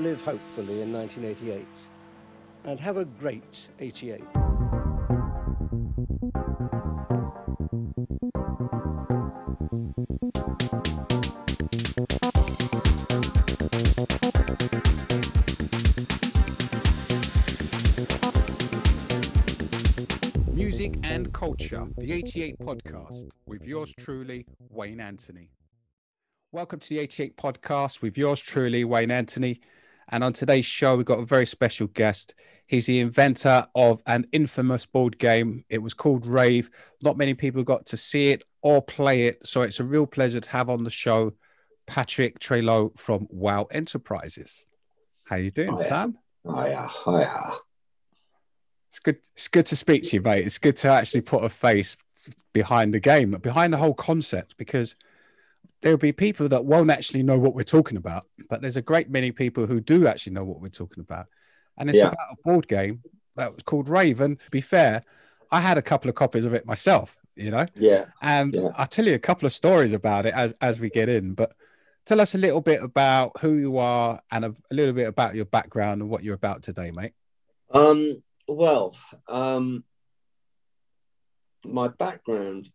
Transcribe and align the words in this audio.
live 0.00 0.22
hopefully 0.22 0.80
in 0.80 0.90
1988 0.90 1.66
and 2.64 2.80
have 2.80 2.96
a 2.96 3.04
great 3.04 3.68
88. 3.80 4.22
Music 20.54 20.96
and 21.02 21.30
Culture, 21.34 21.86
the 21.98 22.12
88 22.12 22.58
podcast, 22.58 23.28
with 23.46 23.62
yours 23.64 23.92
truly, 23.98 24.46
Wayne 24.70 25.00
Anthony. 25.00 25.50
Welcome 26.52 26.80
to 26.80 26.88
the 26.88 27.00
88 27.00 27.36
podcast 27.36 28.00
with 28.00 28.16
yours 28.16 28.40
truly, 28.40 28.84
Wayne 28.84 29.10
Anthony. 29.10 29.60
And 30.10 30.22
on 30.24 30.32
today's 30.32 30.66
show, 30.66 30.96
we've 30.96 31.06
got 31.06 31.20
a 31.20 31.24
very 31.24 31.46
special 31.46 31.86
guest. 31.86 32.34
He's 32.66 32.86
the 32.86 33.00
inventor 33.00 33.66
of 33.74 34.02
an 34.06 34.26
infamous 34.32 34.86
board 34.86 35.18
game. 35.18 35.64
It 35.68 35.78
was 35.78 35.94
called 35.94 36.26
Rave. 36.26 36.70
Not 37.02 37.16
many 37.16 37.34
people 37.34 37.62
got 37.62 37.86
to 37.86 37.96
see 37.96 38.30
it 38.30 38.42
or 38.62 38.82
play 38.82 39.22
it. 39.22 39.46
So 39.46 39.62
it's 39.62 39.80
a 39.80 39.84
real 39.84 40.06
pleasure 40.06 40.40
to 40.40 40.50
have 40.50 40.68
on 40.68 40.84
the 40.84 40.90
show 40.90 41.32
Patrick 41.86 42.38
Treloar 42.38 42.96
from 42.96 43.26
WoW 43.30 43.66
Enterprises. 43.70 44.64
How 45.24 45.36
you 45.36 45.50
doing, 45.50 45.76
Hiya. 45.76 45.88
Sam? 45.88 46.18
Hiya, 46.44 46.90
hiya. 47.04 47.52
It's 48.88 48.98
good. 48.98 49.18
It's 49.34 49.48
good 49.48 49.66
to 49.66 49.76
speak 49.76 50.02
to 50.04 50.16
you, 50.16 50.22
mate. 50.22 50.44
It's 50.44 50.58
good 50.58 50.76
to 50.78 50.88
actually 50.88 51.20
put 51.20 51.44
a 51.44 51.48
face 51.48 51.96
behind 52.52 52.92
the 52.92 53.00
game, 53.00 53.30
behind 53.32 53.72
the 53.72 53.76
whole 53.76 53.94
concept, 53.94 54.56
because 54.56 54.96
there'll 55.82 55.98
be 55.98 56.12
people 56.12 56.48
that 56.48 56.64
won't 56.64 56.90
actually 56.90 57.22
know 57.22 57.38
what 57.38 57.54
we're 57.54 57.62
talking 57.62 57.96
about, 57.96 58.26
but 58.48 58.60
there's 58.60 58.76
a 58.76 58.82
great 58.82 59.08
many 59.10 59.30
people 59.30 59.66
who 59.66 59.80
do 59.80 60.06
actually 60.06 60.32
know 60.34 60.44
what 60.44 60.60
we're 60.60 60.68
talking 60.68 61.00
about, 61.00 61.26
and 61.78 61.88
it's 61.88 61.98
Yeah. 61.98 62.08
about 62.08 62.32
a 62.32 62.36
board 62.44 62.68
game 62.68 63.02
that 63.36 63.54
was 63.54 63.62
called 63.62 63.88
Raven. 63.88 64.36
To 64.36 64.50
be 64.50 64.60
fair, 64.60 65.04
I 65.50 65.60
had 65.60 65.78
a 65.78 65.82
couple 65.82 66.08
of 66.08 66.14
copies 66.14 66.44
of 66.44 66.52
it 66.54 66.66
myself, 66.66 67.18
you 67.34 67.50
know, 67.50 67.66
Yeah. 67.74 68.06
and 68.20 68.54
Yeah. 68.54 68.70
I'll 68.76 68.86
tell 68.86 69.06
you 69.06 69.14
a 69.14 69.18
couple 69.18 69.46
of 69.46 69.52
stories 69.52 69.92
about 69.92 70.26
it 70.26 70.34
as 70.34 70.52
as 70.60 70.78
we 70.80 70.90
get 70.90 71.08
in. 71.08 71.34
But 71.34 71.54
tell 72.04 72.20
us 72.20 72.34
a 72.34 72.38
little 72.38 72.60
bit 72.60 72.82
about 72.82 73.40
who 73.40 73.54
you 73.54 73.78
are 73.78 74.20
and 74.30 74.44
a, 74.44 74.54
a 74.70 74.74
little 74.74 74.94
bit 74.94 75.06
about 75.08 75.34
your 75.34 75.44
background 75.46 76.02
and 76.02 76.10
what 76.10 76.22
you're 76.24 76.34
about 76.34 76.62
today, 76.62 76.90
mate. 76.90 77.14
Um, 77.70 78.22
well, 78.48 78.96
um, 79.28 79.84
my 81.64 81.88
background 81.88 82.70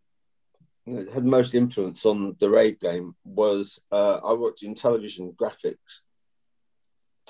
that 0.87 1.11
had 1.13 1.25
most 1.25 1.55
influence 1.55 2.05
on 2.05 2.35
the 2.39 2.49
rave 2.49 2.79
game 2.79 3.15
was 3.23 3.79
uh, 3.91 4.19
I 4.23 4.33
worked 4.33 4.63
in 4.63 4.75
television 4.75 5.33
graphics, 5.33 6.01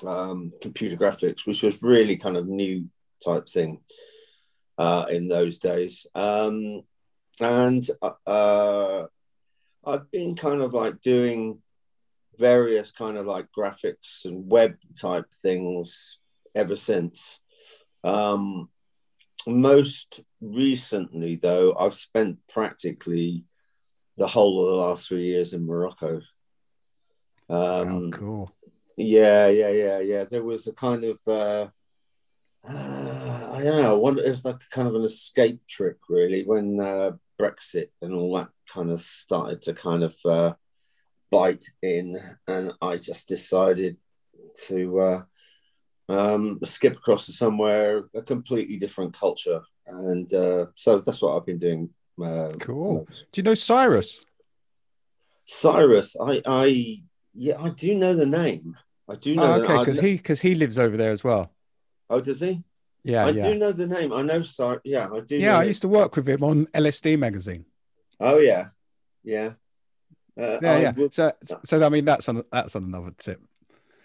um, 0.06 0.52
computer 0.60 0.96
graphics, 0.96 1.46
which 1.46 1.62
was 1.62 1.82
really 1.82 2.16
kind 2.16 2.36
of 2.36 2.46
new 2.46 2.88
type 3.24 3.48
thing 3.48 3.80
uh, 4.78 5.06
in 5.10 5.28
those 5.28 5.58
days. 5.58 6.06
Um, 6.14 6.82
and 7.40 7.86
uh, 8.26 9.04
I've 9.84 10.10
been 10.10 10.34
kind 10.34 10.62
of 10.62 10.74
like 10.74 11.00
doing 11.00 11.62
various 12.38 12.90
kind 12.90 13.16
of 13.16 13.26
like 13.26 13.46
graphics 13.56 14.24
and 14.24 14.50
web 14.50 14.76
type 15.00 15.32
things 15.32 16.18
ever 16.54 16.76
since. 16.76 17.40
Um, 18.04 18.68
most 19.46 20.20
recently, 20.40 21.36
though, 21.36 21.74
I've 21.78 21.94
spent 21.94 22.38
practically 22.48 23.44
the 24.16 24.26
whole 24.26 24.62
of 24.62 24.70
the 24.70 24.76
last 24.76 25.08
three 25.08 25.26
years 25.26 25.52
in 25.52 25.66
Morocco. 25.66 26.20
Um, 27.48 27.88
oh, 27.88 28.10
cool. 28.12 28.52
yeah, 28.96 29.46
yeah, 29.46 29.70
yeah, 29.70 29.98
yeah. 30.00 30.24
There 30.24 30.42
was 30.42 30.66
a 30.66 30.72
kind 30.72 31.04
of, 31.04 31.18
uh, 31.28 31.68
uh, 32.68 33.50
I 33.52 33.62
don't 33.62 33.82
know, 33.82 33.98
one, 33.98 34.18
it 34.18 34.28
was 34.28 34.44
like 34.44 34.60
kind 34.70 34.88
of 34.88 34.94
an 34.94 35.04
escape 35.04 35.60
trick, 35.68 35.98
really, 36.08 36.44
when 36.44 36.80
uh, 36.80 37.12
Brexit 37.40 37.90
and 38.02 38.14
all 38.14 38.34
that 38.36 38.48
kind 38.68 38.90
of 38.90 39.00
started 39.00 39.62
to 39.62 39.74
kind 39.74 40.02
of 40.02 40.16
uh, 40.24 40.54
bite 41.30 41.64
in. 41.82 42.18
And 42.48 42.72
I 42.82 42.96
just 42.96 43.28
decided 43.28 43.98
to 44.66 45.00
uh, 45.00 45.22
um, 46.08 46.58
skip 46.64 46.96
across 46.96 47.26
to 47.26 47.32
somewhere, 47.32 48.04
a 48.14 48.22
completely 48.22 48.76
different 48.76 49.14
culture. 49.14 49.60
And 49.86 50.32
uh, 50.34 50.66
so 50.74 50.98
that's 51.00 51.20
what 51.22 51.36
I've 51.36 51.46
been 51.46 51.58
doing. 51.58 51.90
Uh, 52.22 52.50
Cool. 52.60 53.04
most. 53.08 53.26
Do 53.32 53.40
you 53.40 53.42
know 53.44 53.54
Cyrus? 53.54 54.24
Cyrus, 55.46 56.16
I, 56.20 56.42
I, 56.46 57.02
yeah, 57.34 57.60
I 57.60 57.68
do 57.70 57.94
know 57.94 58.14
the 58.14 58.26
name. 58.26 58.76
I 59.08 59.14
do 59.14 59.36
know. 59.36 59.44
Oh, 59.44 59.62
okay, 59.62 59.78
because 59.78 59.98
he 60.00 60.16
because 60.16 60.40
he 60.40 60.54
lives 60.56 60.78
over 60.78 60.96
there 60.96 61.12
as 61.12 61.22
well. 61.22 61.52
oh, 62.10 62.20
does 62.20 62.40
he? 62.40 62.62
Yeah, 63.04 63.26
I 63.26 63.30
yeah, 63.30 63.52
do 63.52 63.58
know 63.58 63.70
the 63.70 63.86
name. 63.86 64.12
I 64.12 64.22
know. 64.22 64.42
Sorry, 64.42 64.80
yeah, 64.84 65.08
I 65.14 65.20
do. 65.20 65.36
yeah. 65.36 65.58
I 65.58 65.62
used 65.62 65.82
to 65.82 65.88
work 65.88 66.16
with 66.16 66.28
him 66.28 66.42
on 66.42 66.66
LSD 66.74 67.16
magazine. 67.16 67.64
Oh 68.18 68.38
yeah, 68.38 68.68
yeah. 69.22 69.52
Uh, 70.36 70.58
Yeah, 70.60 70.72
I 70.72 70.80
yeah. 70.80 70.92
would- 70.96 71.14
So, 71.14 71.32
so 71.64 71.86
I 71.86 71.88
mean, 71.88 72.04
that's 72.04 72.28
on 72.28 72.42
that's 72.50 72.74
on 72.74 72.82
another 72.82 73.12
tip. 73.16 73.40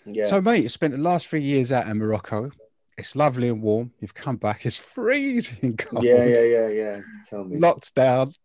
Yeah. 0.06 0.26
So, 0.26 0.42
mate, 0.42 0.64
you 0.64 0.70
spent 0.70 0.94
the 0.94 1.00
last 1.00 1.28
three 1.28 1.42
years 1.42 1.72
out 1.72 1.88
in 1.88 1.98
Morocco. 1.98 2.52
It's 2.98 3.16
lovely 3.16 3.50
and 3.50 3.62
warm. 3.62 3.92
You've 4.00 4.14
come 4.14 4.36
back. 4.36 4.66
It's 4.66 4.78
freezing 4.78 5.78
cold. 5.78 6.04
yeah, 6.04 6.24
yeah, 6.24 6.44
yeah, 6.44 6.68
yeah. 6.68 7.02
Tell 7.30 7.44
me. 7.44 7.58
Locked 7.58 7.96
down. 7.96 8.32
So, 8.32 8.38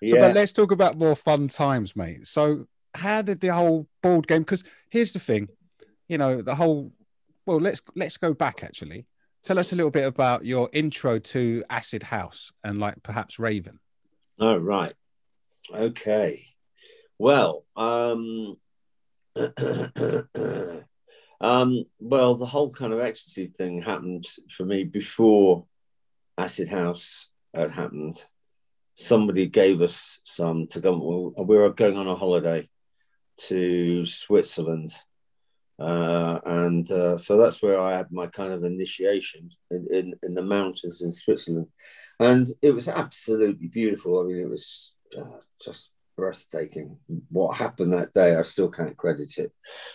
yeah. 0.00 0.20
but 0.20 0.34
let's 0.34 0.52
talk 0.52 0.72
about 0.72 0.96
more 0.96 1.14
fun 1.14 1.48
times, 1.48 1.94
mate. 1.94 2.26
So, 2.26 2.66
how 2.94 3.22
did 3.22 3.40
the 3.40 3.52
whole 3.54 3.86
board 4.02 4.26
game? 4.26 4.42
Because 4.42 4.64
here's 4.90 5.12
the 5.12 5.18
thing, 5.18 5.48
you 6.08 6.18
know, 6.18 6.42
the 6.42 6.54
whole. 6.54 6.92
Well, 7.46 7.58
let's 7.58 7.82
let's 7.94 8.16
go 8.16 8.34
back 8.34 8.62
actually. 8.62 9.06
Tell 9.42 9.58
us 9.58 9.72
a 9.72 9.76
little 9.76 9.90
bit 9.90 10.04
about 10.04 10.44
your 10.44 10.68
intro 10.72 11.18
to 11.18 11.64
Acid 11.70 12.02
House 12.02 12.52
and 12.62 12.78
like 12.78 13.02
perhaps 13.02 13.38
Raven. 13.38 13.78
Oh 14.38 14.56
right. 14.56 14.92
Okay. 15.74 16.46
Well, 17.18 17.64
um, 17.76 18.56
um, 21.40 21.84
well, 21.98 22.34
the 22.34 22.46
whole 22.46 22.70
kind 22.70 22.92
of 22.92 23.00
ecstasy 23.00 23.46
thing 23.46 23.82
happened 23.82 24.26
for 24.50 24.64
me 24.64 24.84
before 24.84 25.64
Acid 26.36 26.68
House 26.68 27.28
had 27.54 27.70
happened. 27.70 28.22
Somebody 28.94 29.46
gave 29.46 29.80
us 29.80 30.20
some 30.24 30.66
to 30.68 30.80
go. 30.80 31.32
We 31.38 31.56
were 31.56 31.70
going 31.70 31.96
on 31.96 32.06
a 32.06 32.14
holiday 32.14 32.68
to 33.48 34.04
Switzerland, 34.04 34.92
uh, 35.78 36.40
and 36.44 36.90
uh, 36.90 37.16
so 37.16 37.38
that's 37.38 37.62
where 37.62 37.80
I 37.80 37.96
had 37.96 38.12
my 38.12 38.26
kind 38.26 38.52
of 38.52 38.64
initiation 38.64 39.50
in, 39.70 39.86
in, 39.90 40.14
in 40.22 40.34
the 40.34 40.42
mountains 40.42 41.00
in 41.00 41.12
Switzerland, 41.12 41.68
and 42.18 42.46
it 42.60 42.72
was 42.72 42.88
absolutely 42.88 43.68
beautiful. 43.68 44.20
I 44.20 44.24
mean, 44.24 44.42
it 44.42 44.50
was 44.50 44.94
uh, 45.16 45.38
just 45.64 45.90
breathtaking. 46.20 46.98
What 47.30 47.56
happened 47.56 47.94
that 47.94 48.12
day, 48.12 48.36
I 48.36 48.42
still 48.42 48.70
can't 48.70 48.96
credit 48.96 49.38
it, 49.38 49.52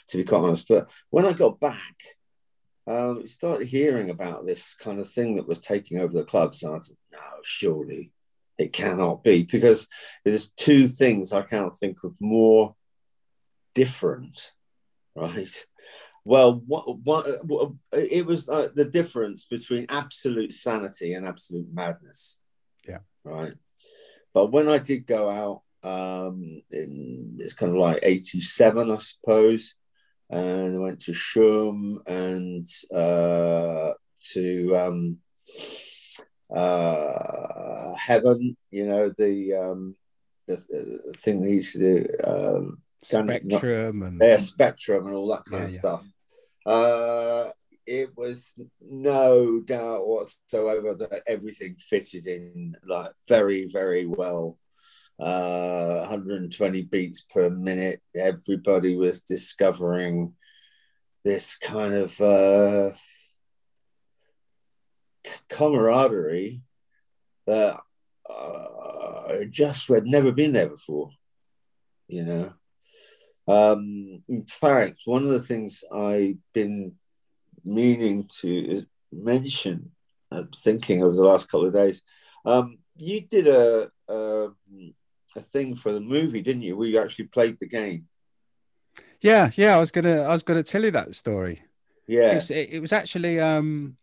to 0.07 0.17
be 0.17 0.23
quite 0.23 0.39
honest. 0.39 0.67
But 0.67 0.89
when 1.11 1.25
I 1.25 1.33
got 1.33 1.59
back, 1.59 1.95
um, 2.87 3.21
I 3.23 3.27
started 3.27 3.67
hearing 3.67 4.09
about 4.09 4.45
this 4.45 4.73
kind 4.73 4.99
of 4.99 5.07
thing 5.07 5.35
that 5.35 5.47
was 5.47 5.61
taking 5.61 5.99
over 5.99 6.13
the 6.13 6.23
clubs, 6.23 6.63
and 6.63 6.75
I 6.75 6.79
thought, 6.79 6.97
no, 7.11 7.19
surely 7.43 8.11
it 8.57 8.73
cannot 8.73 9.23
be 9.23 9.43
because 9.43 9.87
there's 10.23 10.49
two 10.49 10.87
things 10.87 11.31
I 11.31 11.43
can't 11.43 11.75
think 11.75 12.03
of 12.03 12.15
more 12.19 12.75
different, 13.75 14.51
right? 15.15 15.65
Well, 16.23 16.55
what, 16.65 16.97
what, 16.99 17.45
what 17.45 17.71
it 17.91 18.25
was 18.25 18.49
uh, 18.49 18.69
the 18.73 18.85
difference 18.85 19.45
between 19.45 19.85
absolute 19.89 20.53
sanity 20.53 21.13
and 21.13 21.27
absolute 21.27 21.67
madness. 21.71 22.39
Yeah. 22.87 22.99
Right. 23.23 23.53
But 24.33 24.47
when 24.47 24.67
I 24.67 24.79
did 24.79 25.05
go 25.05 25.29
out, 25.29 25.61
um, 25.85 26.61
in, 26.71 27.37
it's 27.39 27.53
kind 27.53 27.71
of 27.71 27.77
like 27.77 27.99
87, 28.01 28.91
I 28.91 28.97
suppose, 28.97 29.75
and 30.29 30.75
I 30.75 30.79
went 30.79 31.01
to 31.01 31.11
Shoom 31.11 31.97
and 32.07 32.67
uh, 32.93 33.93
to 34.33 34.77
um, 34.77 35.17
uh, 36.53 37.93
Heaven, 37.95 38.57
you 38.71 38.85
know, 38.87 39.11
the, 39.15 39.53
um, 39.53 39.95
the, 40.47 40.55
the 40.69 41.13
thing 41.17 41.41
they 41.41 41.51
used 41.51 41.73
to 41.73 41.79
do. 41.79 42.07
Um, 42.23 42.81
of 43.13 43.25
not- 43.25 43.29
Spectrum 43.29 44.03
and 44.03 44.19
yeah, 44.19 44.37
spectrum 44.37 45.05
and 45.07 45.15
all 45.15 45.27
that 45.29 45.45
kind 45.45 45.59
Yeah, 45.61 45.65
of 45.65 45.71
yeah. 45.71 45.79
stuff. 45.79 46.05
Uh, 46.65 47.49
it 47.85 48.09
was 48.17 48.55
no 48.81 49.59
doubt 49.59 50.07
whatsoever 50.07 50.95
that 50.95 51.21
everything 51.27 51.75
fitted 51.77 52.25
in 52.25 52.75
like 52.87 53.11
very, 53.27 53.67
very 53.67 54.07
well. 54.07 54.57
Uh, 55.17 55.99
120 56.01 56.81
beats 56.83 57.21
per 57.21 57.49
minute. 57.49 58.01
Everybody 58.15 58.95
was 58.95 59.21
discovering 59.21 60.33
this 61.23 61.57
kind 61.57 61.93
of 61.93 62.21
uh, 62.21 62.91
camaraderie 65.49 66.61
that 67.47 67.79
uh, 68.29 69.45
just 69.49 69.87
had 69.87 70.05
never 70.05 70.31
been 70.31 70.53
there 70.53 70.69
before. 70.69 71.11
You 72.07 72.23
know, 72.23 72.53
Um, 73.47 74.23
in 74.27 74.45
fact, 74.45 75.01
one 75.05 75.23
of 75.23 75.29
the 75.29 75.41
things 75.41 75.83
I've 75.93 76.37
been 76.53 76.93
meaning 77.63 78.27
to 78.41 78.83
mention, 79.11 79.91
uh, 80.31 80.43
thinking 80.55 81.03
over 81.03 81.15
the 81.15 81.23
last 81.23 81.47
couple 81.49 81.67
of 81.67 81.73
days, 81.73 82.01
um, 82.45 82.77
you 82.95 83.21
did 83.21 83.47
a, 83.47 83.89
a 84.07 84.49
a 85.35 85.41
thing 85.41 85.75
for 85.75 85.91
the 85.91 85.99
movie, 85.99 86.41
didn't 86.41 86.63
you? 86.63 86.77
Where 86.77 86.87
you 86.87 86.99
actually 86.99 87.25
played 87.25 87.59
the 87.59 87.67
game. 87.67 88.07
Yeah, 89.21 89.49
yeah. 89.55 89.75
I 89.75 89.79
was 89.79 89.91
gonna, 89.91 90.21
I 90.21 90.29
was 90.29 90.43
gonna 90.43 90.63
tell 90.63 90.83
you 90.83 90.91
that 90.91 91.15
story. 91.15 91.63
Yeah, 92.07 92.33
It's, 92.33 92.51
it, 92.51 92.69
it 92.71 92.79
was 92.79 92.93
actually, 92.93 93.39
um, 93.39 93.97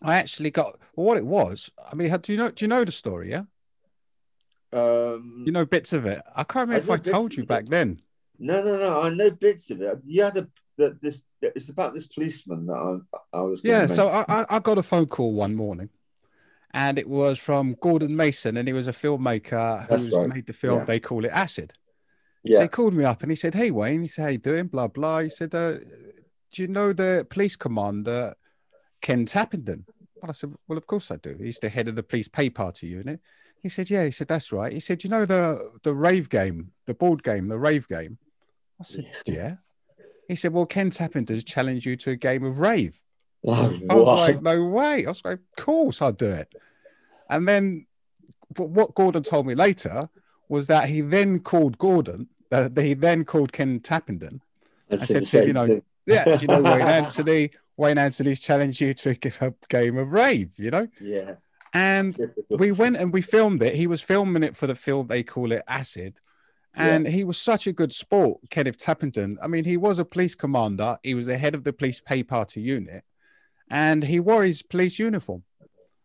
I 0.00 0.16
actually 0.16 0.50
got 0.50 0.78
well, 0.94 1.06
what 1.06 1.18
it 1.18 1.26
was. 1.26 1.70
I 1.90 1.94
mean, 1.94 2.10
how, 2.10 2.18
do 2.18 2.32
you 2.32 2.38
know? 2.38 2.50
Do 2.50 2.64
you 2.64 2.68
know 2.68 2.84
the 2.84 2.92
story? 2.92 3.30
Yeah, 3.30 3.42
um, 4.72 5.42
you 5.44 5.52
know 5.52 5.64
bits 5.64 5.92
of 5.92 6.06
it. 6.06 6.22
I 6.34 6.44
can't 6.44 6.68
remember 6.68 6.92
I 6.92 6.94
if 6.94 7.08
I 7.08 7.10
told 7.10 7.34
you 7.34 7.44
back 7.44 7.66
then. 7.66 8.00
No, 8.38 8.62
no, 8.62 8.76
no. 8.76 9.00
I 9.00 9.08
know 9.08 9.30
bits 9.30 9.70
of 9.70 9.82
it. 9.82 9.98
You 10.06 10.22
had 10.22 10.36
a 10.36 10.48
the, 10.76 10.96
this. 11.00 11.22
It's 11.40 11.68
about 11.68 11.94
this 11.94 12.06
policeman 12.06 12.66
that 12.66 13.02
I, 13.12 13.38
I 13.38 13.40
was. 13.42 13.62
Yeah, 13.64 13.86
so 13.86 14.04
mention. 14.06 14.24
I, 14.28 14.40
I 14.40 14.46
I 14.56 14.58
got 14.60 14.78
a 14.78 14.82
phone 14.82 15.06
call 15.06 15.32
one 15.32 15.54
morning, 15.54 15.88
and 16.78 16.96
it 16.96 17.08
was 17.08 17.40
from 17.40 17.74
Gordon 17.80 18.14
Mason, 18.14 18.56
and 18.56 18.68
he 18.68 18.72
was 18.72 18.86
a 18.86 18.92
filmmaker 18.92 19.86
That's 19.88 20.04
who's 20.04 20.14
right. 20.14 20.28
made 20.28 20.46
the 20.46 20.52
film. 20.52 20.78
Yeah. 20.78 20.84
They 20.84 21.00
call 21.00 21.24
it 21.24 21.32
Acid. 21.32 21.72
So 22.46 22.52
yeah, 22.52 22.62
he 22.62 22.68
called 22.68 22.94
me 22.94 23.04
up 23.04 23.22
and 23.22 23.32
he 23.32 23.36
said, 23.36 23.54
"Hey 23.54 23.72
Wayne," 23.72 24.02
he 24.02 24.08
said, 24.08 24.22
"How 24.22 24.28
you 24.28 24.38
doing?" 24.38 24.68
Blah 24.68 24.86
blah. 24.86 25.18
He 25.20 25.28
said, 25.28 25.52
uh, 25.56 25.78
"Do 26.52 26.62
you 26.62 26.68
know 26.68 26.92
the 26.92 27.26
police 27.28 27.56
commander, 27.56 28.36
Ken 29.02 29.26
Tappenden?" 29.26 29.82
And 30.22 30.30
I 30.30 30.32
said, 30.32 30.54
"Well, 30.68 30.78
of 30.78 30.86
course 30.86 31.10
I 31.10 31.16
do. 31.16 31.36
He's 31.36 31.58
the 31.58 31.68
head 31.68 31.88
of 31.88 31.96
the 31.96 32.04
police 32.04 32.28
pay 32.28 32.48
party 32.48 32.86
unit." 32.86 33.18
He 33.60 33.68
said, 33.68 33.90
"Yeah." 33.90 34.04
He 34.04 34.12
said, 34.12 34.28
"That's 34.28 34.52
right." 34.52 34.72
He 34.72 34.78
said, 34.78 35.02
"You 35.02 35.10
know 35.10 35.24
the 35.24 35.72
the 35.82 35.94
rave 35.94 36.28
game, 36.28 36.70
the 36.86 36.94
board 36.94 37.24
game, 37.24 37.48
the 37.48 37.58
rave 37.58 37.88
game?" 37.88 38.18
I 38.80 38.84
said, 38.84 39.10
"Yeah." 39.26 39.56
He 40.28 40.36
said, 40.36 40.52
"Well, 40.52 40.66
Ken 40.66 40.90
Tappenden's 40.90 41.42
challenged 41.42 41.86
you 41.86 41.96
to 41.96 42.10
a 42.10 42.16
game 42.16 42.44
of 42.44 42.60
rave." 42.60 43.02
Oh, 43.46 43.80
I 43.88 43.94
was 43.94 44.06
what? 44.06 44.34
like, 44.34 44.42
no 44.42 44.70
way. 44.70 45.06
I 45.06 45.08
was 45.08 45.24
like, 45.24 45.38
of 45.38 45.64
course 45.64 46.02
I'll 46.02 46.12
do 46.12 46.30
it. 46.30 46.52
And 47.30 47.46
then 47.46 47.86
what 48.56 48.94
Gordon 48.94 49.22
told 49.22 49.46
me 49.46 49.54
later 49.54 50.08
was 50.48 50.66
that 50.66 50.88
he 50.88 51.00
then 51.02 51.40
called 51.40 51.78
Gordon, 51.78 52.28
uh, 52.50 52.68
he 52.76 52.94
then 52.94 53.24
called 53.24 53.52
Ken 53.52 53.80
Tappenden. 53.80 54.40
And 54.90 55.00
I 55.00 55.04
said 55.04 55.24
said 55.24 55.40
to 55.40 55.42
him, 55.42 55.48
you 55.48 55.52
know, 55.52 55.66
thing. 55.66 55.82
Yeah, 56.06 56.24
do 56.24 56.38
you 56.40 56.46
know 56.48 56.62
Wayne 56.62 56.80
Anthony? 56.82 57.50
Wayne 57.76 57.98
Anthony's 57.98 58.40
challenged 58.40 58.80
you 58.80 58.94
to 58.94 59.14
give 59.14 59.40
a 59.40 59.54
game 59.68 59.98
of 59.98 60.12
rave, 60.12 60.54
you 60.58 60.70
know? 60.70 60.88
yeah. 61.00 61.34
And 61.74 62.18
we 62.48 62.72
went 62.72 62.96
and 62.96 63.12
we 63.12 63.20
filmed 63.20 63.62
it. 63.62 63.74
He 63.74 63.86
was 63.86 64.00
filming 64.00 64.42
it 64.42 64.56
for 64.56 64.66
the 64.66 64.74
film, 64.74 65.06
they 65.06 65.22
call 65.22 65.52
it 65.52 65.62
Acid. 65.68 66.18
And 66.74 67.06
he 67.06 67.24
was 67.24 67.36
such 67.36 67.66
a 67.66 67.72
good 67.72 67.92
sport, 67.92 68.38
Kenneth 68.50 68.78
Tappenden. 68.78 69.36
I 69.42 69.48
mean, 69.48 69.64
he 69.64 69.76
was 69.76 69.98
a 69.98 70.04
police 70.04 70.34
commander, 70.34 70.98
he 71.02 71.14
was 71.14 71.26
the 71.26 71.36
head 71.36 71.54
of 71.54 71.64
the 71.64 71.72
police 71.72 72.00
pay 72.00 72.22
party 72.22 72.60
unit, 72.60 73.04
and 73.70 74.04
he 74.04 74.20
wore 74.20 74.44
his 74.44 74.62
police 74.62 74.98
uniform. 74.98 75.42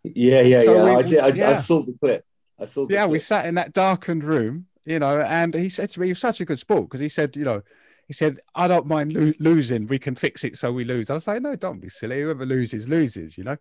Yeah, 0.03 0.41
yeah, 0.41 0.63
So 0.63 0.75
yeah. 0.75 0.83
we- 0.85 0.91
I 0.91 1.01
did. 1.31 1.41
I, 1.41 1.51
I 1.51 1.53
saw 1.53 1.81
the 1.81 1.93
clip. 1.93 2.25
I 2.59 2.65
saw. 2.65 2.85
The 2.85 2.93
Yeah, 2.93 3.05
we 3.05 3.19
sat 3.19 3.45
in 3.45 3.55
that 3.55 3.73
darkened 3.73 4.23
room, 4.23 4.67
you 4.85 4.99
know, 4.99 5.21
and 5.21 5.53
he 5.53 5.69
said 5.69 5.89
to 5.91 5.99
me, 5.99 6.07
he 6.07 6.11
was 6.11 6.19
such 6.19 6.41
a 6.41 6.45
good 6.45 6.59
sport 6.59 6.83
because 6.89 6.99
he 6.99 7.09
said, 7.09 7.35
you 7.37 7.45
know, 7.45 7.61
he 8.07 8.13
said, 8.13 8.39
I 8.53 8.67
don't 8.67 8.85
mind 8.85 9.13
lo- 9.13 9.31
losing. 9.39 9.87
We 9.87 9.97
can 9.99 10.15
fix 10.15 10.43
it 10.43 10.57
so 10.57 10.73
we 10.73 10.83
lose. 10.83 11.09
I 11.09 11.13
was 11.13 11.27
like, 11.27 11.41
no, 11.41 11.55
don't 11.55 11.79
be 11.79 11.89
silly. 11.89 12.21
Whoever 12.21 12.45
loses, 12.45 12.89
loses, 12.89 13.37
you 13.37 13.43
know. 13.45 13.57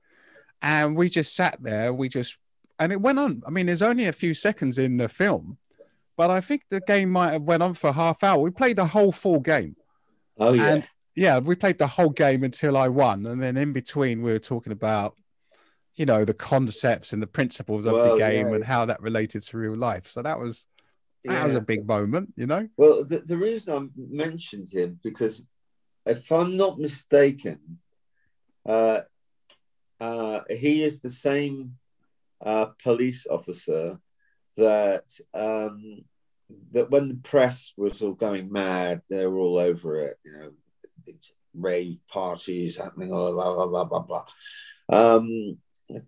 And 0.61 0.97
we 0.97 1.09
just 1.09 1.35
sat 1.35 1.59
there. 1.63 1.93
We 1.93 2.09
just, 2.09 2.39
and 2.79 2.91
it 2.93 3.01
went 3.01 3.19
on. 3.21 3.43
I 3.47 3.51
mean, 3.51 3.67
there's 3.67 3.83
only 3.83 4.07
a 4.07 4.13
few 4.13 4.35
seconds 4.35 4.79
in 4.79 4.97
the 4.97 5.09
film, 5.09 5.59
but 6.17 6.31
I 6.31 6.41
think 6.41 6.63
the 6.71 6.81
game 6.81 7.11
might 7.11 7.33
have 7.33 7.43
went 7.43 7.63
on 7.63 7.75
for 7.75 7.91
a 7.91 7.93
half 7.93 8.23
hour. 8.25 8.41
We 8.41 8.51
played 8.51 8.77
the 8.79 8.87
whole 8.87 9.13
full 9.13 9.41
game. 9.41 9.77
Oh 10.39 10.53
yeah. 10.55 10.75
And 10.75 10.89
yeah, 11.15 11.39
we 11.39 11.55
played 11.55 11.79
the 11.79 11.87
whole 11.87 12.11
game 12.11 12.43
until 12.43 12.77
I 12.77 12.89
won. 12.89 13.27
And 13.27 13.43
then 13.43 13.57
in 13.57 13.73
between, 13.73 14.23
we 14.23 14.33
were 14.33 14.39
talking 14.39 14.73
about, 14.73 15.17
you 15.95 16.07
know, 16.07 16.25
the 16.25 16.35
concepts 16.35 17.13
and 17.13 17.23
the 17.23 17.27
principles 17.27 17.85
of 17.85 17.93
Well, 17.93 18.13
the 18.13 18.19
game 18.19 18.49
yeah. 18.49 18.55
and 18.55 18.65
how 18.65 18.87
that 18.87 19.03
related 19.03 19.43
to 19.43 19.59
real 19.59 19.77
life. 19.77 20.07
So 20.07 20.23
that 20.23 20.39
was 20.39 20.67
that 21.25 21.45
was 21.45 21.55
a 21.55 21.61
big 21.61 21.87
moment, 21.87 22.33
you 22.37 22.47
know. 22.47 22.69
Well, 22.77 23.05
the, 23.05 23.21
the 23.21 23.37
reason 23.37 23.73
I 23.73 23.87
mentioned 23.97 24.69
him 24.73 24.99
because 25.03 25.47
if 26.05 26.33
I'm 26.33 26.57
not 26.57 26.81
mistaken, 26.81 27.79
uh, 28.67 29.03
uh, 30.01 30.41
he 30.51 30.83
is 30.83 31.01
the 31.01 31.11
same 31.11 31.77
uh, 32.41 32.67
police 32.83 33.27
officer 33.27 34.01
that 34.57 35.05
um, 35.33 36.05
that 36.73 36.91
when 36.91 37.09
the 37.09 37.17
press 37.17 37.73
was 37.77 38.03
all 38.03 38.15
going 38.15 38.51
mad, 38.51 39.03
they 39.09 39.27
were 39.27 39.39
all 39.39 39.59
over 39.59 40.01
it. 40.01 40.19
You 40.25 40.33
know, 40.33 40.53
rave 41.55 41.99
parties 42.09 42.79
happening, 42.79 43.11
blah 43.11 43.31
blah 43.33 43.55
blah 43.55 43.67
blah 43.67 43.85
blah. 43.85 44.01
blah. 44.01 44.25
Um, 44.89 45.59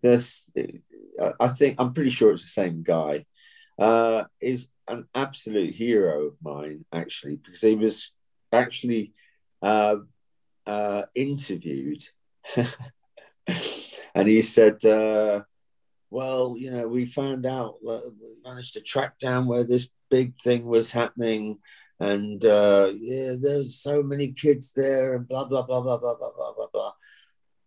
this, 0.02 0.50
I- 1.40 1.48
think, 1.48 1.76
I'm 1.78 1.92
pretty 1.92 2.10
sure 2.10 2.32
it's 2.32 2.42
the 2.42 2.48
same 2.48 2.82
guy. 2.82 3.26
Uh, 3.78 4.24
is 4.40 4.68
an 4.88 5.06
absolute 5.14 5.74
hero 5.74 6.26
of 6.26 6.34
mine, 6.42 6.84
actually, 6.92 7.36
because 7.36 7.60
he 7.60 7.74
was 7.74 8.12
actually 8.52 9.12
uh, 9.62 9.96
uh, 10.66 11.02
interviewed, 11.14 12.04
and 14.14 14.28
he 14.28 14.42
said, 14.42 14.84
uh, 14.84 15.42
"Well, 16.10 16.54
you 16.56 16.70
know, 16.70 16.86
we 16.86 17.04
found 17.06 17.46
out, 17.46 17.76
we 17.82 17.98
managed 18.44 18.74
to 18.74 18.80
track 18.80 19.18
down 19.18 19.46
where 19.46 19.64
this 19.64 19.88
big 20.10 20.38
thing 20.40 20.66
was 20.66 20.92
happening." 20.92 21.58
And 22.00 22.44
uh, 22.44 22.92
yeah, 22.98 23.34
there's 23.40 23.76
so 23.76 24.02
many 24.02 24.32
kids 24.32 24.72
there, 24.72 25.14
and 25.14 25.28
blah 25.28 25.44
blah 25.44 25.62
blah 25.62 25.80
blah 25.80 25.96
blah 25.96 26.14
blah 26.14 26.32
blah 26.36 26.52
blah 26.52 26.66
blah. 26.72 26.92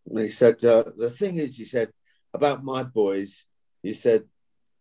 And 0.09 0.19
he 0.19 0.29
said, 0.29 0.63
uh, 0.65 0.83
"The 0.95 1.09
thing 1.09 1.37
is," 1.37 1.57
he 1.57 1.65
said, 1.65 1.91
"about 2.33 2.63
my 2.63 2.83
boys," 2.83 3.45
he 3.81 3.93
said, 3.93 4.25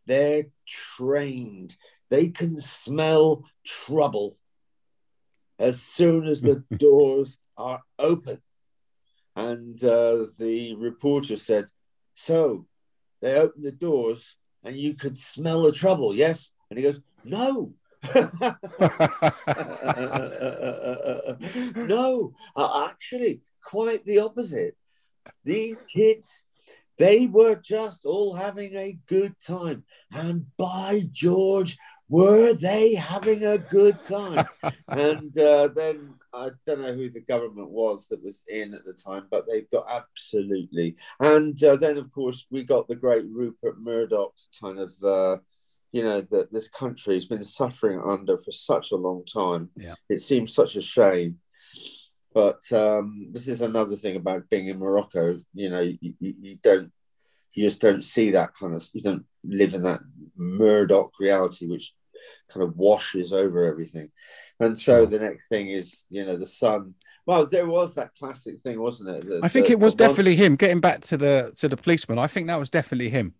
"they're 0.06 0.46
trained 0.66 1.76
they 2.08 2.28
can 2.28 2.58
smell 2.58 3.44
trouble 3.64 4.36
as 5.58 5.82
soon 5.82 6.26
as 6.26 6.40
the 6.40 6.64
doors 6.76 7.38
are 7.56 7.82
open. 7.98 8.42
And 9.34 9.82
uh, 9.82 10.26
the 10.38 10.74
reporter 10.76 11.36
said, 11.36 11.66
So 12.14 12.66
they 13.20 13.34
opened 13.34 13.64
the 13.64 13.72
doors 13.72 14.36
and 14.64 14.76
you 14.76 14.94
could 14.94 15.18
smell 15.18 15.62
the 15.62 15.72
trouble, 15.72 16.14
yes? 16.14 16.52
And 16.70 16.78
he 16.78 16.84
goes, 16.84 17.00
No. 17.24 17.74
no, 21.76 22.32
actually, 22.56 23.40
quite 23.64 24.04
the 24.04 24.20
opposite. 24.20 24.76
These 25.44 25.76
kids, 25.92 26.46
they 26.98 27.26
were 27.26 27.56
just 27.56 28.04
all 28.04 28.34
having 28.34 28.76
a 28.76 28.96
good 29.06 29.34
time. 29.40 29.82
And 30.14 30.46
by 30.56 31.08
George, 31.10 31.76
were 32.08 32.54
they 32.54 32.94
having 32.94 33.44
a 33.44 33.58
good 33.58 34.02
time? 34.02 34.46
and 34.88 35.36
uh, 35.38 35.68
then 35.68 36.14
I 36.32 36.50
don't 36.66 36.82
know 36.82 36.94
who 36.94 37.10
the 37.10 37.22
government 37.22 37.70
was 37.70 38.06
that 38.08 38.22
was 38.22 38.42
in 38.48 38.74
at 38.74 38.84
the 38.84 38.92
time, 38.92 39.26
but 39.30 39.46
they 39.48 39.62
got 39.62 39.86
absolutely. 39.90 40.96
And 41.18 41.62
uh, 41.64 41.76
then, 41.76 41.96
of 41.96 42.12
course, 42.12 42.46
we 42.50 42.62
got 42.62 42.88
the 42.88 42.94
great 42.94 43.24
Rupert 43.28 43.80
Murdoch 43.80 44.34
kind 44.60 44.78
of, 44.78 44.92
uh, 45.02 45.38
you 45.96 46.02
know, 46.06 46.20
that 46.32 46.52
this 46.52 46.68
country 46.82 47.14
has 47.14 47.26
been 47.26 47.42
suffering 47.60 47.98
under 48.14 48.36
for 48.44 48.52
such 48.52 48.86
a 48.92 48.96
long 49.06 49.20
time. 49.24 49.64
Yeah. 49.86 49.94
It 50.14 50.20
seems 50.20 50.52
such 50.60 50.72
a 50.76 50.82
shame. 50.82 51.32
But 52.34 52.60
um, 52.72 53.28
this 53.32 53.48
is 53.48 53.62
another 53.62 53.96
thing 53.96 54.16
about 54.16 54.50
being 54.50 54.66
in 54.72 54.78
Morocco. 54.78 55.40
You 55.54 55.70
know, 55.70 55.80
you, 55.80 56.12
you, 56.20 56.34
you 56.46 56.58
don't, 56.62 56.92
you 57.54 57.64
just 57.64 57.80
don't 57.80 58.04
see 58.04 58.28
that 58.32 58.50
kind 58.54 58.74
of, 58.74 58.82
you 58.92 59.02
don't 59.08 59.24
live 59.42 59.72
in 59.72 59.82
that 59.84 60.00
Murdoch 60.36 61.12
reality, 61.18 61.66
which 61.66 61.94
kind 62.52 62.62
of 62.62 62.76
washes 62.76 63.32
over 63.32 63.64
everything. 63.64 64.10
And 64.60 64.78
so 64.78 64.98
Sure. 65.00 65.06
the 65.06 65.18
next 65.18 65.48
thing 65.48 65.68
is, 65.68 66.04
you 66.10 66.26
know, 66.26 66.36
the 66.36 66.44
sun. 66.62 66.94
Well, 67.24 67.46
there 67.46 67.66
was 67.66 67.94
that 67.94 68.10
classic 68.18 68.56
thing, 68.62 68.78
wasn't 68.80 69.16
it? 69.16 69.28
The- 69.28 69.40
I 69.42 69.48
think 69.48 69.66
the- 69.66 69.72
it 69.72 69.80
was 69.80 69.94
the 69.96 70.04
one- 70.04 70.10
definitely 70.10 70.36
him. 70.36 70.56
Getting 70.56 70.80
back 70.80 71.00
to 71.10 71.16
the 71.16 71.52
to 71.60 71.68
the 71.68 71.76
policeman, 71.84 72.18
I 72.18 72.26
think 72.26 72.48
that 72.48 72.58
was 72.58 72.70
definitely 72.70 73.08
him 73.08 73.34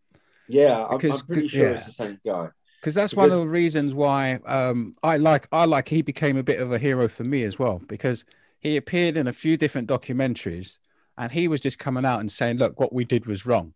Yeah, 0.48 0.84
I'm, 0.86 0.98
because- 0.98 1.22
I'm 1.22 1.26
pretty 1.26 1.48
sure 1.48 1.68
yeah. 1.68 1.74
it's 1.74 1.86
the 1.86 1.92
same 1.92 2.20
guy. 2.24 2.48
because 2.80 2.94
that's 2.94 3.14
one 3.14 3.30
of 3.32 3.38
the 3.38 3.48
reasons 3.48 3.94
why 3.94 4.38
um, 4.46 4.94
I 5.02 5.16
like 5.16 5.48
I 5.52 5.64
like 5.64 5.88
he 5.88 6.02
became 6.02 6.36
a 6.36 6.42
bit 6.42 6.60
of 6.60 6.72
a 6.72 6.78
hero 6.78 7.08
for 7.08 7.24
me 7.24 7.42
as 7.42 7.58
well 7.58 7.80
because 7.88 8.24
he 8.60 8.76
appeared 8.76 9.16
in 9.16 9.26
a 9.26 9.32
few 9.32 9.56
different 9.56 9.88
documentaries 9.88 10.78
and 11.18 11.32
he 11.32 11.48
was 11.48 11.60
just 11.60 11.78
coming 11.78 12.04
out 12.04 12.20
and 12.20 12.30
saying, 12.30 12.58
"Look, 12.58 12.78
what 12.78 12.92
we 12.92 13.04
did 13.04 13.26
was 13.26 13.46
wrong. 13.46 13.74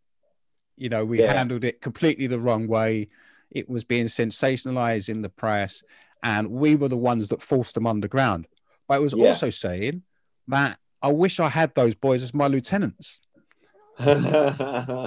You 0.77 0.89
know, 0.91 1.05
we 1.05 1.21
Yeah. 1.21 1.33
handled 1.33 1.65
it 1.65 1.81
completely 1.81 2.27
the 2.27 2.41
wrong 2.41 2.67
way. 2.67 3.09
It 3.51 3.69
was 3.69 3.85
being 3.85 4.07
sensationalized 4.07 5.09
in 5.09 5.23
the 5.23 5.29
press, 5.29 5.83
and 6.23 6.51
we 6.51 6.77
were 6.77 6.89
the 6.89 6.97
ones 6.97 7.29
that 7.29 7.43
forced 7.43 7.75
them 7.75 7.87
underground." 7.87 8.47
But 8.87 8.99
it 8.99 9.03
was 9.03 9.15
Yeah. 9.17 9.29
also 9.29 9.51
saying 9.51 10.03
that 10.49 10.79
I 11.03 11.09
wish 11.13 11.41
I 11.41 11.49
had 11.49 11.75
those 11.75 11.95
boys 11.95 12.23
as 12.23 12.35
my 12.35 12.47
lieutenants. 12.47 13.21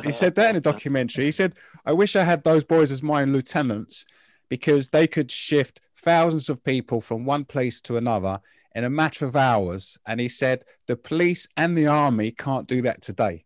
He 0.04 0.12
said 0.12 0.36
that 0.36 0.52
in 0.52 0.56
a 0.56 0.62
documentary. 0.62 1.26
He 1.26 1.32
said, 1.32 1.56
I 1.86 1.94
wish 1.94 2.16
I 2.16 2.24
had 2.24 2.44
those 2.44 2.64
boys 2.64 2.92
as 2.92 3.02
my 3.02 3.24
lieutenants 3.24 4.06
because 4.50 4.90
they 4.90 5.08
could 5.08 5.32
shift 5.32 5.82
thousands 5.98 6.50
of 6.50 6.64
people 6.64 7.02
from 7.02 7.26
one 7.26 7.46
place 7.46 7.82
to 7.82 7.98
another 7.98 8.40
in 8.76 8.84
a 8.84 8.90
matter 8.90 9.26
of 9.26 9.36
hours. 9.36 9.98
And 10.06 10.20
he 10.20 10.28
said 10.28 10.64
the 10.88 10.96
police 10.96 11.48
and 11.58 11.78
the 11.78 11.88
army 11.88 12.32
can't 12.32 12.68
do 12.68 12.82
that 12.84 13.02
today. 13.02 13.46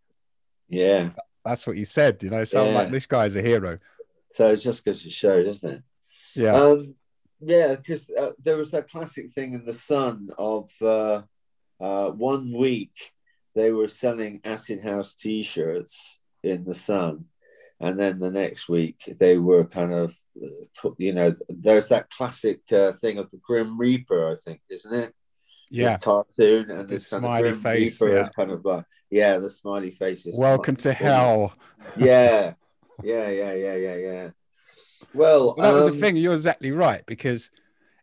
Yeah. 0.68 1.10
That's 1.46 1.66
what 1.66 1.78
he 1.78 1.86
said. 1.86 2.22
You 2.24 2.30
know, 2.30 2.44
so 2.44 2.68
I'm 2.68 2.74
like, 2.74 2.92
this 2.92 3.06
guy's 3.06 3.36
a 3.36 3.42
hero. 3.42 3.78
So 4.28 4.50
it 4.52 4.58
just 4.58 4.84
goes 4.84 5.04
to 5.04 5.10
show, 5.10 5.42
doesn't 5.44 5.72
it? 5.72 5.84
Yeah. 6.36 6.56
Um, 6.56 6.96
yeah, 7.40 7.76
because 7.76 8.10
uh, 8.10 8.32
there 8.44 8.58
was 8.58 8.72
that 8.72 8.90
classic 8.90 9.32
thing 9.32 9.54
in 9.54 9.64
the 9.64 9.74
Sun 9.74 10.30
of 10.38 10.70
uh, 10.82 11.22
uh, 11.80 12.10
one 12.10 12.52
week 12.52 13.14
they 13.58 13.72
were 13.72 13.88
selling 13.88 14.42
Acid 14.44 14.84
House 14.84 15.16
T-shirts 15.16 16.20
in 16.44 16.64
the 16.64 16.74
Sun, 16.74 17.26
and 17.80 18.00
then 18.00 18.20
the 18.20 18.32
next 18.32 18.70
week 18.70 19.02
they 19.20 19.38
were 19.38 19.66
kind 19.66 19.94
of, 19.94 20.16
uh, 20.42 20.90
you 20.98 21.14
know, 21.14 21.34
there's 21.50 21.90
that 21.90 22.10
classic 22.10 22.62
uh, 22.72 22.92
thing 22.94 23.18
of 23.18 23.30
the 23.32 23.38
Grim 23.38 23.78
Reaper, 23.78 24.32
I 24.32 24.36
think, 24.36 24.62
isn't 24.70 24.94
it? 24.94 25.14
yeah. 25.70 25.94
This 25.94 26.04
cartoon 26.04 26.72
and 26.72 26.80
The 26.82 26.94
this 26.94 27.10
kind 27.10 27.22
smiley 27.22 27.50
of 27.50 27.62
Grim 27.62 27.76
face, 27.76 28.02
Reaper, 28.02 28.16
yeah. 28.16 28.30
kind 28.36 28.52
of 28.52 28.64
like, 28.66 28.86
yeah, 29.10 29.38
the 29.38 29.50
smiley 29.50 29.92
faces. 29.92 30.38
Welcome 30.40 30.76
to 30.78 30.94
hell. 30.94 31.54
Yeah, 31.98 32.54
yeah, 33.04 33.30
yeah, 33.30 33.54
yeah, 33.54 33.76
yeah, 33.76 33.96
yeah. 33.96 34.30
Well, 35.14 35.56
Well, 35.58 35.72
that 35.72 35.74
was 35.74 35.86
the 35.86 35.92
um, 35.94 36.00
thing. 36.00 36.16
You're 36.16 36.34
exactly 36.34 36.72
right 36.72 37.06
because 37.06 37.50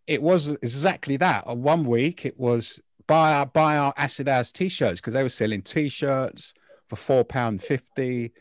it 0.06 0.22
was 0.22 0.54
exactly 0.56 1.16
that. 1.18 1.46
On 1.46 1.62
one 1.62 1.84
week, 1.84 2.24
it 2.24 2.38
was 2.38 2.80
buy 3.06 3.34
our 3.34 3.46
buy 3.46 3.76
our 3.76 3.92
acid 3.96 4.28
house 4.28 4.52
t-shirts 4.52 5.00
because 5.00 5.14
they 5.14 5.22
were 5.22 5.28
selling 5.28 5.62
t-shirts 5.62 6.54
for 6.86 6.96
four 6.96 7.24
pound 7.24 7.62
fifty. 7.62 8.32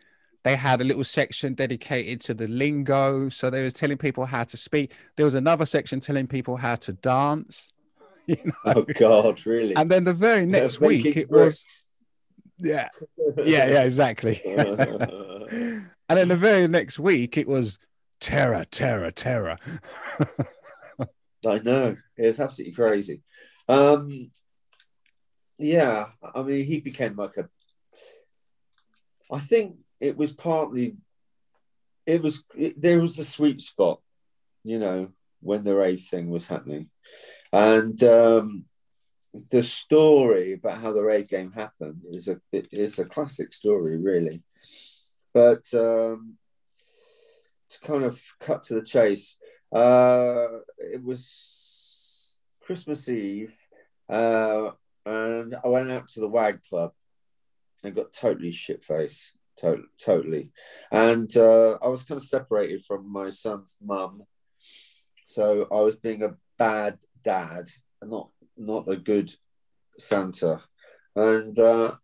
They 0.44 0.56
had 0.58 0.82
a 0.82 0.84
little 0.84 1.06
section 1.06 1.54
dedicated 1.54 2.20
to 2.22 2.34
the 2.34 2.50
lingo, 2.50 3.30
so 3.30 3.50
they 3.50 3.64
was 3.64 3.74
telling 3.74 3.98
people 3.98 4.26
how 4.26 4.44
to 4.44 4.58
speak. 4.58 4.94
There 5.16 5.26
was 5.26 5.36
another 5.36 5.66
section 5.66 6.02
telling 6.02 6.28
people 6.28 6.58
how 6.58 6.76
to 6.76 6.94
dance. 6.94 7.72
You 8.26 8.38
know? 8.46 8.54
Oh 8.78 8.86
God, 8.98 9.46
really? 9.46 9.76
And 9.76 9.92
then 9.92 10.06
the 10.06 10.14
very 10.14 10.46
next 10.46 10.78
They're 10.78 10.88
week, 10.88 11.18
it 11.18 11.30
was 11.30 11.66
yeah, 12.58 12.88
yeah, 13.38 13.68
yeah, 13.68 13.84
exactly. 13.84 14.42
and 14.46 15.90
then 16.08 16.30
the 16.30 16.38
very 16.38 16.66
next 16.70 17.00
week, 17.00 17.38
it 17.38 17.50
was 17.50 17.80
terror, 18.22 18.64
terror, 18.72 19.12
terror. 19.12 19.58
I 21.46 21.60
know 21.60 21.98
it's 22.16 22.40
absolutely 22.40 22.74
crazy. 22.74 23.22
Um, 23.68 24.32
yeah, 25.64 26.08
I 26.36 26.44
mean, 26.44 26.66
he 26.66 26.80
became 26.80 27.16
like 27.16 27.38
a. 27.38 27.50
I 29.32 29.40
think 29.40 29.78
it 30.00 30.18
was 30.18 30.32
partly. 30.32 30.98
It 32.06 32.22
was 32.22 32.44
it, 32.56 32.80
there 32.82 33.00
was 33.00 33.18
a 33.18 33.24
sweet 33.24 33.62
spot, 33.62 34.02
you 34.64 34.78
know, 34.78 35.12
when 35.40 35.64
the 35.64 35.76
rave 35.76 36.02
thing 36.02 36.30
was 36.30 36.48
happening, 36.48 36.90
and 37.54 38.04
um, 38.04 38.66
the 39.50 39.64
story 39.64 40.54
about 40.54 40.80
how 40.80 40.92
the 40.92 41.02
rave 41.02 41.30
game 41.30 41.52
happened 41.52 42.02
is 42.12 42.28
a 42.28 42.40
is 42.52 43.00
a 43.00 43.06
classic 43.06 43.54
story, 43.54 43.98
really. 43.98 44.44
But 45.34 45.74
um, 45.74 46.38
to 47.70 47.80
kind 47.82 48.04
of 48.04 48.22
cut 48.40 48.64
to 48.64 48.76
the 48.76 48.84
chase, 48.86 49.38
uh, 49.72 50.48
it 50.78 51.04
was 51.04 52.38
Christmas 52.62 53.08
Eve, 53.10 53.56
uh, 54.10 54.72
and 55.06 55.56
I 55.64 55.68
went 55.68 55.92
out 55.92 56.08
to 56.10 56.20
the 56.20 56.28
WAG 56.28 56.62
Club 56.70 56.92
and 57.84 57.96
got 57.96 58.14
totally 58.14 58.52
shit 58.52 58.84
faced, 58.84 59.34
to- 59.58 59.86
totally. 60.00 60.52
And 60.92 61.36
uh, 61.36 61.78
I 61.82 61.88
was 61.88 62.04
kind 62.04 62.20
of 62.20 62.26
separated 62.26 62.84
from 62.86 63.12
my 63.12 63.30
son's 63.30 63.76
mum, 63.84 64.24
so 65.26 65.68
I 65.72 65.82
was 65.82 65.96
being 65.96 66.24
a 66.24 66.36
bad 66.58 67.00
dad, 67.24 67.66
and 68.02 68.12
not 68.12 68.30
not 68.58 68.88
a 68.90 68.98
good 68.98 69.32
Santa, 70.00 70.62
and. 71.16 71.58
Uh, 71.58 71.96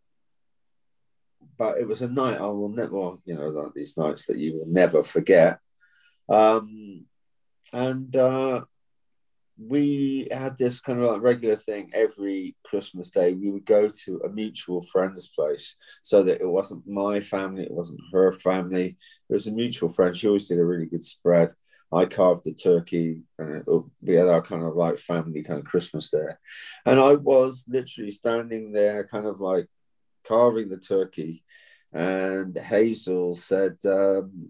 but 1.57 1.77
it 1.77 1.87
was 1.87 2.01
a 2.01 2.07
night 2.07 2.39
I 2.39 2.45
will 2.45 2.69
never, 2.69 3.17
you 3.25 3.35
know, 3.35 3.49
like 3.49 3.73
these 3.73 3.97
nights 3.97 4.27
that 4.27 4.37
you 4.37 4.57
will 4.57 4.67
never 4.67 5.03
forget. 5.03 5.59
Um, 6.29 7.05
and 7.73 8.15
uh, 8.15 8.61
we 9.59 10.27
had 10.31 10.57
this 10.57 10.79
kind 10.79 10.99
of 10.99 11.11
like 11.11 11.21
regular 11.21 11.55
thing 11.55 11.91
every 11.93 12.55
Christmas 12.63 13.09
Day. 13.09 13.33
We 13.33 13.51
would 13.51 13.65
go 13.65 13.89
to 14.05 14.21
a 14.25 14.29
mutual 14.29 14.81
friend's 14.81 15.27
place 15.27 15.75
so 16.01 16.23
that 16.23 16.41
it 16.41 16.47
wasn't 16.47 16.87
my 16.87 17.19
family, 17.19 17.63
it 17.63 17.71
wasn't 17.71 18.01
her 18.13 18.31
family. 18.31 18.97
It 19.29 19.33
was 19.33 19.47
a 19.47 19.51
mutual 19.51 19.89
friend. 19.89 20.15
She 20.15 20.27
always 20.27 20.47
did 20.47 20.59
a 20.59 20.65
really 20.65 20.85
good 20.85 21.03
spread. 21.03 21.53
I 21.91 22.05
carved 22.05 22.43
the 22.43 22.53
turkey, 22.53 23.23
and 23.39 23.57
it, 23.57 23.83
we 24.01 24.13
had 24.13 24.27
our 24.27 24.43
kind 24.43 24.63
of 24.63 24.75
like 24.75 24.97
family 24.97 25.41
kind 25.41 25.59
of 25.59 25.65
Christmas 25.65 26.11
there. 26.11 26.39
And 26.85 26.99
I 26.99 27.15
was 27.15 27.65
literally 27.67 28.11
standing 28.11 28.71
there, 28.71 29.07
kind 29.07 29.25
of 29.25 29.41
like 29.41 29.67
carving 30.27 30.69
the 30.69 30.77
turkey. 30.77 31.43
And 31.91 32.55
Hazel 32.55 33.33
said, 33.33 33.77
um, 33.85 34.49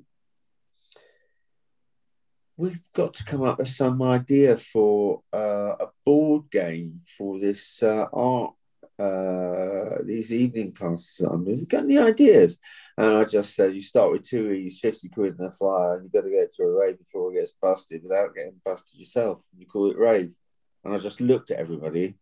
we've 2.59 2.81
got 2.93 3.13
to 3.13 3.23
come 3.23 3.41
up 3.41 3.57
with 3.57 3.69
some 3.69 4.01
idea 4.01 4.57
for 4.57 5.21
uh, 5.33 5.75
a 5.79 5.87
board 6.05 6.51
game 6.51 6.99
for 7.17 7.39
this 7.39 7.81
uh, 7.81 8.05
art, 8.11 8.53
uh, 8.99 10.03
these 10.03 10.33
evening 10.33 10.73
classes 10.73 11.15
that 11.19 11.29
I'm 11.29 11.45
doing. 11.45 11.63
Got 11.63 11.85
any 11.85 11.97
ideas? 11.97 12.59
And 12.97 13.15
I 13.15 13.23
just 13.23 13.55
said, 13.55 13.73
you 13.73 13.79
start 13.79 14.11
with 14.11 14.27
two 14.27 14.51
E's, 14.51 14.77
50 14.81 15.07
quid 15.07 15.39
in 15.39 15.45
a 15.45 15.51
flyer, 15.51 15.95
and 15.95 16.03
you've 16.03 16.11
got 16.11 16.27
to 16.27 16.29
get 16.29 16.53
to 16.55 16.63
a 16.63 16.79
rave 16.81 16.99
before 16.99 17.31
it 17.31 17.35
gets 17.35 17.51
busted 17.51 18.03
without 18.03 18.35
getting 18.35 18.59
busted 18.65 18.99
yourself. 18.99 19.41
You 19.57 19.65
call 19.65 19.91
it 19.91 19.97
rave. 19.97 20.31
And 20.83 20.93
I 20.93 20.97
just 20.97 21.21
looked 21.21 21.51
at 21.51 21.59
everybody, 21.59 22.15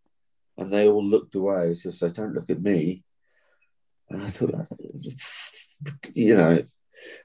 and 0.55 0.71
they 0.71 0.87
all 0.87 1.03
looked 1.03 1.33
away. 1.33 1.73
So, 1.73 1.89
so 1.89 2.09
don't 2.09 2.35
look 2.35 2.51
at 2.51 2.61
me. 2.61 3.03
And 4.11 4.21
I 4.21 4.27
thought, 4.27 4.67
you 6.13 6.37
know, 6.37 6.63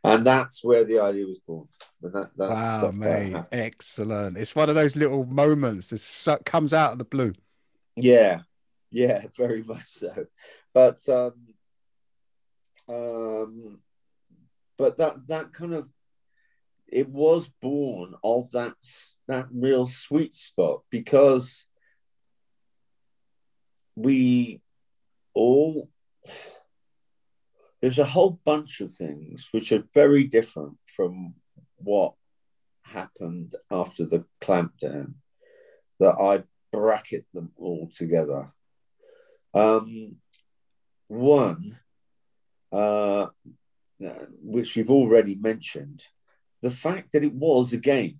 and 0.04 0.26
that's 0.26 0.64
where 0.64 0.84
the 0.84 1.00
idea 1.00 1.26
was 1.26 1.38
born. 1.38 1.68
And 2.02 2.12
that, 2.14 2.30
that's 2.36 2.50
Wow, 2.50 2.90
that 2.90 2.94
mate, 2.94 3.44
excellent. 3.52 4.36
It's 4.36 4.54
one 4.54 4.68
of 4.68 4.74
those 4.74 4.96
little 4.96 5.24
moments 5.26 5.88
that 6.24 6.44
comes 6.44 6.72
out 6.72 6.92
of 6.92 6.98
the 6.98 7.04
blue. 7.04 7.32
Yeah, 7.96 8.40
yeah, 8.90 9.24
very 9.36 9.62
much 9.62 9.86
so. 9.86 10.26
But 10.72 11.00
um, 11.08 11.32
um, 12.88 13.80
but 14.76 14.98
that 14.98 15.26
that 15.28 15.52
kind 15.52 15.74
of 15.74 15.88
it 16.88 17.08
was 17.08 17.48
born 17.48 18.14
of 18.22 18.50
that 18.52 18.74
that 19.26 19.46
real 19.50 19.86
sweet 19.86 20.36
spot 20.36 20.82
because 20.90 21.66
we 23.96 24.60
all 25.34 25.88
there's 27.82 27.98
a 27.98 28.04
whole 28.04 28.38
bunch 28.44 28.80
of 28.80 28.92
things 28.92 29.48
which 29.50 29.72
are 29.72 29.82
very 29.92 30.24
different 30.24 30.78
from 30.86 31.34
what 31.78 32.14
happened 32.84 33.56
after 33.70 34.06
the 34.06 34.24
clampdown 34.40 35.14
that 35.98 36.14
I 36.14 36.44
bracket 36.72 37.26
them 37.34 37.50
all 37.56 37.90
together. 37.92 38.52
Um, 39.52 40.16
one, 41.08 41.78
uh, 42.70 43.26
which 44.42 44.76
we've 44.76 44.90
already 44.90 45.34
mentioned, 45.34 46.04
the 46.62 46.70
fact 46.70 47.12
that 47.12 47.24
it 47.24 47.34
was 47.34 47.72
a 47.72 47.78
game. 47.78 48.18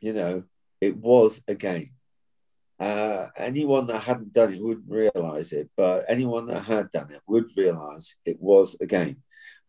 You 0.00 0.14
know, 0.14 0.44
it 0.80 0.96
was 0.96 1.42
a 1.46 1.54
game. 1.54 1.90
Uh, 2.80 3.26
anyone 3.36 3.86
that 3.86 4.02
hadn't 4.02 4.32
done 4.32 4.54
it 4.54 4.62
wouldn't 4.62 4.88
realize 4.88 5.52
it, 5.52 5.68
but 5.76 6.04
anyone 6.08 6.46
that 6.46 6.62
had 6.62 6.90
done 6.92 7.10
it 7.10 7.20
would 7.26 7.46
realize 7.56 8.16
it 8.24 8.40
was 8.40 8.76
a 8.80 8.86
game. 8.86 9.16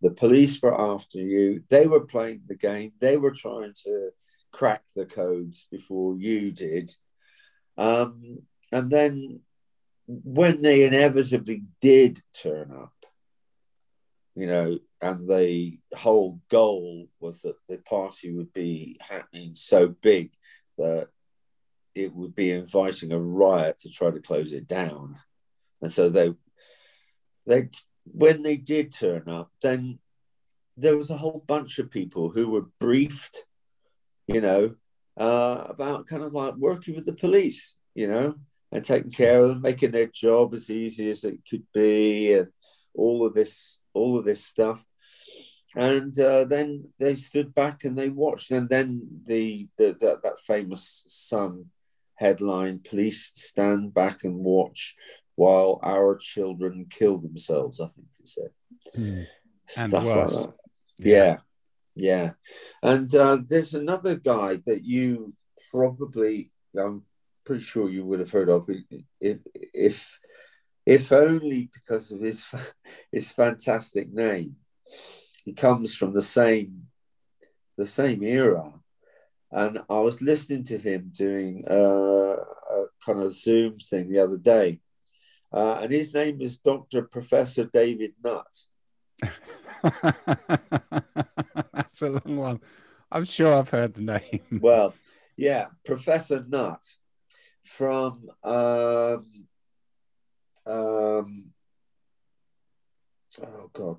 The 0.01 0.11
police 0.11 0.61
were 0.61 0.79
after 0.79 1.17
you, 1.17 1.63
they 1.69 1.87
were 1.87 2.05
playing 2.05 2.43
the 2.47 2.55
game, 2.55 2.93
they 2.99 3.17
were 3.17 3.31
trying 3.31 3.73
to 3.83 4.11
crack 4.51 4.83
the 4.95 5.05
codes 5.05 5.67
before 5.71 6.17
you 6.17 6.51
did. 6.51 6.91
Um, 7.77 8.39
and 8.71 8.91
then 8.91 9.41
when 10.07 10.61
they 10.61 10.85
inevitably 10.85 11.63
did 11.81 12.21
turn 12.33 12.71
up, 12.71 12.93
you 14.35 14.47
know, 14.47 14.79
and 15.01 15.27
the 15.27 15.79
whole 15.95 16.39
goal 16.49 17.07
was 17.19 17.41
that 17.41 17.55
the 17.67 17.77
party 17.77 18.31
would 18.31 18.53
be 18.53 18.97
happening 19.01 19.55
so 19.55 19.87
big 19.87 20.31
that 20.77 21.09
it 22.03 22.15
would 22.15 22.35
be 22.35 22.51
inviting 22.51 23.11
a 23.11 23.19
riot 23.19 23.79
to 23.79 23.89
try 23.89 24.11
to 24.11 24.19
close 24.19 24.51
it 24.51 24.67
down. 24.67 25.17
And 25.81 25.91
so 25.91 26.09
they, 26.09 26.33
they, 27.45 27.69
when 28.05 28.43
they 28.43 28.57
did 28.57 28.91
turn 28.91 29.29
up, 29.29 29.51
then 29.61 29.99
there 30.77 30.97
was 30.97 31.09
a 31.09 31.17
whole 31.17 31.43
bunch 31.45 31.79
of 31.79 31.91
people 31.91 32.29
who 32.29 32.49
were 32.49 32.67
briefed, 32.79 33.45
you 34.27 34.41
know, 34.41 34.75
uh, 35.17 35.65
about 35.67 36.07
kind 36.07 36.23
of 36.23 36.33
like 36.33 36.55
working 36.55 36.95
with 36.95 37.05
the 37.05 37.13
police, 37.13 37.77
you 37.93 38.07
know, 38.07 38.35
and 38.71 38.83
taking 38.83 39.11
care 39.11 39.39
of 39.39 39.49
them, 39.49 39.61
making 39.61 39.91
their 39.91 40.07
job 40.07 40.53
as 40.53 40.69
easy 40.69 41.09
as 41.09 41.23
it 41.23 41.39
could 41.49 41.65
be, 41.73 42.33
and 42.33 42.47
all 42.95 43.25
of 43.25 43.33
this, 43.33 43.79
all 43.93 44.17
of 44.17 44.25
this 44.25 44.45
stuff. 44.45 44.83
and 45.75 46.17
uh, 46.19 46.45
then 46.45 46.85
they 46.97 47.15
stood 47.15 47.53
back 47.53 47.83
and 47.83 47.97
they 47.97 48.09
watched, 48.09 48.51
and 48.51 48.69
then 48.69 49.01
the, 49.25 49.67
the, 49.77 49.95
the 49.99 50.19
that 50.23 50.39
famous 50.39 51.03
Sun 51.07 51.65
headline: 52.19 52.79
"Police 52.79 53.31
stand 53.35 53.93
back 53.93 54.23
and 54.23 54.35
watch 54.35 54.95
while 55.35 55.79
our 55.81 56.17
children 56.17 56.85
kill 56.89 57.17
themselves." 57.17 57.79
I 57.79 57.87
think 57.87 58.07
it 58.19 58.27
said. 58.27 58.51
Hmm. 58.95 59.23
And 59.77 59.89
Stuff 59.89 60.05
worse. 60.05 60.33
like 60.33 60.45
that. 60.45 60.55
Yeah, 60.97 61.37
yeah. 61.95 62.31
And 62.83 63.13
uh, 63.15 63.37
there's 63.47 63.73
another 63.73 64.15
guy 64.15 64.61
that 64.65 64.83
you 64.83 65.33
probably, 65.71 66.51
I'm 66.77 67.03
pretty 67.45 67.63
sure 67.63 67.89
you 67.89 68.05
would 68.05 68.19
have 68.19 68.31
heard 68.31 68.49
of, 68.49 68.67
if 69.21 69.39
if 69.73 70.19
if 70.85 71.11
only 71.11 71.69
because 71.73 72.11
of 72.11 72.21
his 72.21 72.45
his 73.11 73.31
fantastic 73.31 74.11
name. 74.11 74.55
He 75.45 75.53
comes 75.53 75.95
from 75.95 76.13
the 76.13 76.21
same 76.21 76.87
the 77.77 77.87
same 77.87 78.23
era, 78.23 78.73
and 79.51 79.79
I 79.89 79.99
was 79.99 80.21
listening 80.21 80.63
to 80.65 80.77
him 80.77 81.11
doing 81.15 81.65
uh, 81.69 81.73
a 81.73 82.85
kind 83.05 83.21
of 83.21 83.33
Zoom 83.33 83.79
thing 83.79 84.09
the 84.09 84.19
other 84.19 84.37
day, 84.37 84.81
uh, 85.51 85.79
and 85.81 85.91
his 85.91 86.13
name 86.13 86.41
is 86.41 86.57
Doctor 86.57 87.03
Professor 87.03 87.65
David 87.65 88.13
Nutt. 88.23 88.65
That's 91.73 92.01
a 92.01 92.09
long 92.09 92.37
one. 92.37 92.59
I'm 93.11 93.25
sure 93.25 93.53
I've 93.53 93.69
heard 93.69 93.93
the 93.95 94.03
name. 94.03 94.41
Well, 94.61 94.93
yeah, 95.35 95.67
Professor 95.85 96.45
Nutt 96.47 96.85
from 97.63 98.29
um, 98.43 99.47
um, 100.65 101.45
oh 103.41 103.69
god, 103.73 103.97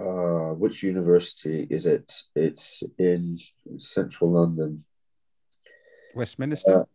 uh, 0.00 0.54
which 0.54 0.82
university 0.82 1.66
is 1.70 1.86
it? 1.86 2.10
It's 2.34 2.82
in 2.98 3.38
central 3.78 4.30
London. 4.32 4.84
Westminster. 6.14 6.86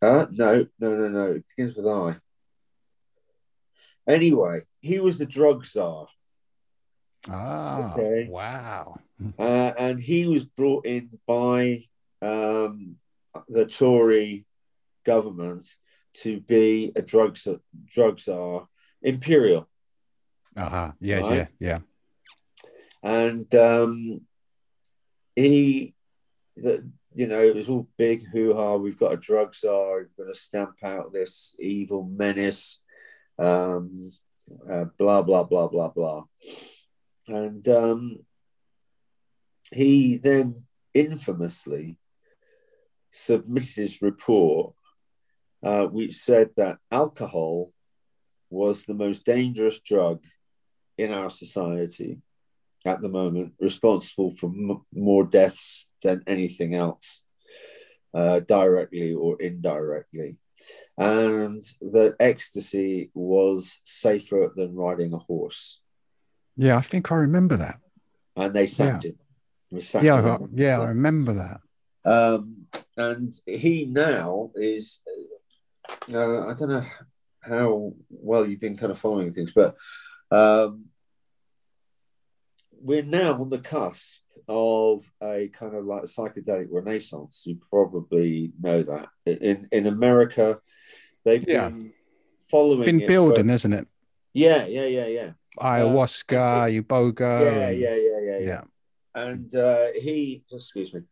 Uh, 0.00 0.26
no, 0.30 0.66
no, 0.78 0.96
no, 0.96 1.08
no. 1.08 1.26
It 1.32 1.44
begins 1.56 1.76
with 1.76 1.86
I. 1.86 2.16
Anyway, 4.06 4.62
he 4.80 4.98
was 5.00 5.18
the 5.18 5.26
drug 5.26 5.64
czar. 5.64 6.06
ah, 7.30 7.92
okay. 7.94 8.26
wow. 8.28 8.96
Uh, 9.38 9.72
and 9.78 10.00
he 10.00 10.26
was 10.26 10.44
brought 10.44 10.84
in 10.84 11.08
by 11.26 11.84
um, 12.20 12.96
the 13.48 13.64
Tory 13.66 14.44
government 15.06 15.68
to 16.14 16.40
be 16.40 16.92
a 16.96 17.02
drug 17.02 17.38
drug 17.86 18.18
czar, 18.18 18.68
imperial, 19.02 19.68
Uh-huh. 20.56 20.92
Yes, 21.00 21.22
Right. 21.28 21.36
yeah, 21.36 21.46
yeah. 21.58 21.78
And 23.02 23.52
um, 23.54 24.20
he, 25.34 25.94
the, 26.56 26.88
you 27.14 27.26
know, 27.26 27.40
it 27.40 27.54
was 27.54 27.68
all 27.68 27.88
big 27.98 28.26
hoo 28.26 28.54
ha. 28.54 28.76
We've 28.76 28.98
got 28.98 29.12
a 29.12 29.16
drug 29.16 29.54
czar. 29.54 29.92
We're 29.92 30.24
going 30.24 30.32
to 30.32 30.38
stamp 30.38 30.76
out 30.84 31.12
this 31.12 31.54
evil 31.58 32.04
menace. 32.04 32.82
Um, 33.38 34.10
uh, 34.68 34.84
blah 34.98 35.22
blah 35.22 35.44
blah 35.44 35.68
blah 35.68 35.88
blah, 35.88 36.24
and 37.28 37.66
um, 37.68 38.18
he 39.72 40.16
then 40.16 40.64
infamously 40.94 41.96
submitted 43.10 43.76
his 43.76 44.02
report, 44.02 44.74
uh, 45.62 45.86
which 45.86 46.14
said 46.14 46.50
that 46.56 46.78
alcohol 46.90 47.72
was 48.50 48.84
the 48.84 48.94
most 48.94 49.24
dangerous 49.24 49.80
drug 49.80 50.22
in 50.98 51.12
our 51.12 51.30
society 51.30 52.20
at 52.84 53.00
the 53.00 53.08
moment, 53.08 53.54
responsible 53.60 54.34
for 54.36 54.46
m- 54.48 54.84
more 54.92 55.24
deaths 55.24 55.88
than 56.02 56.22
anything 56.26 56.74
else, 56.74 57.22
uh, 58.14 58.40
directly 58.40 59.12
or 59.12 59.40
indirectly. 59.40 60.36
And 60.98 61.62
that 61.80 62.16
ecstasy 62.20 63.10
was 63.14 63.80
safer 63.84 64.52
than 64.54 64.74
riding 64.74 65.12
a 65.12 65.18
horse. 65.18 65.80
Yeah, 66.56 66.76
I 66.76 66.82
think 66.82 67.10
I 67.10 67.16
remember 67.16 67.56
that. 67.56 67.78
And 68.36 68.54
they 68.54 68.66
sacked 68.66 69.04
him. 69.04 69.18
They 69.70 69.80
sacked 69.80 70.04
Yeah, 70.04 70.20
him. 70.20 70.26
I, 70.26 70.46
yeah, 70.54 70.80
I 70.80 70.88
remember 70.88 71.32
that. 71.34 71.60
Um, 72.04 72.66
and 72.96 73.32
he 73.46 73.84
now 73.86 74.50
is, 74.56 75.00
uh, 76.12 76.46
I 76.48 76.54
don't 76.54 76.68
know 76.68 76.84
how 77.40 77.94
well 78.10 78.46
you've 78.46 78.60
been 78.60 78.76
kind 78.76 78.92
of 78.92 78.98
following 78.98 79.32
things, 79.32 79.52
but 79.54 79.76
um, 80.30 80.86
we're 82.82 83.02
now 83.04 83.34
on 83.40 83.48
the 83.48 83.58
cusp 83.58 84.20
of 84.48 85.10
a 85.22 85.48
kind 85.48 85.74
of 85.74 85.84
like 85.84 86.02
psychedelic 86.04 86.66
renaissance. 86.70 87.44
You 87.46 87.58
probably 87.70 88.52
know 88.60 88.82
that 88.82 89.08
in 89.26 89.68
in 89.70 89.86
America, 89.86 90.60
they've 91.24 91.44
Yeah. 91.46 91.68
been 91.68 91.92
following 92.50 92.98
Been 92.98 93.06
building, 93.06 93.46
for- 93.46 93.52
isn't 93.54 93.72
it? 93.72 93.88
yeah, 94.34 94.66
yeah, 94.66 94.86
yeah, 94.86 95.06
yeah, 95.06 95.30
Ayahuasca, 95.58 96.82
Iboga. 96.82 97.40
yeah, 97.40 97.70
yeah, 97.70 97.94
yeah, 97.94 98.18
yeah, 98.20 98.38
yeah. 98.38 98.38
yeah. 98.46 98.62
and 99.14 99.54
uh, 99.54 99.86
he 100.00 100.42
excuse 100.50 100.92
me 100.94 101.02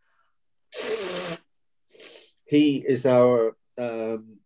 he 2.47 2.79
is 2.79 3.07
our 3.07 3.57
um, 3.79 4.40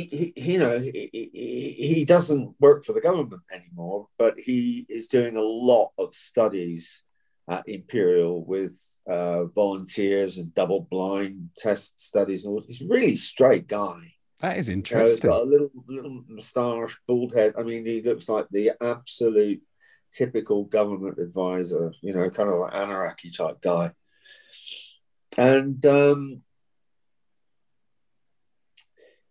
he, 0.00 0.32
he 0.36 0.52
you 0.52 0.58
know 0.58 0.78
he, 0.78 1.10
he, 1.12 1.94
he 1.94 2.04
doesn't 2.04 2.54
work 2.60 2.84
for 2.84 2.92
the 2.92 3.00
government 3.00 3.42
anymore 3.52 4.08
but 4.18 4.34
he 4.38 4.86
is 4.88 5.08
doing 5.08 5.36
a 5.36 5.42
lot 5.42 5.90
of 5.98 6.14
studies 6.14 7.02
at 7.48 7.68
imperial 7.68 8.44
with 8.44 8.76
uh, 9.08 9.44
volunteers 9.46 10.38
and 10.38 10.54
double 10.54 10.80
blind 10.90 11.50
test 11.56 12.00
studies 12.00 12.44
and 12.44 12.52
all 12.54 12.62
he's 12.66 12.82
a 12.82 12.86
really 12.88 13.16
straight 13.16 13.66
guy 13.68 14.00
That 14.40 14.58
is 14.58 14.68
you 14.68 14.76
know, 14.76 14.82
he's 14.82 15.16
interesting. 15.16 15.30
got 15.30 15.42
a 15.42 15.44
little 15.44 15.70
little 15.86 16.24
moustache, 16.28 16.98
bald 17.06 17.32
head. 17.34 17.54
I 17.58 17.62
mean, 17.62 17.86
he 17.86 18.02
looks 18.02 18.28
like 18.28 18.46
the 18.50 18.72
absolute 18.82 19.62
typical 20.12 20.64
government 20.64 21.18
advisor, 21.18 21.92
you 22.02 22.12
know, 22.14 22.28
kind 22.30 22.48
of 22.48 22.58
like 22.60 22.74
anarchy 22.74 23.30
type 23.30 23.60
guy. 23.62 23.92
And 25.38 25.84
um, 25.86 26.42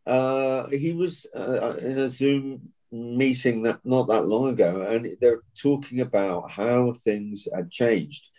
uh, 0.06 0.68
he 0.70 0.94
was 0.94 1.26
uh, 1.36 1.76
in 1.78 1.98
a 2.00 2.10
Zoom 2.10 2.74
meeting 2.92 3.64
that 3.64 3.80
not 3.84 4.08
that 4.08 4.26
long 4.26 4.50
ago, 4.50 4.82
and 4.82 5.18
they're 5.20 5.42
talking 5.60 6.02
about 6.02 6.52
how 6.52 6.94
things 6.94 7.48
had 7.54 7.72
changed. 7.72 8.30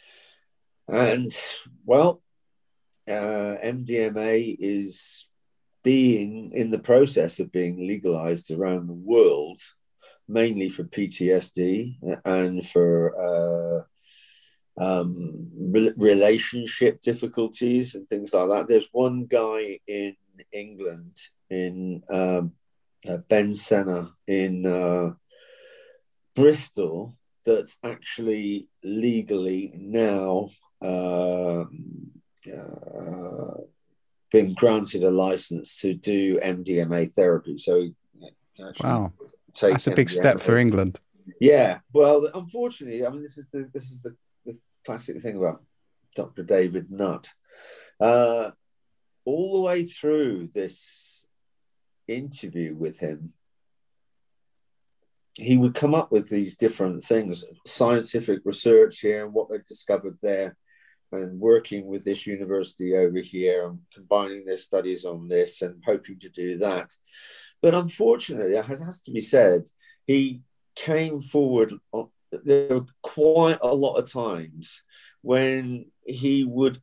And 0.88 1.30
well, 1.84 2.22
uh, 3.08 3.56
MDMA 3.62 4.56
is 4.58 5.26
being 5.82 6.50
in 6.52 6.70
the 6.70 6.78
process 6.78 7.38
of 7.38 7.52
being 7.52 7.86
legalized 7.86 8.50
around 8.50 8.88
the 8.88 8.92
world, 8.92 9.60
mainly 10.28 10.68
for 10.68 10.84
PTSD 10.84 11.96
and 12.24 12.66
for 12.66 13.86
uh, 14.78 14.84
um, 14.84 15.48
re- 15.56 15.94
relationship 15.96 17.00
difficulties 17.00 17.94
and 17.94 18.08
things 18.08 18.34
like 18.34 18.48
that. 18.48 18.68
There's 18.68 18.88
one 18.92 19.26
guy 19.26 19.78
in 19.86 20.16
England, 20.52 21.16
in 21.50 22.02
um, 22.10 22.52
uh, 23.08 23.18
Ben 23.28 23.50
Sessa 23.50 24.10
in 24.26 24.66
uh, 24.66 25.14
Bristol, 26.34 27.16
that's 27.44 27.78
actually 27.84 28.68
legally 28.82 29.72
now. 29.76 30.48
Um, 30.80 32.10
uh, 32.46 33.60
been 34.30 34.54
granted 34.54 35.02
a 35.02 35.10
license 35.10 35.80
to 35.80 35.94
do 35.94 36.38
MDMA 36.40 37.12
therapy. 37.12 37.58
So, 37.58 37.88
actually 38.68 38.88
Wow. 38.88 39.12
That's 39.60 39.86
a 39.86 39.92
big 39.92 40.08
MDMA. 40.08 40.10
step 40.10 40.40
for 40.40 40.56
England. 40.56 41.00
Yeah, 41.40 41.80
well, 41.92 42.28
unfortunately, 42.34 43.04
I 43.04 43.10
mean, 43.10 43.22
this 43.22 43.38
is 43.38 43.48
the 43.50 43.68
this 43.72 43.90
is 43.90 44.02
the, 44.02 44.16
the 44.44 44.56
classic 44.84 45.20
thing 45.20 45.36
about 45.36 45.62
Dr. 46.14 46.42
David 46.42 46.90
Nutt. 46.90 47.28
Uh, 48.00 48.50
all 49.24 49.56
the 49.56 49.62
way 49.62 49.82
through 49.84 50.48
this 50.54 51.15
interview 52.08 52.74
with 52.74 52.98
him, 53.00 53.32
he 55.34 55.56
would 55.56 55.74
come 55.74 55.94
up 55.94 56.10
with 56.10 56.30
these 56.30 56.56
different 56.56 57.02
things, 57.02 57.44
scientific 57.66 58.40
research 58.44 59.00
here, 59.00 59.24
and 59.24 59.34
what 59.34 59.50
they 59.50 59.58
discovered 59.66 60.18
there, 60.22 60.56
and 61.12 61.38
working 61.38 61.86
with 61.86 62.04
this 62.04 62.26
university 62.26 62.96
over 62.96 63.18
here, 63.18 63.68
and 63.68 63.80
combining 63.94 64.44
their 64.44 64.56
studies 64.56 65.04
on 65.04 65.28
this, 65.28 65.62
and 65.62 65.82
hoping 65.84 66.18
to 66.20 66.30
do 66.30 66.58
that. 66.58 66.90
But 67.60 67.74
unfortunately, 67.74 68.56
it 68.56 68.64
has, 68.64 68.80
has 68.80 69.00
to 69.02 69.10
be 69.10 69.20
said, 69.20 69.64
he 70.06 70.40
came 70.74 71.20
forward. 71.20 71.74
Uh, 71.92 72.04
there 72.44 72.68
were 72.68 72.86
quite 73.02 73.58
a 73.62 73.74
lot 73.74 73.96
of 73.96 74.10
times 74.10 74.82
when 75.22 75.86
he 76.04 76.44
would 76.44 76.80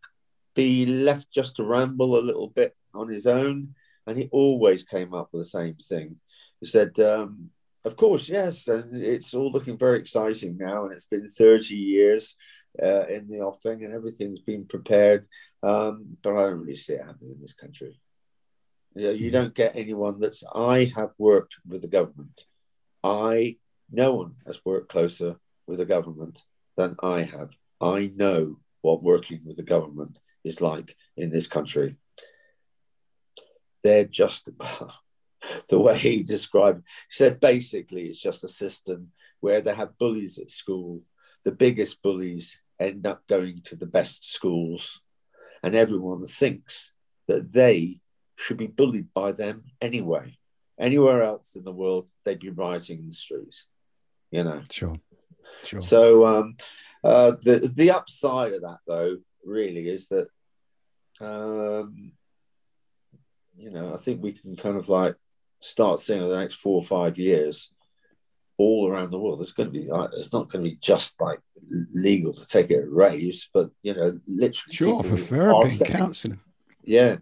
be 0.55 0.85
left 0.85 1.31
just 1.31 1.55
to 1.55 1.63
ramble 1.63 2.17
a 2.17 2.21
little 2.21 2.49
bit 2.49 2.75
on 2.93 3.07
his 3.09 3.25
own, 3.25 3.73
and 4.07 4.17
he 4.17 4.29
always 4.31 4.83
came 4.83 5.13
up 5.13 5.29
with 5.31 5.41
the 5.41 5.49
same 5.49 5.75
thing. 5.75 6.17
He 6.59 6.67
said, 6.67 6.99
um, 6.99 7.49
of 7.85 7.97
course, 7.97 8.29
yes, 8.29 8.67
and 8.67 8.95
it's 8.95 9.33
all 9.33 9.51
looking 9.51 9.77
very 9.77 9.99
exciting 9.99 10.57
now, 10.57 10.85
and 10.85 10.93
it's 10.93 11.05
been 11.05 11.27
30 11.27 11.75
years 11.75 12.35
uh, 12.81 13.05
in 13.07 13.27
the 13.27 13.39
offing, 13.41 13.83
and 13.83 13.93
everything's 13.93 14.39
been 14.39 14.65
prepared. 14.65 15.27
Um, 15.61 16.17
but 16.21 16.31
I 16.35 16.43
don't 16.43 16.61
really 16.61 16.75
see 16.75 16.93
it 16.93 17.05
happening 17.05 17.31
in 17.35 17.41
this 17.41 17.53
country. 17.53 17.99
You, 18.95 19.03
know, 19.03 19.11
you 19.11 19.27
Hmm. 19.29 19.33
don't 19.33 19.55
get 19.55 19.75
anyone 19.75 20.19
that's. 20.19 20.43
I 20.55 20.85
have 20.95 21.11
worked 21.17 21.57
with 21.67 21.81
the 21.81 21.87
government. 21.87 22.45
I 23.03 23.57
no 23.91 24.15
one 24.15 24.35
has 24.47 24.63
worked 24.65 24.89
closer 24.89 25.37
with 25.67 25.77
the 25.79 25.85
government 25.85 26.43
than 26.77 26.95
I 27.03 27.23
have. 27.23 27.57
I 27.81 28.11
know 28.15 28.59
what 28.81 29.03
working 29.03 29.41
with 29.45 29.57
the 29.57 29.63
government 29.63 30.19
is 30.43 30.61
like 30.61 30.95
in 31.17 31.31
this 31.31 31.47
country. 31.47 31.97
They're 33.83 34.05
just 34.05 34.49
the 35.69 35.79
way 35.79 35.97
he 35.97 36.23
described. 36.23 36.83
He 37.09 37.15
said 37.15 37.39
basically 37.39 38.03
it's 38.03 38.21
just 38.21 38.43
a 38.43 38.49
system 38.49 39.11
where 39.39 39.61
they 39.61 39.75
have 39.75 39.97
bullies 39.97 40.37
at 40.37 40.49
school. 40.49 41.01
The 41.43 41.51
biggest 41.51 42.01
bullies 42.01 42.61
end 42.79 43.05
up 43.05 43.27
going 43.27 43.61
to 43.65 43.75
the 43.75 43.85
best 43.85 44.31
schools, 44.31 45.01
and 45.61 45.75
everyone 45.75 46.25
thinks 46.25 46.93
that 47.27 47.51
they 47.51 47.99
should 48.35 48.57
be 48.57 48.67
bullied 48.67 49.13
by 49.13 49.31
them 49.31 49.63
anyway. 49.81 50.37
Anywhere 50.79 51.21
else 51.21 51.55
in 51.55 51.63
the 51.63 51.71
world, 51.71 52.07
they'd 52.23 52.39
be 52.39 52.49
rioting 52.49 52.99
in 52.99 53.07
the 53.07 53.13
streets. 53.13 53.67
You 54.31 54.43
know. 54.43 54.63
Sure. 54.71 54.95
Sure. 55.63 55.81
So 55.81 56.25
um, 56.25 56.57
uh, 57.03 57.33
the 57.41 57.71
the 57.73 57.91
upside 57.91 58.53
of 58.53 58.61
that, 58.61 58.79
though, 58.87 59.17
really 59.45 59.87
is 59.87 60.07
that 60.07 60.27
um, 61.21 62.13
you 63.55 63.71
know 63.71 63.93
I 63.93 63.97
think 63.97 64.21
we 64.21 64.33
can 64.33 64.55
kind 64.55 64.77
of 64.77 64.89
like 64.89 65.15
start 65.59 65.99
seeing 65.99 66.21
over 66.21 66.33
the 66.33 66.39
next 66.39 66.55
four 66.55 66.75
or 66.75 66.83
five 66.83 67.17
years 67.17 67.71
all 68.57 68.89
around 68.89 69.11
the 69.11 69.19
world. 69.19 69.39
There's 69.39 69.53
going 69.53 69.71
to 69.71 69.79
be 69.79 69.87
like, 69.87 70.09
it's 70.13 70.33
not 70.33 70.49
going 70.49 70.63
to 70.63 70.69
be 70.69 70.77
just 70.77 71.19
like 71.19 71.39
legal 71.93 72.33
to 72.33 72.45
take 72.45 72.69
it 72.69 72.83
at 72.83 72.91
raves, 72.91 73.49
but 73.53 73.69
you 73.81 73.95
know, 73.95 74.19
literally. 74.27 74.75
Sure, 74.75 75.03
for 75.03 75.17
therapy 75.17 75.69
and 75.69 75.85
counselling. 75.85 76.39
Yeah, 76.83 77.17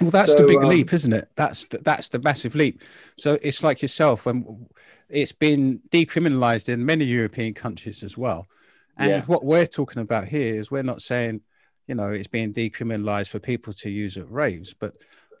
Well, 0.00 0.10
that's 0.10 0.34
the 0.34 0.44
big 0.44 0.58
um, 0.58 0.68
leap, 0.68 0.92
isn't 0.92 1.12
it? 1.12 1.28
That's 1.36 1.64
the, 1.64 1.78
that's 1.78 2.08
the 2.08 2.20
massive 2.20 2.54
leap. 2.54 2.82
So 3.16 3.38
it's 3.42 3.62
like 3.62 3.82
yourself 3.82 4.24
when 4.24 4.68
it's 5.08 5.32
been 5.32 5.82
decriminalised 5.90 6.68
in 6.68 6.86
many 6.86 7.04
European 7.04 7.52
countries 7.52 8.02
as 8.02 8.16
well. 8.16 8.48
And 8.96 9.10
Yeah. 9.10 9.22
what 9.26 9.44
we're 9.44 9.66
talking 9.66 10.02
about 10.02 10.28
here 10.28 10.54
is 10.54 10.70
we're 10.70 10.82
not 10.82 11.02
saying, 11.02 11.42
you 11.86 11.94
know, 11.94 12.08
it's 12.08 12.28
being 12.28 12.54
decriminalised 12.54 13.28
for 13.28 13.40
people 13.40 13.72
to 13.74 13.90
use 13.90 14.16
at 14.16 14.30
raves, 14.30 14.72
but 14.72 14.94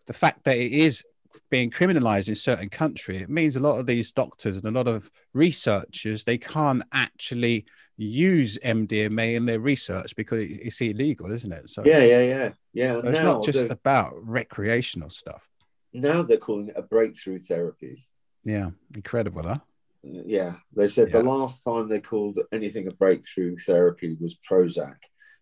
the 0.06 0.12
fact 0.12 0.44
that 0.44 0.56
it 0.56 0.72
is 0.72 1.04
being 1.50 1.70
criminalised 1.70 2.28
in 2.28 2.34
certain 2.34 2.68
country, 2.68 3.18
it 3.18 3.30
means 3.30 3.56
a 3.56 3.60
lot 3.60 3.78
of 3.78 3.86
these 3.86 4.12
doctors 4.12 4.56
and 4.56 4.64
a 4.64 4.70
lot 4.70 4.88
of 4.88 5.10
researchers 5.32 6.24
they 6.24 6.38
can't 6.38 6.82
actually 6.92 7.66
use 7.96 8.58
MDMA 8.64 9.34
in 9.34 9.46
their 9.46 9.60
research 9.60 10.16
because 10.16 10.42
it's 10.42 10.80
illegal, 10.80 11.30
isn't 11.30 11.52
it? 11.52 11.68
So 11.68 11.82
yeah, 11.84 12.02
yeah, 12.02 12.20
yeah, 12.22 12.50
yeah. 12.72 12.92
so 12.92 13.08
it's 13.08 13.20
not 13.20 13.44
just 13.44 13.70
about 13.70 14.12
recreational 14.26 15.10
stuff. 15.10 15.48
now 15.92 16.22
they're 16.22 16.36
calling 16.38 16.68
it 16.68 16.76
a 16.76 16.82
breakthrough 16.82 17.38
therapy. 17.38 18.06
Yeah, 18.42 18.70
incredible, 18.94 19.42
huh? 19.42 19.58
Yeah, 20.02 20.54
they 20.74 20.88
said 20.88 21.08
Yeah. 21.08 21.18
the 21.18 21.24
last 21.24 21.62
time 21.62 21.88
they 21.88 22.00
called 22.00 22.38
anything 22.52 22.88
a 22.88 22.92
breakthrough 22.92 23.56
therapy 23.58 24.16
was 24.18 24.38
Prozac, 24.50 24.96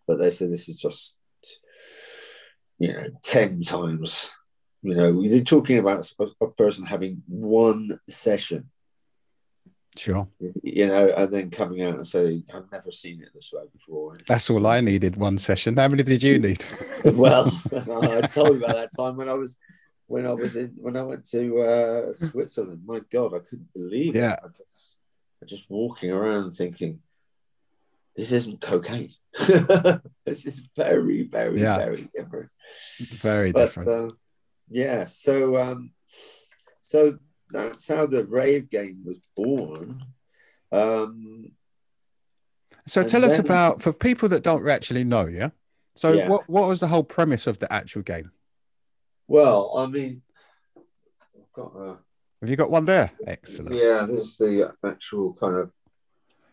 but 0.05 0.17
they 0.17 0.31
said 0.31 0.51
this 0.51 0.67
is 0.67 0.81
just, 0.81 1.15
you 2.77 2.91
know, 2.93 3.05
10 3.23 3.61
times. 3.61 4.31
You 4.81 4.95
know, 4.95 5.21
you're 5.21 5.43
talking 5.43 5.77
about 5.77 6.09
a, 6.19 6.47
person 6.47 6.85
having 6.85 7.21
one 7.27 7.99
session, 8.07 8.69
Sure. 9.97 10.29
you 10.63 10.87
know, 10.87 11.09
and 11.17 11.33
then 11.33 11.49
coming 11.51 11.81
out 11.81 11.95
and 11.95 12.07
saying, 12.07 12.45
I've 12.53 12.71
never 12.71 12.89
seen 12.91 13.21
it 13.21 13.29
this 13.33 13.51
way 13.51 13.63
before. 13.73 14.17
That's 14.27 14.49
all 14.49 14.65
I 14.67 14.79
needed. 14.79 15.17
One 15.17 15.37
session. 15.37 15.75
How 15.75 15.89
many 15.89 16.03
did 16.03 16.23
you 16.23 16.39
need? 16.47 16.63
well, 17.03 17.47
I 17.75 18.21
told 18.27 18.59
you 18.59 18.63
about 18.63 18.75
that 18.75 18.91
time 18.97 19.17
when 19.17 19.27
I 19.27 19.33
was 19.33 19.57
when 20.07 20.25
I 20.25 20.31
was 20.33 20.55
in 20.55 20.73
when 20.77 20.95
I 20.95 21.03
went 21.03 21.27
to 21.31 21.59
uh, 21.61 22.13
Switzerland. 22.13 22.81
My 22.85 23.01
God, 23.11 23.33
I 23.35 23.39
couldn't 23.39 23.73
believe 23.73 24.15
Yeah. 24.15 24.33
it. 24.33 24.39
I 24.45 24.47
just, 24.63 24.95
I 25.43 25.45
just 25.45 25.69
walking 25.69 26.11
around 26.11 26.53
thinking, 26.53 26.99
this 28.15 28.31
isn't 28.31 28.61
cocaine. 28.61 29.13
this 30.25 30.45
is 30.45 30.63
very, 30.75 31.23
very, 31.23 31.59
Yeah. 31.61 31.77
very 31.77 32.09
different. 32.15 32.49
Very 32.99 33.51
But 33.51 33.59
different. 33.65 33.89
uh, 33.89 34.15
yeah, 34.69 35.05
so 35.05 35.57
um, 35.57 35.91
so 36.81 37.17
that's 37.51 37.87
how 37.87 38.05
the 38.05 38.25
rave 38.25 38.69
game 38.69 39.03
was 39.05 39.19
born. 39.35 40.03
Um, 40.71 41.51
so 42.85 43.03
tell 43.03 43.25
us 43.25 43.39
about 43.39 43.81
for 43.81 43.93
people 43.93 44.29
that 44.29 44.43
don't 44.43 44.67
actually 44.67 45.03
know, 45.03 45.25
yeah. 45.25 45.49
So 45.95 46.13
Yeah. 46.13 46.27
what 46.27 46.49
what 46.49 46.67
was 46.67 46.79
the 46.79 46.87
whole 46.87 47.03
premise 47.03 47.47
of 47.47 47.59
the 47.59 47.71
actual 47.71 48.01
game? 48.01 48.31
well, 49.27 49.77
I 49.77 49.85
mean, 49.85 50.21
I've 50.75 51.53
got 51.53 51.75
a 51.75 51.97
Have 52.41 52.49
you 52.49 52.55
got 52.55 52.71
one 52.71 52.85
there? 52.85 53.11
Excellent. 53.27 53.75
Yeah, 53.75 54.05
there's 54.07 54.37
the 54.37 54.73
actual 54.83 55.33
kind 55.33 55.57
of. 55.57 55.73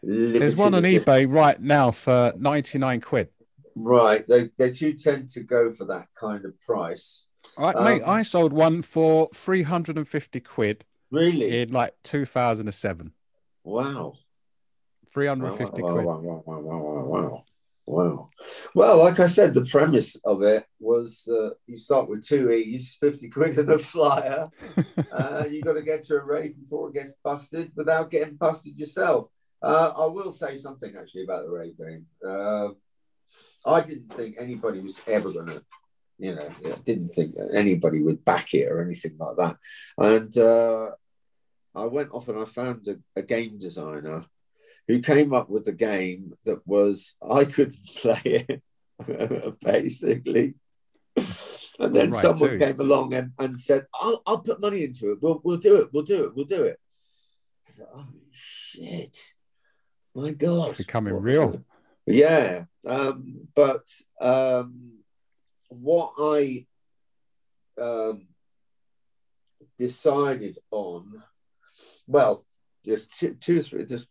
There's 0.02 0.56
one 0.56 0.74
on 0.74 0.82
eBay 0.82 1.32
right 1.32 1.60
now 1.60 1.90
for 1.90 2.32
99 2.36 3.00
quid. 3.00 3.28
Right, 3.74 4.26
they 4.26 4.50
they 4.58 4.70
do 4.70 4.92
tend 4.94 5.28
to 5.30 5.40
go 5.40 5.70
for 5.70 5.84
that 5.86 6.08
kind 6.18 6.44
of 6.44 6.60
price. 6.60 7.26
I, 7.58 7.84
mate, 7.84 8.02
Um, 8.02 8.10
I 8.10 8.22
sold 8.22 8.52
one 8.52 8.82
for 8.82 9.28
350 9.34 10.40
quid 10.40 10.84
Really? 11.10 11.62
in 11.62 11.72
like 11.72 11.94
2007. 12.02 13.12
wow. 13.64 14.14
350 15.12 15.82
wow, 15.82 15.92
quid. 15.92 16.04
Wow, 16.04 16.18
wow, 16.18 16.42
wow, 16.44 16.58
wow, 16.60 16.78
wow, 16.78 17.04
wow, 17.04 17.44
wow. 17.86 18.30
Well, 18.74 18.98
like 18.98 19.18
I 19.18 19.26
said, 19.26 19.54
the 19.54 19.64
premise 19.64 20.16
of 20.24 20.42
it 20.42 20.66
was 20.78 21.26
uh, 21.32 21.50
you 21.66 21.76
start 21.76 22.08
with 22.08 22.26
two 22.26 22.50
E's, 22.50 22.96
50 23.00 23.30
quid 23.30 23.58
and 23.58 23.70
a 23.70 23.78
flyer. 23.78 24.50
uh, 25.12 25.44
you 25.50 25.62
got 25.62 25.72
to 25.74 25.82
get 25.82 26.02
to 26.04 26.16
a 26.16 26.22
rave 26.22 26.60
before 26.60 26.90
it 26.90 26.94
gets 26.94 27.12
busted 27.24 27.72
without 27.74 28.10
getting 28.10 28.34
busted 28.34 28.78
yourself. 28.78 29.28
Uh, 29.62 29.92
I 29.96 30.04
will 30.06 30.32
say 30.32 30.58
something 30.58 30.94
actually 30.98 31.24
about 31.24 31.44
the 31.46 31.50
rave 31.50 31.78
game. 31.78 32.06
Uh, 32.22 32.68
I 33.64 33.80
didn't 33.80 34.12
think 34.12 34.36
anybody 34.38 34.80
was 34.80 35.00
ever 35.06 35.32
going 35.32 35.46
to, 35.46 35.62
you 36.18 36.34
know, 36.34 36.48
I 36.64 36.70
didn't 36.84 37.10
think 37.10 37.34
anybody 37.54 38.02
would 38.02 38.24
back 38.24 38.54
it 38.54 38.68
or 38.70 38.80
anything 38.82 39.16
like 39.18 39.36
that. 39.36 39.56
And 39.98 40.36
uh, 40.38 40.90
I 41.74 41.84
went 41.86 42.10
off 42.12 42.28
and 42.28 42.38
I 42.38 42.44
found 42.46 42.88
a, 42.88 42.96
a 43.14 43.22
game 43.22 43.58
designer 43.58 44.24
who 44.88 45.00
came 45.00 45.34
up 45.34 45.50
with 45.50 45.66
a 45.68 45.72
game 45.72 46.32
that 46.44 46.66
was 46.66 47.16
I 47.20 47.44
couldn't 47.44 47.84
play 47.96 48.20
it 48.48 48.62
basically. 49.60 50.54
And 51.78 51.94
then 51.94 52.10
Right, 52.10 52.22
someone 52.22 52.50
too. 52.50 52.58
came 52.58 52.80
along 52.80 53.12
and, 53.12 53.32
and 53.38 53.58
said, 53.58 53.86
I'll, 53.94 54.22
I'll 54.26 54.38
put 54.40 54.60
money 54.60 54.84
into 54.84 55.10
it. 55.12 55.18
We'll, 55.20 55.40
we'll 55.44 55.58
do 55.58 55.76
it. 55.82 55.90
We'll 55.92 56.04
do 56.04 56.24
it. 56.24 56.32
We'll 56.34 56.46
do 56.46 56.62
it. 56.64 56.80
Thought, 57.66 57.88
oh, 57.94 58.06
shit. 58.32 59.34
My 60.14 60.30
God. 60.30 60.70
It's 60.70 60.78
becoming 60.78 61.14
What- 61.14 61.22
real. 61.22 61.62
Yeah. 62.08 62.66
Um, 62.86 63.48
but 63.56 63.84
um, 64.20 64.95
what 65.80 66.12
I 66.18 66.66
um, 67.80 68.26
decided 69.78 70.58
on, 70.70 71.22
well, 72.06 72.44
just 72.84 73.18
two, 73.18 73.34
two 73.34 73.58
or 73.58 73.62
three, 73.62 73.84
just 73.86 74.06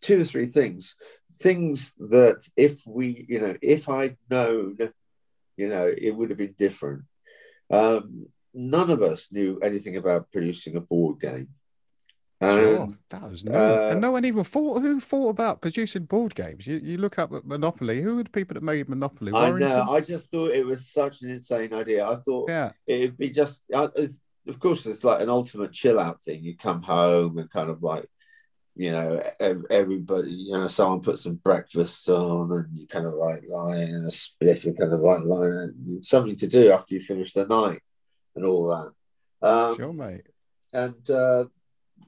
two 0.00 0.20
or 0.20 0.24
three 0.24 0.46
things. 0.46 0.96
Things 1.32 1.94
that 1.94 2.48
if 2.56 2.86
we, 2.86 3.26
you 3.28 3.40
know, 3.40 3.56
if 3.60 3.88
I'd 3.88 4.16
known, 4.30 4.78
you 5.56 5.68
know, 5.68 5.90
it 5.96 6.10
would 6.10 6.30
have 6.30 6.38
been 6.38 6.54
different. 6.58 7.02
Um, 7.70 8.26
none 8.52 8.90
of 8.90 9.02
us 9.02 9.32
knew 9.32 9.58
anything 9.60 9.96
about 9.96 10.30
producing 10.32 10.76
a 10.76 10.80
board 10.80 11.20
game. 11.20 11.48
Sure, 12.52 12.82
And 12.82 12.96
that 13.10 13.30
was 13.30 13.44
no, 13.44 13.52
uh, 13.52 13.90
and 13.90 14.00
no 14.00 14.10
one 14.10 14.24
even 14.24 14.44
thought. 14.44 14.80
Who 14.80 15.00
thought 15.00 15.28
about 15.30 15.60
producing 15.60 16.04
board 16.04 16.34
games? 16.34 16.66
You, 16.66 16.80
you 16.82 16.98
look 16.98 17.18
up 17.18 17.32
at 17.32 17.46
Monopoly. 17.46 18.02
Who 18.02 18.16
were 18.16 18.22
the 18.24 18.30
people 18.30 18.54
that 18.54 18.62
made 18.62 18.88
Monopoly? 18.88 19.32
I 19.34 19.50
know. 19.50 19.90
I 19.90 20.00
just 20.00 20.30
thought 20.30 20.50
it 20.50 20.64
was 20.64 20.86
such 20.88 21.22
an 21.22 21.30
insane 21.30 21.72
idea. 21.72 22.06
I 22.06 22.16
thought 22.16 22.48
yeah, 22.48 22.72
it'd 22.86 23.16
be 23.16 23.30
just, 23.30 23.62
uh, 23.72 23.88
it's, 23.96 24.20
of 24.46 24.58
course, 24.60 24.84
it's 24.86 25.04
like 25.04 25.20
an 25.20 25.28
ultimate 25.30 25.72
chill 25.72 25.98
out 25.98 26.20
thing. 26.20 26.42
You 26.44 26.56
come 26.56 26.82
home 26.82 27.38
and 27.38 27.50
kind 27.50 27.70
of 27.70 27.82
like, 27.82 28.08
you 28.76 28.90
know, 28.90 29.22
everybody, 29.70 30.32
you 30.32 30.52
know, 30.52 30.66
someone 30.66 31.00
puts 31.00 31.22
some 31.22 31.36
breakfast 31.36 32.08
on 32.10 32.50
and 32.50 32.76
you 32.76 32.86
kind 32.88 33.06
of 33.06 33.14
like 33.14 33.44
lying 33.48 33.88
in 33.88 34.04
a 34.04 34.08
spliff, 34.08 34.64
you 34.64 34.74
kind 34.74 34.92
of 34.92 35.00
like 35.00 35.20
lying, 35.24 35.98
something 36.00 36.36
to 36.36 36.46
do 36.48 36.72
after 36.72 36.94
you 36.94 37.00
finish 37.00 37.32
the 37.32 37.46
night 37.46 37.80
and 38.34 38.44
all 38.44 38.66
that. 38.68 39.48
Um, 39.48 39.76
sure, 39.76 39.92
mate. 39.92 40.22
and 40.72 41.08
uh, 41.10 41.44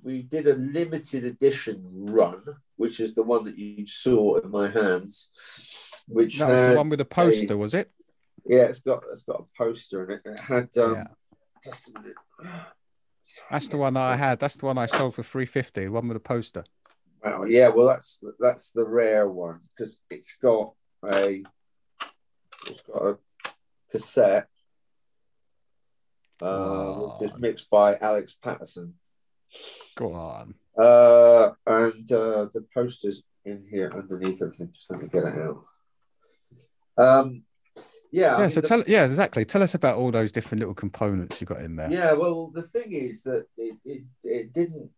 we 0.07 0.23
did 0.23 0.47
a 0.47 0.55
limited 0.55 1.25
edition 1.25 1.83
run, 1.85 2.40
which 2.77 3.01
is 3.01 3.14
the 3.16 3.25
one 3.25 3.45
that 3.45 3.59
you 3.59 3.85
saw 3.88 4.37
in 4.38 4.51
my 4.53 4.71
hands. 4.71 5.33
Which 6.07 6.38
That 6.38 6.49
was 6.49 6.62
the 6.69 6.77
one 6.77 6.88
with 6.88 7.01
the 7.01 7.05
poster, 7.05 7.57
was 7.57 7.75
it? 7.75 7.90
yeah, 8.47 8.62
it's 8.71 8.79
got 8.79 9.03
it's 9.11 9.25
got 9.25 9.40
a 9.40 9.59
poster 9.59 10.05
in 10.05 10.11
it. 10.12 10.23
It 10.25 10.38
had 10.40 10.69
um, 10.79 10.95
Yeah. 10.95 11.07
just 11.64 11.88
a 11.88 11.92
minute. 11.99 12.14
That's 13.51 13.69
the 13.69 13.79
one 13.79 13.95
that 13.95 14.03
I 14.12 14.14
had. 14.14 14.38
That's 14.38 14.57
the 14.57 14.66
one 14.66 14.79
I 14.79 14.87
sold 14.87 15.16
for 15.16 15.25
three 15.25 15.47
fifty. 15.47 15.88
One 15.88 16.07
with 16.07 16.16
a 16.16 16.21
poster. 16.21 16.62
Wow, 17.25 17.42
yeah, 17.42 17.69
well, 17.71 17.88
that's 17.88 18.21
that's 18.38 18.71
the 18.71 18.85
rare 18.87 19.29
one 19.29 19.59
because 19.77 19.99
it's 20.09 20.37
got 20.40 20.75
a 21.12 21.42
it's 22.71 22.83
got 22.83 23.03
a 23.03 23.19
cassette, 23.90 24.49
uh, 26.40 26.45
Oh. 26.47 27.19
which 27.21 27.33
is 27.33 27.37
mixed 27.38 27.69
by 27.69 27.97
Alex 27.97 28.35
Paterson, 28.40 28.95
Go 29.97 30.12
on. 30.12 30.55
uh, 30.79 31.51
and 31.66 32.11
uh, 32.12 32.47
the 32.53 32.64
posters 32.75 33.23
in 33.45 33.64
here 33.71 33.90
underneath 33.95 34.42
everything. 34.42 34.71
Just 34.75 34.90
let 34.90 35.03
me 35.03 35.09
get 35.09 35.25
it 35.25 35.35
out. 35.38 35.64
Um, 36.99 37.42
yeah, 38.12 38.37
I 38.37 38.40
mean, 38.42 38.51
So 38.51 38.61
the- 38.61 38.69
tell. 38.69 38.85
Yeah, 38.87 39.05
exactly. 39.05 39.45
Tell 39.45 39.62
us 39.62 39.75
about 39.75 39.97
all 39.99 40.11
those 40.11 40.33
different 40.33 40.61
little 40.61 40.75
components 40.75 41.40
you 41.40 41.47
got 41.47 41.61
in 41.62 41.77
there. 41.77 41.90
Yeah, 41.90 42.12
well, 42.14 42.51
the 42.55 42.62
thing 42.62 42.92
is 42.92 43.23
that 43.25 43.47
it, 43.57 43.77
it, 43.85 44.03
it 44.23 44.53
didn't 44.53 44.90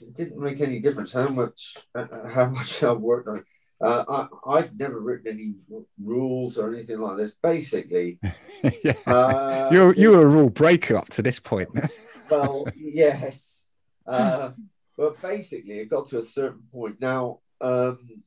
it 0.00 0.14
didn't 0.14 0.38
make 0.40 0.60
any 0.60 0.78
difference 0.80 1.12
how 1.12 1.28
much 1.28 1.76
uh, 1.94 2.06
how 2.34 2.46
much 2.46 2.82
I 2.82 2.92
worked 2.92 3.28
on. 3.28 3.44
Uh, 3.80 4.04
I 4.46 4.58
I'd 4.58 4.78
never 4.78 5.00
written 5.00 5.32
any 5.32 5.54
r- 5.74 5.82
rules 6.02 6.56
or 6.58 6.72
anything 6.72 6.98
like 7.00 7.16
this. 7.16 7.32
Basically, 7.42 8.18
yeah. 8.84 8.92
uh, 9.06 9.68
you're 9.72 9.94
you 9.94 10.10
were 10.10 10.22
a 10.22 10.26
rule 10.26 10.50
breaker 10.50 10.96
up 10.96 11.08
to 11.10 11.22
this 11.22 11.40
point. 11.40 11.68
well, 12.30 12.66
yes, 12.76 13.61
uh, 14.06 14.50
but 14.96 15.20
basically, 15.22 15.78
it 15.78 15.90
got 15.90 16.06
to 16.06 16.18
a 16.18 16.22
certain 16.22 16.62
point. 16.70 17.00
Now, 17.00 17.40
um, 17.60 18.22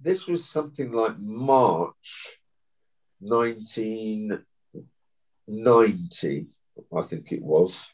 this 0.00 0.26
was 0.26 0.44
something 0.44 0.92
like 0.92 1.18
March, 1.18 2.40
nineteen 3.20 4.44
ninety, 5.46 6.46
I 6.96 7.02
think 7.02 7.32
it 7.32 7.42
was, 7.42 7.88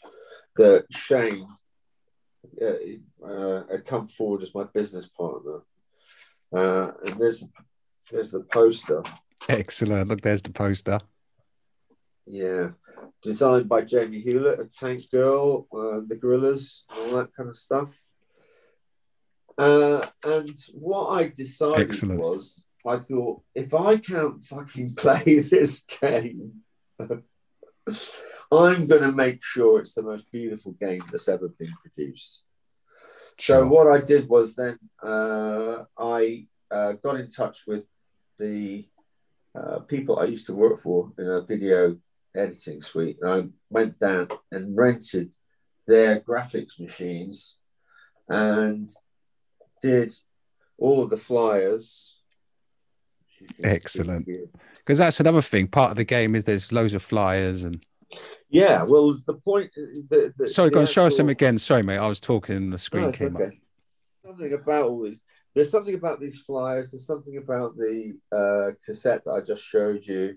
that 0.57 0.87
Shane 0.91 1.47
uh, 2.61 3.27
uh, 3.27 3.63
had 3.71 3.85
come 3.85 4.09
forward 4.09 4.43
as 4.43 4.55
my 4.55 4.65
business 4.65 5.09
partner, 5.09 5.61
uh, 6.53 6.93
and 7.07 7.21
there's 7.21 7.45
there's 8.11 8.33
the 8.33 8.45
poster. 8.53 9.03
Excellent. 9.49 10.09
Look, 10.09 10.21
there's 10.21 10.43
the 10.43 10.53
poster. 10.53 11.01
Yeah. 12.27 12.71
Designed 13.25 13.69
by 13.69 13.81
Jamie 13.83 14.21
Hewlett, 14.21 14.61
a 14.61 14.65
tank 14.67 15.11
girl, 15.11 15.67
uh, 15.73 16.01
the 16.07 16.17
Gorillaz, 16.17 16.83
all 16.95 17.17
that 17.17 17.35
kind 17.35 17.49
of 17.49 17.57
stuff. 17.57 17.91
Uh, 19.57 20.05
and 20.25 20.55
what 20.75 21.07
I 21.09 21.29
decided 21.29 21.89
Excellent. 21.89 22.21
was, 22.21 22.67
I 22.87 22.99
thought, 22.99 23.43
if 23.55 23.73
I 23.73 23.97
can't 23.97 24.43
fucking 24.45 24.95
play 24.97 25.41
this 25.41 25.81
game, 26.01 26.61
I'm 27.01 28.87
going 28.87 29.03
to 29.03 29.13
make 29.13 29.43
sure 29.43 29.81
it's 29.81 29.95
the 29.95 30.03
most 30.03 30.31
beautiful 30.31 30.73
game 30.73 31.01
that's 31.11 31.29
ever 31.29 31.49
been 31.49 31.73
produced. 31.83 32.43
So 33.39 33.55
Sure. 33.61 33.67
what 33.67 33.87
I 33.89 34.05
did 34.05 34.29
was 34.29 34.55
then 34.55 34.79
uh, 35.03 35.85
I 35.99 36.47
uh, 36.71 36.93
got 36.93 37.17
in 37.17 37.29
touch 37.31 37.63
with 37.67 37.85
the 38.39 38.87
uh, 39.59 39.79
people 39.81 40.19
I 40.19 40.25
used 40.25 40.47
to 40.47 40.55
work 40.55 40.79
for 40.79 41.13
in 41.19 41.27
a 41.27 41.41
video 41.41 41.97
editing 42.37 42.81
suite, 42.81 43.19
and 43.21 43.31
I 43.31 43.43
went 43.71 43.99
down 43.99 44.29
and 44.51 44.77
rented 44.77 45.35
their 45.87 46.21
graphics 46.21 46.81
machines 46.81 47.59
and 48.29 48.89
did 49.81 50.13
all 50.79 51.03
of 51.03 51.11
the 51.11 51.17
flyers. 51.17 52.17
Excellent. 53.63 54.27
Because 54.79 54.99
that's 54.99 55.21
another 55.21 55.43
thing. 55.43 55.67
Part 55.67 55.91
of 55.91 55.97
the 55.97 56.05
game 56.05 56.35
is 56.35 56.45
there's 56.45 56.73
loads 56.73 56.95
of 56.95 57.03
flyers 57.03 57.65
and. 57.65 57.85
Yeah, 58.49 58.85
well, 58.85 59.17
the 59.27 59.35
point. 59.35 59.73
The, 59.75 60.33
the, 60.37 60.47
Sorry, 60.47 60.69
the 60.69 60.75
go 60.75 60.81
on. 60.81 60.87
Show 60.87 61.07
us 61.07 61.17
them 61.17 61.29
again. 61.29 61.59
Sorry, 61.59 61.83
mate. 61.83 61.99
I 61.99 62.09
was 62.09 62.21
talking 62.21 62.57
and 62.57 62.73
the 62.73 62.79
screen 62.79 63.05
it's 63.05 63.19
came 63.19 63.37
up. 63.37 63.43
Something 64.25 64.53
about 64.53 64.85
all 64.85 65.03
these. 65.03 65.21
There's 65.55 65.71
something 65.71 65.95
about 65.95 66.21
these 66.21 66.41
flyers. 66.41 66.91
There's 66.91 67.07
something 67.07 67.37
about 67.37 67.77
the 67.77 68.17
uh, 68.33 68.75
cassette 68.85 69.25
that 69.25 69.33
I 69.33 69.41
just 69.41 69.63
showed 69.63 70.05
you. 70.05 70.37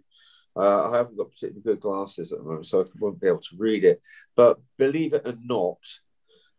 Uh, 0.58 0.90
I 0.90 0.98
haven't 0.98 1.18
got 1.18 1.30
particularly 1.30 1.62
good 1.62 1.80
glasses 1.80 2.32
at 2.32 2.40
the 2.40 2.46
moment, 2.46 2.66
so 2.66 2.82
I 2.82 2.86
won't 3.00 3.22
be 3.22 3.28
able 3.28 3.40
to 3.40 3.58
read 3.58 3.84
it. 3.84 4.02
But 4.36 4.60
believe 4.78 5.14
it 5.14 5.28
or 5.28 5.36
not, 5.44 5.78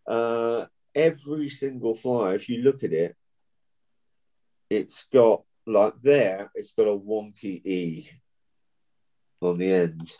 uh, 0.07 0.67
every 0.95 1.49
single 1.49 1.95
flyer, 1.95 2.35
if 2.35 2.49
you 2.49 2.63
look 2.63 2.85
at 2.85 2.93
it, 2.93 3.17
it's 4.71 5.07
got 5.13 5.43
like 5.67 5.95
there, 6.03 6.51
it's 6.55 6.73
got 6.73 6.87
a 6.87 6.97
wonky 6.97 7.65
E 7.67 8.11
on 9.41 9.59
the 9.59 9.73
end. 9.73 10.13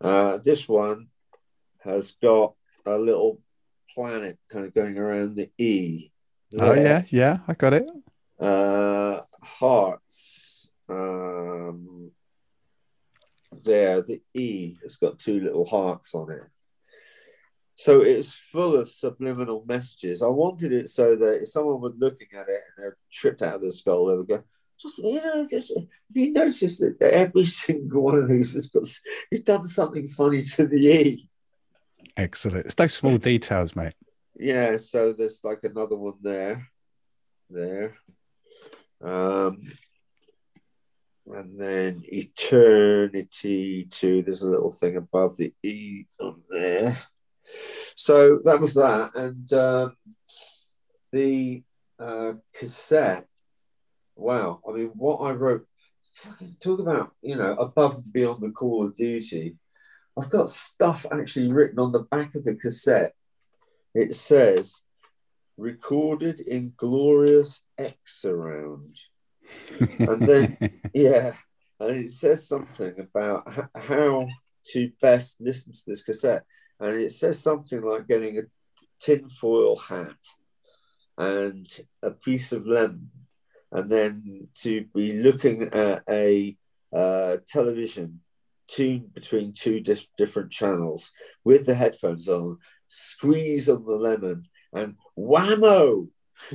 Uh, 0.00 0.38
this 0.38 0.68
one 0.68 1.08
has 1.80 2.12
got 2.22 2.54
a 2.84 2.96
little 2.96 3.40
planet 3.94 4.38
kind 4.50 4.66
of 4.66 4.74
going 4.74 4.98
around 4.98 5.34
the 5.34 5.50
E. 5.58 6.10
Oh 6.58 6.74
yeah, 6.74 7.02
yeah. 7.08 7.38
I 7.48 7.54
got 7.54 7.72
it. 7.72 7.90
Uh, 8.38 9.20
hearts. 9.42 10.70
Um, 10.88 11.95
there, 13.64 14.02
the 14.02 14.20
E 14.34 14.76
has 14.82 14.96
got 14.96 15.18
two 15.18 15.40
little 15.40 15.64
hearts 15.64 16.14
on 16.14 16.30
it. 16.30 16.42
So 17.74 18.00
it's 18.00 18.32
full 18.32 18.74
of 18.74 18.88
subliminal 18.88 19.64
messages. 19.66 20.22
I 20.22 20.28
wanted 20.28 20.72
it 20.72 20.88
so 20.88 21.14
that 21.16 21.42
if 21.42 21.48
someone 21.48 21.80
was 21.80 21.92
looking 21.98 22.28
at 22.32 22.48
it 22.48 22.62
and 22.68 22.78
they're 22.78 22.96
tripped 23.12 23.42
out 23.42 23.56
of 23.56 23.62
the 23.62 23.70
skull, 23.70 24.06
they 24.06 24.16
would 24.16 24.28
go, 24.28 24.42
just 24.80 24.98
you 24.98 25.22
know, 25.22 25.46
just 25.50 25.72
you 26.12 26.32
noticed 26.32 26.80
that 26.80 26.96
every 27.02 27.44
single 27.64 28.02
one 28.02 28.16
of 28.16 28.28
these 28.28 28.54
has 28.54 28.68
got 28.68 28.84
he's 29.30 29.42
done 29.42 29.66
something 29.66 30.08
funny 30.08 30.42
to 30.42 30.66
the 30.66 30.86
E. 30.86 31.28
Excellent. 32.16 32.64
It's 32.64 32.74
those 32.74 32.94
small 32.94 33.18
details, 33.18 33.76
mate. 33.76 33.94
Yeah, 34.38 34.76
so 34.78 35.12
there's 35.12 35.40
like 35.44 35.60
another 35.62 35.96
one 35.96 36.14
there, 36.22 36.68
there, 37.50 37.94
um, 39.02 39.62
and 41.26 41.60
then 41.60 42.02
eternity 42.04 43.88
too. 43.90 44.22
There's 44.22 44.42
a 44.42 44.48
little 44.48 44.70
thing 44.70 44.96
above 44.96 45.36
the 45.36 45.52
E 45.62 46.04
on 46.20 46.42
there. 46.50 46.98
So 47.96 48.40
that 48.44 48.60
was 48.60 48.74
that, 48.74 49.14
and 49.14 49.52
um, 49.52 49.96
the 51.12 51.62
uh, 51.98 52.32
cassette. 52.54 53.26
Wow, 54.14 54.60
I 54.68 54.72
mean, 54.72 54.92
what 54.94 55.18
I 55.18 55.30
wrote. 55.32 55.66
Talk 56.60 56.80
about 56.80 57.12
you 57.20 57.36
know 57.36 57.52
above 57.54 57.96
and 57.96 58.12
beyond 58.12 58.42
the 58.42 58.50
Call 58.50 58.86
of 58.86 58.94
Duty. 58.94 59.56
I've 60.18 60.30
got 60.30 60.48
stuff 60.48 61.04
actually 61.12 61.52
written 61.52 61.78
on 61.78 61.92
the 61.92 62.00
back 62.00 62.34
of 62.34 62.44
the 62.44 62.54
cassette 62.54 63.14
it 63.96 64.14
says 64.14 64.82
recorded 65.56 66.38
in 66.40 66.74
glorious 66.76 67.62
X 67.78 68.20
surround. 68.20 68.98
And 69.98 70.22
then- 70.22 70.56
Yeah. 70.94 71.32
And 71.78 71.96
it 72.04 72.08
says 72.08 72.48
something 72.48 72.94
about 72.98 73.46
how 73.76 74.26
to 74.72 74.90
best 75.00 75.36
listen 75.40 75.72
to 75.72 75.82
this 75.86 76.02
cassette. 76.02 76.44
And 76.80 77.00
it 77.00 77.12
says 77.12 77.38
something 77.38 77.82
like 77.82 78.08
getting 78.08 78.38
a 78.38 78.42
tinfoil 78.98 79.76
hat 79.76 80.16
and 81.18 81.66
a 82.02 82.10
piece 82.10 82.52
of 82.52 82.66
lemon, 82.66 83.10
and 83.72 83.90
then 83.90 84.48
to 84.54 84.84
be 84.94 85.12
looking 85.14 85.62
at 85.72 86.02
a 86.08 86.56
uh, 86.94 87.38
television 87.46 88.20
tuned 88.68 89.14
between 89.14 89.52
two 89.52 89.80
dis- 89.80 90.06
different 90.18 90.50
channels 90.50 91.12
with 91.44 91.66
the 91.66 91.74
headphones 91.74 92.28
on 92.28 92.58
squeeze 92.86 93.68
on 93.68 93.84
the 93.84 93.92
lemon, 93.92 94.46
and 94.72 94.96
whammo! 95.18 96.08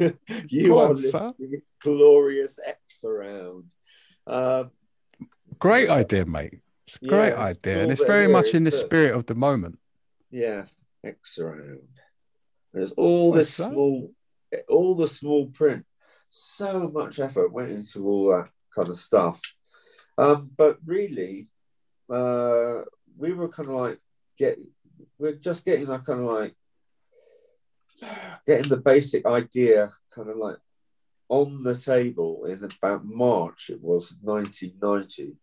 you 0.50 0.68
Go 0.68 0.80
are 0.80 0.90
on, 0.90 0.96
listening 0.96 1.62
glorious 1.82 2.60
X 2.66 3.04
around. 3.04 3.66
Um, 4.28 4.72
Great 5.60 5.90
idea, 5.90 6.26
mate. 6.26 6.60
It's 6.88 6.98
a 7.02 7.06
great 7.08 7.30
Yeah, 7.30 7.36
idea, 7.38 7.82
and 7.84 7.92
it's 7.92 8.02
very 8.02 8.28
much 8.28 8.54
in 8.54 8.64
the 8.64 8.72
spirit 8.72 9.14
of 9.16 9.26
the 9.26 9.36
moment. 9.36 9.80
yeah, 10.30 10.66
X 11.04 11.38
around. 11.40 11.80
There's 12.74 12.92
all 12.94 13.32
What's 13.32 13.50
this 13.50 13.58
that? 13.58 13.72
small, 13.72 14.12
all 14.70 14.96
the 14.96 15.08
small 15.08 15.48
print. 15.48 15.86
So 16.30 16.90
much 16.90 17.20
effort 17.20 17.52
went 17.52 17.72
into 17.72 18.08
all 18.08 18.32
that 18.36 18.50
kind 18.74 18.88
of 18.88 18.96
stuff. 18.98 19.42
Um, 20.18 20.50
but 20.56 20.78
really, 20.86 21.48
uh, 22.10 22.82
we 23.18 23.34
were 23.34 23.50
kind 23.50 23.70
of 23.70 23.76
like 23.76 24.00
get, 24.38 24.58
we're 25.18 25.34
just 25.36 25.66
getting 25.66 25.86
that 25.88 26.06
kind 26.06 26.20
of 26.20 26.26
like 26.26 26.56
getting 28.46 28.70
the 28.70 28.78
basic 28.78 29.26
idea 29.26 29.90
kind 30.14 30.30
of 30.30 30.38
like 30.38 30.58
on 31.30 31.64
the 31.64 31.76
table 31.76 32.46
in 32.46 32.64
about 32.64 33.06
March. 33.06 33.70
It 33.70 33.82
was 33.82 34.16
1990, 34.22 35.38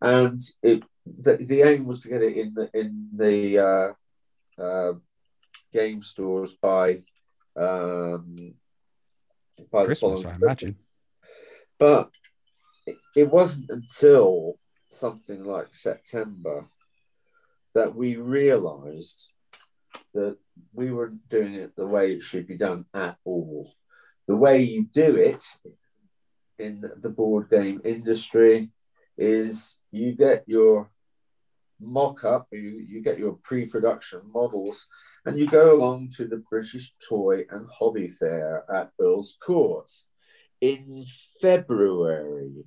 and 0.00 0.40
it 0.62 0.82
the, 1.04 1.36
the 1.36 1.62
aim 1.62 1.84
was 1.84 2.02
to 2.02 2.08
get 2.08 2.22
it 2.22 2.36
in 2.36 2.54
the 2.54 2.70
in 2.74 3.08
the 3.12 3.58
uh, 3.58 4.62
uh, 4.62 4.92
game 5.72 6.02
stores 6.02 6.54
by 6.54 7.02
um, 7.56 8.54
by 9.70 9.84
Christmas, 9.84 10.24
I 10.24 10.34
imagine. 10.34 10.76
but 11.78 12.10
it, 12.86 12.96
it 13.14 13.30
wasn't 13.30 13.70
until 13.70 14.58
something 14.88 15.44
like 15.44 15.74
September 15.74 16.66
that 17.74 17.94
we 17.94 18.16
realized 18.16 19.28
that 20.14 20.38
we 20.72 20.92
weren't 20.92 21.28
doing 21.28 21.54
it 21.54 21.74
the 21.76 21.86
way 21.86 22.12
it 22.12 22.22
should 22.22 22.46
be 22.46 22.56
done 22.56 22.84
at 22.94 23.16
all. 23.24 23.72
The 24.26 24.36
way 24.36 24.62
you 24.62 24.84
do 24.84 25.16
it 25.16 25.44
in 26.58 26.90
the 27.00 27.10
board 27.10 27.50
game 27.50 27.80
industry 27.84 28.70
is 29.16 29.78
you 29.90 30.12
get 30.12 30.44
your 30.46 30.90
mock 31.80 32.24
up, 32.24 32.48
you, 32.52 32.84
you 32.88 33.02
get 33.02 33.18
your 33.18 33.38
pre 33.42 33.66
production 33.66 34.20
models, 34.32 34.86
and 35.24 35.38
you 35.38 35.46
go 35.46 35.74
along 35.74 36.10
to 36.16 36.26
the 36.26 36.42
British 36.50 36.94
Toy 37.08 37.44
and 37.50 37.66
Hobby 37.70 38.08
Fair 38.08 38.64
at 38.74 38.90
Earl's 39.00 39.36
Court 39.40 39.90
in 40.60 41.04
February. 41.40 42.52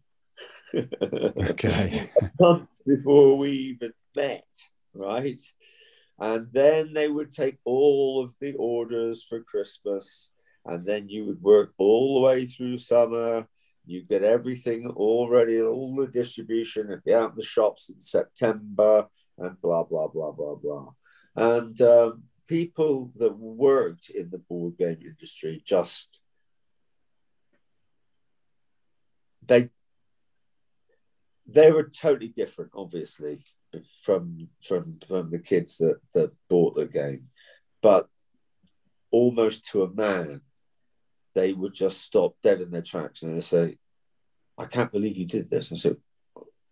Okay. 0.74 2.10
a 2.22 2.32
month 2.40 2.70
before 2.86 3.38
we 3.38 3.52
even 3.52 3.92
met, 4.16 4.46
right? 4.94 5.40
And 6.20 6.48
then 6.52 6.94
they 6.94 7.08
would 7.08 7.32
take 7.32 7.58
all 7.64 8.24
of 8.24 8.34
the 8.42 8.54
orders 8.54 9.24
for 9.24 9.42
Christmas, 9.42 10.32
and 10.66 10.86
then 10.86 11.08
you 11.08 11.26
would 11.26 11.42
work 11.42 11.74
all 11.78 12.16
the 12.16 12.26
way 12.28 12.46
through 12.46 12.78
summer. 12.78 13.48
You 13.86 14.04
get 14.04 14.24
everything 14.24 14.88
all 14.88 15.30
ready, 15.30 15.62
all 15.62 15.96
the 15.96 16.08
distribution, 16.08 16.92
and 16.92 17.04
be 17.04 17.14
out 17.14 17.32
in 17.32 17.36
the 17.38 17.44
shops 17.44 17.90
in 17.90 18.00
September, 18.00 19.08
and 19.38 19.60
blah 19.62 19.84
blah 19.84 20.08
blah 20.08 20.32
blah 20.32 20.56
blah. 20.56 20.90
And 21.36 21.82
um, 21.82 22.24
people 22.48 23.12
that 23.16 23.38
worked 23.38 24.10
in 24.10 24.30
the 24.30 24.40
board 24.40 24.78
game 24.78 25.00
industry 25.02 25.62
just 25.66 26.20
they 29.46 29.70
they 31.48 31.72
were 31.72 31.90
totally 31.90 32.28
different, 32.28 32.72
obviously, 32.76 33.44
from 34.02 34.50
from 34.64 35.00
from 35.08 35.30
the 35.30 35.40
kids 35.40 35.78
that 35.78 35.98
that 36.14 36.32
bought 36.50 36.76
the 36.76 36.88
game, 36.88 37.28
but 37.82 38.08
almost 39.12 39.66
to 39.66 39.84
a 39.84 39.94
man, 39.94 40.42
they 41.36 41.54
would 41.54 41.74
just 41.74 42.02
stop 42.02 42.36
dead 42.42 42.62
in 42.62 42.72
their 42.72 42.82
tracks 42.82 43.24
and 43.24 43.36
they 43.36 43.42
say, 43.42 43.78
"I 44.58 44.66
can't 44.66 44.92
believe 44.92 45.18
you 45.18 45.26
did 45.26 45.50
this." 45.50 45.72
I 45.72 45.76
said, 45.76 45.98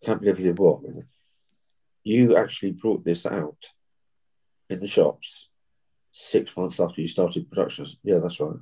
"Can't 0.03 0.21
believe 0.21 0.39
you 0.39 0.45
did 0.45 0.59
what?" 0.59 0.81
You 2.03 2.37
actually 2.37 2.71
brought 2.71 3.03
this 3.03 3.25
out 3.25 3.73
in 4.69 4.79
the 4.79 4.87
shops 4.87 5.49
six 6.11 6.55
months 6.55 6.79
after 6.79 7.01
you 7.01 7.07
started 7.07 7.49
production. 7.49 7.85
Said, 7.85 7.99
yeah, 8.03 8.19
that's 8.19 8.39
right. 8.39 8.55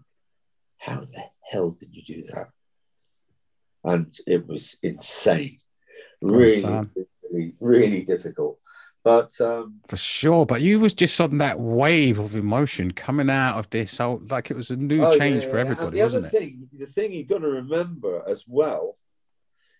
How 0.77 1.01
the 1.01 1.23
hell 1.41 1.69
did 1.69 1.89
you 1.95 2.01
do 2.03 2.23
that? 2.33 2.49
And 3.83 4.17
it 4.25 4.47
was 4.47 4.77
insane 4.81 5.59
really. 6.21 6.89
Really, 7.35 7.55
really 7.59 8.03
difficult. 8.03 8.59
But 9.03 9.39
um, 9.39 9.81
For 9.87 9.97
sure, 9.97 10.47
but 10.47 10.61
you 10.61 10.79
was 10.79 10.95
just 10.95 11.21
on 11.21 11.37
that 11.37 11.59
wave 11.59 12.17
of 12.17 12.35
emotion 12.35 12.91
coming 12.91 13.29
out 13.29 13.59
of 13.59 13.69
this, 13.69 13.99
whole, 13.99 14.19
like 14.29 14.49
it 14.49 14.57
was 14.57 14.71
a 14.71 14.75
new 14.75 15.05
oh, 15.05 15.15
change 15.15 15.43
yeah, 15.43 15.49
for 15.49 15.55
yeah. 15.57 15.61
And 15.61 15.69
everybody, 15.69 15.97
the 15.97 16.05
other 16.05 16.25
it? 16.25 16.31
thing, 16.31 16.69
the 16.73 16.87
thing 16.87 17.13
you've 17.13 17.27
got 17.27 17.41
to 17.41 17.47
remember 17.47 18.23
as 18.27 18.45
well 18.47 18.95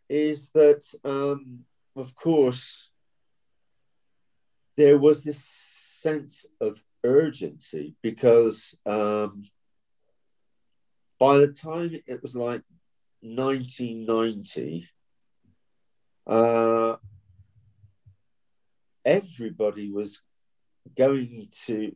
is 0.07 0.51
that, 0.51 0.85
um, 1.03 1.61
of 1.95 2.13
course, 2.13 2.91
there 4.77 4.99
was 4.99 5.23
this 5.23 5.43
sense 5.43 6.45
of 6.61 6.83
urgency 7.03 7.95
because 8.03 8.77
um, 8.85 9.43
by 11.19 11.37
the 11.37 11.47
time 11.47 11.99
it 12.05 12.21
was 12.21 12.35
like 12.35 12.61
1990, 13.21 14.87
uh, 16.27 16.97
everybody 19.05 19.91
was 19.91 20.21
going 20.97 21.47
to 21.65 21.95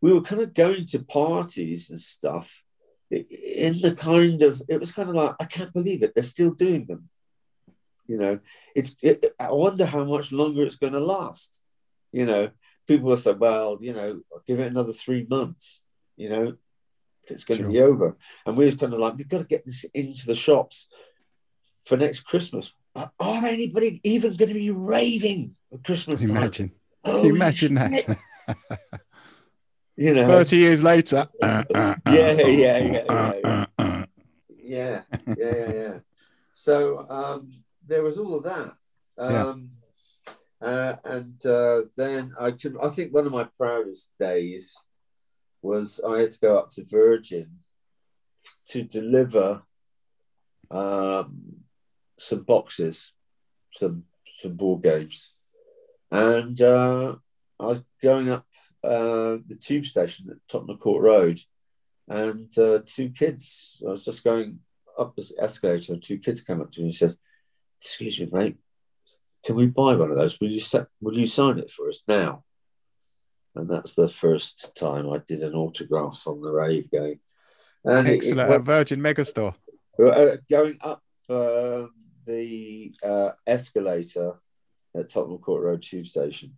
we 0.00 0.12
were 0.12 0.22
kind 0.22 0.40
of 0.40 0.54
going 0.54 0.86
to 0.86 0.98
parties 1.00 1.90
and 1.90 2.00
stuff 2.00 2.62
in 3.10 3.80
the 3.80 3.94
kind 3.94 4.42
of 4.42 4.62
it 4.68 4.78
was 4.80 4.92
kind 4.92 5.08
of 5.08 5.14
like 5.14 5.34
i 5.40 5.44
can't 5.44 5.72
believe 5.72 6.02
it. 6.02 6.14
They're 6.14 6.22
still 6.22 6.52
doing 6.52 6.86
them. 6.86 7.08
You 8.06 8.16
know 8.18 8.38
it's 8.74 8.96
it, 9.02 9.24
i 9.38 9.50
wonder 9.52 9.84
how 9.86 10.04
much 10.04 10.32
longer 10.32 10.62
it's 10.64 10.76
going 10.76 10.92
to 10.94 11.00
last. 11.00 11.62
You 12.12 12.26
know 12.26 12.50
people 12.86 13.08
will 13.08 13.16
say 13.16 13.32
well 13.32 13.78
you 13.80 13.92
know 13.94 14.20
I'll 14.32 14.42
give 14.46 14.58
it 14.60 14.70
another 14.70 14.92
three 14.92 15.26
months 15.28 15.82
you 16.16 16.28
know 16.28 16.56
it's 17.28 17.44
going 17.44 17.60
Sure. 17.60 17.66
to 17.68 17.72
be 17.72 17.80
over. 17.82 18.16
And 18.46 18.56
we 18.56 18.64
was 18.64 18.74
kind 18.76 18.92
of 18.92 18.98
like 18.98 19.16
we've 19.16 19.28
got 19.28 19.38
to 19.38 19.44
get 19.44 19.64
this 19.64 19.84
into 19.94 20.26
the 20.26 20.34
shops 20.34 20.88
for 21.84 21.96
next 21.96 22.20
christmas 22.20 22.72
are 22.94 23.12
are 23.18 23.46
anybody 23.46 24.00
even 24.04 24.34
going 24.34 24.48
to 24.48 24.54
be 24.54 24.70
raving 24.70 25.56
at 25.72 25.84
christmas 25.84 26.20
time? 26.20 26.30
Imagine, 26.30 26.72
Holy 27.04 27.28
imagine 27.30 27.76
shit. 27.76 28.06
that. 28.06 28.18
you 29.96 30.14
know 30.14 30.26
30 30.26 30.56
years 30.56 30.82
later. 30.82 31.26
Yeah, 31.40 31.64
yeah, 31.70 31.96
yeah, 32.06 32.32
yeah, 32.36 32.78
yeah. 32.78 33.34
yeah. 33.44 33.66
yeah, 33.78 34.04
yeah, 34.68 35.02
yeah, 35.36 35.72
yeah. 35.72 35.94
So 36.52 37.08
um, 37.08 37.48
there 37.86 38.02
was 38.02 38.18
all 38.18 38.34
of 38.34 38.44
that, 38.44 38.74
um, 39.18 39.70
uh, 40.60 40.94
and 41.04 41.46
uh, 41.46 41.82
then 41.96 42.34
I 42.38 42.50
can. 42.50 42.76
I 42.82 42.88
think 42.88 43.14
one 43.14 43.26
of 43.26 43.32
my 43.32 43.44
proudest 43.56 44.10
days 44.18 44.76
was 45.62 46.00
I 46.06 46.18
had 46.20 46.32
to 46.32 46.40
go 46.40 46.58
up 46.58 46.70
to 46.70 46.84
Virgin 46.84 47.60
to 48.66 48.82
deliver 48.82 49.62
um, 50.70 51.59
some 52.20 52.42
boxes, 52.42 53.12
some 53.74 54.04
some 54.36 54.52
board 54.54 54.82
games, 54.82 55.32
and 56.10 56.60
uh, 56.60 57.16
I 57.58 57.64
was 57.66 57.80
going 58.02 58.28
up 58.30 58.46
uh, 58.84 59.38
the 59.46 59.58
tube 59.60 59.84
station 59.86 60.28
at 60.30 60.36
Tottenham 60.48 60.78
Court 60.78 61.02
Road, 61.02 61.40
and 62.08 62.50
uh, 62.58 62.80
two 62.84 63.10
kids. 63.10 63.82
I 63.86 63.90
was 63.90 64.04
just 64.04 64.22
going 64.24 64.60
up 64.98 65.16
this 65.16 65.32
escalator, 65.38 65.94
and 65.94 66.02
two 66.02 66.18
kids 66.18 66.42
came 66.42 66.60
up 66.60 66.70
to 66.72 66.80
me 66.80 66.86
and 66.86 66.94
said, 66.94 67.14
"Excuse 67.80 68.20
me, 68.20 68.28
mate, 68.30 68.56
can 69.44 69.56
we 69.56 69.66
buy 69.66 69.96
one 69.96 70.10
of 70.10 70.16
those? 70.16 70.38
Will 70.40 70.50
you 70.50 70.60
sa- 70.60 70.86
will 71.00 71.18
you 71.18 71.26
sign 71.26 71.58
it 71.58 71.70
for 71.70 71.88
us 71.88 72.02
now?" 72.06 72.44
And 73.54 73.68
that's 73.68 73.94
the 73.94 74.08
first 74.08 74.74
time 74.76 75.10
I 75.10 75.18
did 75.26 75.42
an 75.42 75.54
autograph 75.54 76.22
on 76.26 76.40
the 76.40 76.52
rave 76.52 76.90
game. 76.90 77.20
And 77.84 78.06
it- 78.06 78.12
it 78.12 78.16
Excellent. 78.18 78.48
went- 78.50 78.60
At 78.60 78.66
Virgin 78.66 79.00
Megastore. 79.00 79.54
uh, 79.98 80.36
going 80.50 80.76
up 80.82 81.02
uh, 81.28 81.86
the 82.30 82.94
uh, 83.04 83.30
escalator 83.46 84.34
at 84.96 85.08
Tottenham 85.08 85.38
Court 85.38 85.62
Road 85.62 85.82
Tube 85.82 86.06
Station. 86.06 86.56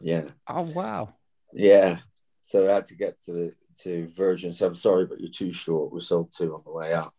Yeah, 0.00 0.28
Oh, 0.48 0.62
wow. 0.74 1.14
yeah. 1.52 1.98
So 2.42 2.68
I 2.70 2.74
had 2.74 2.86
to 2.86 2.96
get 2.96 3.20
to 3.22 3.32
the 3.32 3.52
to 3.82 4.06
Virgin. 4.14 4.52
So 4.52 4.66
I'm 4.66 4.74
sorry, 4.74 5.06
but 5.06 5.20
you're 5.20 5.30
too 5.30 5.50
short. 5.52 5.92
We 5.92 6.00
sold 6.00 6.30
two 6.36 6.54
on 6.54 6.60
the 6.64 6.72
way 6.72 6.92
up. 6.92 7.12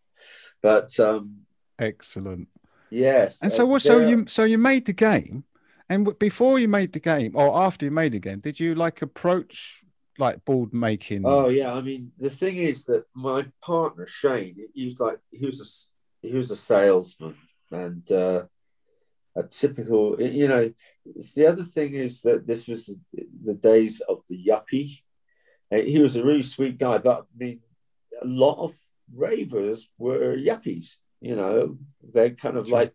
But 0.62 0.98
um, 1.00 1.42
Excellent. 1.80 2.48
yes. 2.90 3.42
And 3.42 3.52
so 3.52 3.64
uh, 3.64 3.66
what? 3.68 3.82
So 3.82 3.98
you 4.00 4.26
so 4.28 4.44
you 4.44 4.58
made 4.58 4.86
the 4.86 4.94
game, 4.94 5.44
and 5.90 6.18
before 6.20 6.60
you 6.60 6.68
made 6.68 6.94
the 6.94 7.00
game, 7.00 7.32
or 7.36 7.56
after 7.58 7.86
you 7.86 7.92
made 7.92 8.12
the 8.14 8.20
game, 8.20 8.40
did 8.40 8.60
you 8.60 8.76
like 8.76 9.02
approach 9.02 9.84
like 10.18 10.46
board 10.46 10.74
making? 10.74 11.24
Oh 11.26 11.50
yeah, 11.50 11.74
I 11.74 11.82
mean 11.82 12.12
the 12.18 12.30
thing 12.30 12.58
is 12.58 12.86
that 12.86 13.06
my 13.16 13.48
partner 13.62 14.06
Shane, 14.08 14.56
he's 14.74 15.00
like 15.00 15.20
he 15.32 15.46
was 15.46 15.60
a 15.60 15.64
s- 15.64 15.90
he 16.22 16.34
was 16.34 16.52
a 16.52 16.56
salesman 16.58 17.36
and 17.84 18.04
uh, 18.12 18.42
a 19.36 19.44
typical 19.44 20.20
you 20.22 20.48
know. 20.48 20.66
The 21.36 21.48
other 21.52 21.64
thing 21.76 21.94
is 22.06 22.22
that 22.22 22.46
this 22.48 22.68
was 22.68 22.82
the, 22.88 23.24
the 23.48 23.54
days 23.72 24.02
of 24.12 24.18
the 24.30 24.40
yuppie. 24.50 24.90
Uh, 25.74 25.82
He 25.94 26.00
was 26.00 26.16
a 26.16 26.24
really 26.30 26.44
sweet 26.56 26.78
guy, 26.86 26.98
but 27.00 27.18
I 27.22 27.38
mean 27.44 27.60
a 28.22 28.28
lot 28.46 28.58
of 28.68 28.72
ravers 29.14 29.90
were 29.98 30.36
yuppies. 30.50 30.88
You 31.22 31.36
know, 31.36 31.78
they're 32.14 32.36
kind 32.46 32.58
of 32.58 32.70
like 32.70 32.94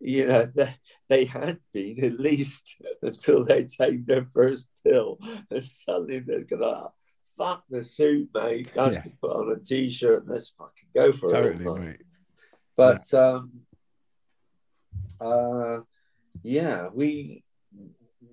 you 0.00 0.26
know 0.26 0.42
they, 0.58 0.74
they 1.08 1.24
had 1.24 1.58
been 1.72 2.02
at 2.04 2.18
least 2.30 2.64
until 3.02 3.44
they 3.44 3.64
take 3.64 4.06
their 4.06 4.26
first 4.36 4.68
pill 4.84 5.18
and 5.50 5.64
suddenly 5.64 6.18
they're 6.20 6.50
gonna 6.52 6.88
fuck 7.38 7.64
the 7.70 7.82
suit 7.82 8.28
mate 8.34 8.70
I 8.76 8.90
Yeah. 8.92 9.04
put 9.20 9.32
on 9.38 9.52
a 9.56 9.58
t-shirt 9.70 10.20
and 10.22 10.30
let's 10.32 10.50
fucking 10.58 10.88
go 10.94 11.12
for 11.12 11.28
it 11.30 11.32
totally, 11.32 11.64
night." 11.64 11.80
mate. 11.88 12.02
but 12.76 13.06
um 13.14 13.42
uh 15.20 15.78
yeah 16.42 16.88
we 16.92 17.42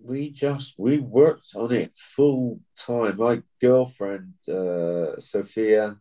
we 0.04 0.30
just 0.30 0.76
we 0.78 1.00
worked 1.00 1.50
on 1.56 1.72
it 1.72 1.96
full 1.96 2.60
time. 2.76 3.18
My 3.18 3.42
girlfriend 3.62 4.34
uh 4.50 5.20
sophia 5.20 5.98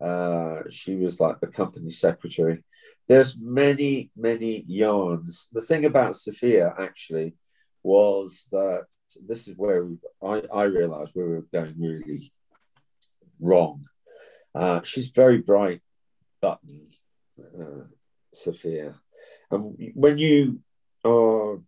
uh 0.00 0.60
she 0.68 0.96
was 0.96 1.20
like 1.20 1.40
the 1.40 1.46
company 1.46 1.90
secretary. 1.90 2.62
There's 3.08 3.36
many 3.38 4.10
many 4.16 4.64
yarns. 4.66 5.48
The 5.52 5.60
thing 5.60 5.84
about 5.84 6.16
sophia 6.16 6.74
actually 6.78 7.34
was 7.82 8.48
that 8.52 8.86
this 9.26 9.48
is 9.48 9.56
where 9.56 9.84
we, 9.84 9.96
I, 10.22 10.42
I 10.54 10.64
realized 10.64 11.12
we 11.14 11.24
were 11.24 11.46
going 11.52 11.74
really 11.78 12.32
wrong. 13.40 13.84
Uh, 14.54 14.82
she's 14.82 15.08
very 15.08 15.38
bright 15.38 15.80
button 16.40 16.88
uh, 17.38 17.84
sophia 18.32 18.94
and 19.52 19.92
when 19.94 20.18
you 20.18 20.60
are 21.04 21.60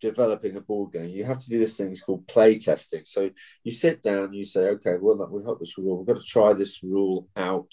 developing 0.00 0.56
a 0.56 0.60
board 0.60 0.92
game, 0.92 1.10
you 1.10 1.24
have 1.24 1.38
to 1.38 1.48
do 1.48 1.58
this 1.58 1.76
thing 1.76 1.94
called 2.04 2.26
play 2.26 2.58
testing. 2.58 3.02
So 3.04 3.30
you 3.62 3.70
sit 3.70 4.02
down, 4.02 4.32
you 4.32 4.42
say, 4.42 4.68
okay, 4.70 4.96
well, 5.00 5.28
we 5.30 5.42
got 5.42 5.60
this 5.60 5.78
rule. 5.78 5.98
We've 5.98 6.06
got 6.06 6.20
to 6.20 6.26
try 6.28 6.52
this 6.52 6.82
rule 6.82 7.28
out 7.36 7.72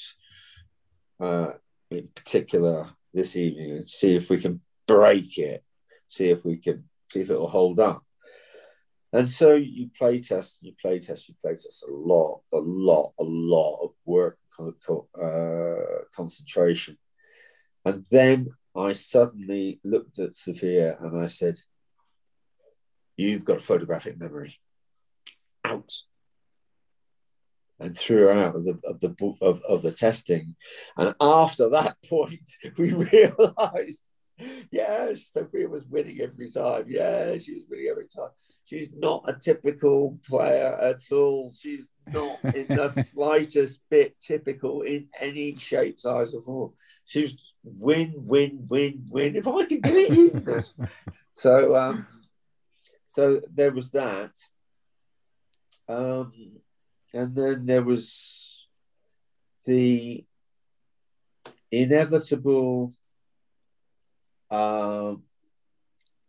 uh, 1.19 1.53
in 1.89 2.07
particular 2.13 2.87
this 3.13 3.35
evening 3.35 3.71
and 3.71 3.89
see 3.89 4.15
if 4.15 4.29
we 4.29 4.39
can 4.39 4.61
break 4.87 5.37
it, 5.37 5.63
see 6.07 6.29
if 6.29 6.45
we 6.45 6.57
can 6.57 6.83
see 7.11 7.21
if 7.21 7.29
it 7.29 7.39
will 7.39 7.49
hold 7.49 7.79
up. 7.79 8.03
And 9.11 9.27
so 9.27 9.55
you 9.55 9.89
play 9.97 10.19
test, 10.19 10.59
you 10.61 10.73
play 10.79 10.99
test, 10.99 11.29
you 11.29 11.35
play 11.41 11.53
test 11.53 11.83
a 11.87 11.91
lot, 11.91 12.41
a 12.53 12.57
lot, 12.57 13.13
a 13.19 13.23
lot 13.23 13.79
of 13.83 13.91
work, 14.05 14.37
uh, 14.59 16.03
concentration. 16.15 16.95
And 17.85 18.05
then 18.11 18.49
I 18.75 18.93
suddenly 18.93 19.79
looked 19.83 20.19
at 20.19 20.35
Sophia 20.35 20.97
and 20.99 21.21
I 21.21 21.27
said, 21.27 21.59
You've 23.17 23.43
got 23.43 23.57
a 23.57 23.61
photographic 23.61 24.17
memory. 24.17 24.59
Out. 25.65 25.91
And 27.79 27.95
threw 27.95 28.27
her 28.27 28.31
out 28.31 28.55
of 28.55 28.63
the 28.65 28.79
of 28.83 28.99
the 28.99 29.35
of, 29.41 29.61
of 29.63 29.81
the 29.81 29.91
testing. 29.91 30.55
And 30.97 31.15
after 31.19 31.69
that 31.69 31.97
point, 32.09 32.49
we 32.77 32.93
realized 32.93 34.09
yeah, 34.71 35.13
Sophia 35.15 35.67
was 35.67 35.85
winning 35.85 36.21
every 36.21 36.49
time. 36.49 36.85
Yeah, 36.87 37.37
she 37.37 37.55
was 37.55 37.63
winning 37.69 37.87
every 37.91 38.07
time. 38.07 38.29
She's 38.65 38.89
not 38.95 39.25
a 39.27 39.33
typical 39.33 40.17
player 40.27 40.77
at 40.81 41.01
all. 41.11 41.51
She's 41.51 41.89
not 42.07 42.39
in 42.43 42.67
the 42.67 42.87
slightest 43.03 43.81
bit 43.89 44.19
typical 44.19 44.81
in 44.83 45.07
any 45.19 45.57
shape, 45.57 45.99
size, 45.99 46.33
or 46.33 46.41
form. 46.41 46.73
She's 47.05 47.35
win, 47.63 48.13
win, 48.15 48.65
win, 48.67 49.05
win. 49.09 49.35
If 49.35 49.47
I 49.47 49.65
can 49.65 49.81
do 49.81 49.95
it, 49.95 50.09
you 50.09 50.87
So, 51.33 51.75
um, 51.75 52.07
so 53.05 53.41
there 53.53 53.71
was 53.71 53.91
that. 53.91 54.31
Um, 55.87 56.31
and 57.13 57.35
then 57.35 57.65
there 57.65 57.83
was 57.83 58.67
the 59.65 60.23
inevitable 61.71 62.93
uh, 64.51 65.15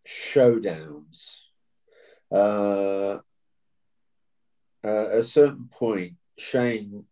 showdowns. 0.06 1.42
Uh, 2.32 3.18
uh, 4.82 5.06
at 5.12 5.18
a 5.18 5.22
certain 5.22 5.68
point, 5.70 6.14
Shane, 6.38 7.04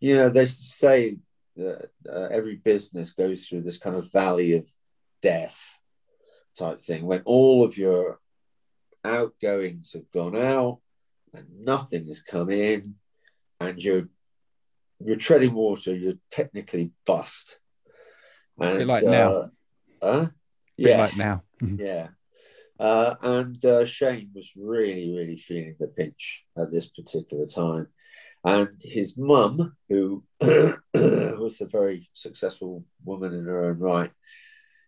you 0.00 0.16
know, 0.16 0.28
they 0.28 0.46
say 0.46 1.18
uh, 1.60 2.28
every 2.30 2.56
business 2.56 3.12
goes 3.12 3.46
through 3.46 3.62
this 3.62 3.78
kind 3.78 3.96
of 3.96 4.10
valley 4.12 4.54
of 4.54 4.68
death 5.20 5.78
type 6.58 6.80
thing 6.80 7.04
when 7.06 7.22
all 7.24 7.64
of 7.64 7.76
your 7.76 8.18
outgoings 9.04 9.92
have 9.92 10.10
gone 10.12 10.36
out 10.36 10.78
and 11.32 11.46
nothing 11.60 12.06
has 12.06 12.22
come 12.22 12.50
in 12.50 12.94
and 13.60 13.82
you're 13.82 14.08
you're 15.04 15.16
treading 15.16 15.54
water 15.54 15.94
you're 15.96 16.18
technically 16.30 16.92
bust. 17.06 17.58
And, 18.60 18.86
like 18.86 19.02
uh, 19.02 19.10
now 19.10 19.50
huh? 20.02 20.26
yeah. 20.76 20.98
like 20.98 21.16
now. 21.16 21.42
Yeah. 21.60 22.08
Uh, 22.78 23.14
and 23.22 23.64
uh, 23.64 23.84
Shane 23.84 24.30
was 24.34 24.54
really, 24.56 25.14
really 25.14 25.36
feeling 25.36 25.76
the 25.78 25.86
pinch 25.86 26.44
at 26.58 26.72
this 26.72 26.88
particular 26.88 27.46
time. 27.46 27.86
And 28.44 28.80
his 28.82 29.16
mum, 29.16 29.76
who 29.88 30.24
was 30.40 31.60
a 31.60 31.66
very 31.66 32.10
successful 32.12 32.84
woman 33.04 33.32
in 33.34 33.44
her 33.44 33.64
own 33.66 33.78
right, 33.78 34.10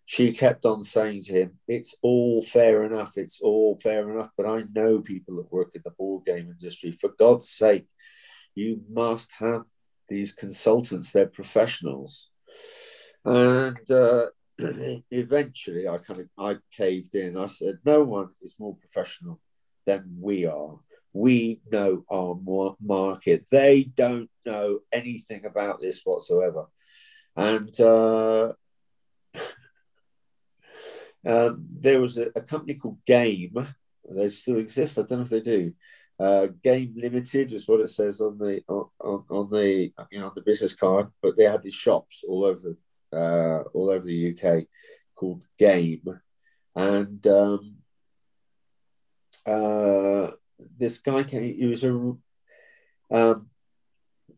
she 0.06 0.32
kept 0.32 0.66
on 0.66 0.82
saying 0.82 1.22
to 1.24 1.32
him, 1.32 1.58
It's 1.66 1.96
all 2.02 2.42
fair 2.42 2.84
enough. 2.84 3.16
It's 3.16 3.40
all 3.40 3.78
fair 3.82 4.10
enough. 4.10 4.30
But 4.36 4.46
I 4.46 4.64
know 4.74 5.00
people 5.00 5.36
that 5.36 5.52
work 5.52 5.70
in 5.74 5.82
the 5.84 5.92
board 5.92 6.26
game 6.26 6.50
industry. 6.50 6.92
For 6.92 7.10
God's 7.18 7.48
sake, 7.48 7.86
you 8.54 8.82
must 8.90 9.30
have 9.38 9.62
these 10.08 10.32
consultants, 10.32 11.12
they're 11.12 11.26
professionals. 11.26 12.30
And 13.24 13.90
uh, 13.90 14.26
eventually 15.10 15.88
I 15.88 15.96
kind 15.96 16.20
of 16.20 16.28
I 16.38 16.56
caved 16.72 17.14
in. 17.14 17.38
I 17.38 17.46
said, 17.46 17.78
no 17.84 18.02
one 18.02 18.28
is 18.42 18.56
more 18.58 18.76
professional 18.76 19.40
than 19.86 20.16
we 20.20 20.46
are. 20.46 20.78
We 21.14 21.60
know 21.70 22.04
our 22.10 22.38
market. 22.80 23.46
They 23.50 23.84
don't 23.84 24.28
know 24.44 24.80
anything 24.92 25.46
about 25.46 25.80
this 25.80 26.02
whatsoever. 26.02 26.66
And 27.36 27.80
uh, 27.80 28.52
um, 31.24 31.66
there 31.80 32.00
was 32.00 32.18
a, 32.18 32.26
a, 32.34 32.40
company 32.40 32.74
called 32.74 32.98
Game. 33.06 33.56
They 34.10 34.28
still 34.28 34.58
exist. 34.58 34.98
I 34.98 35.02
don't 35.02 35.18
know 35.18 35.22
if 35.22 35.30
they 35.30 35.40
do. 35.40 35.72
Uh, 36.18 36.48
Game 36.62 36.94
Limited 36.96 37.52
is 37.52 37.66
what 37.66 37.80
it 37.80 37.88
says 37.88 38.20
on 38.20 38.38
the 38.38 38.62
on, 38.68 38.88
on 39.00 39.50
the 39.50 39.92
you 40.10 40.20
know 40.20 40.26
on 40.26 40.32
the 40.34 40.42
business 40.42 40.74
card. 40.74 41.08
But 41.22 41.36
they 41.36 41.44
had 41.44 41.62
these 41.62 41.74
shops 41.74 42.24
all 42.28 42.44
over 42.44 42.60
the 42.60 43.18
uh, 43.18 43.62
all 43.72 43.90
over 43.90 44.04
the 44.04 44.32
UK 44.32 44.66
called 45.16 45.44
Game, 45.58 46.20
and 46.76 47.26
um, 47.26 47.76
uh, 49.46 50.30
this 50.78 50.98
guy 50.98 51.22
came. 51.22 51.54
He 51.54 51.66
was 51.66 51.84
a 51.84 52.16
um, 53.10 53.48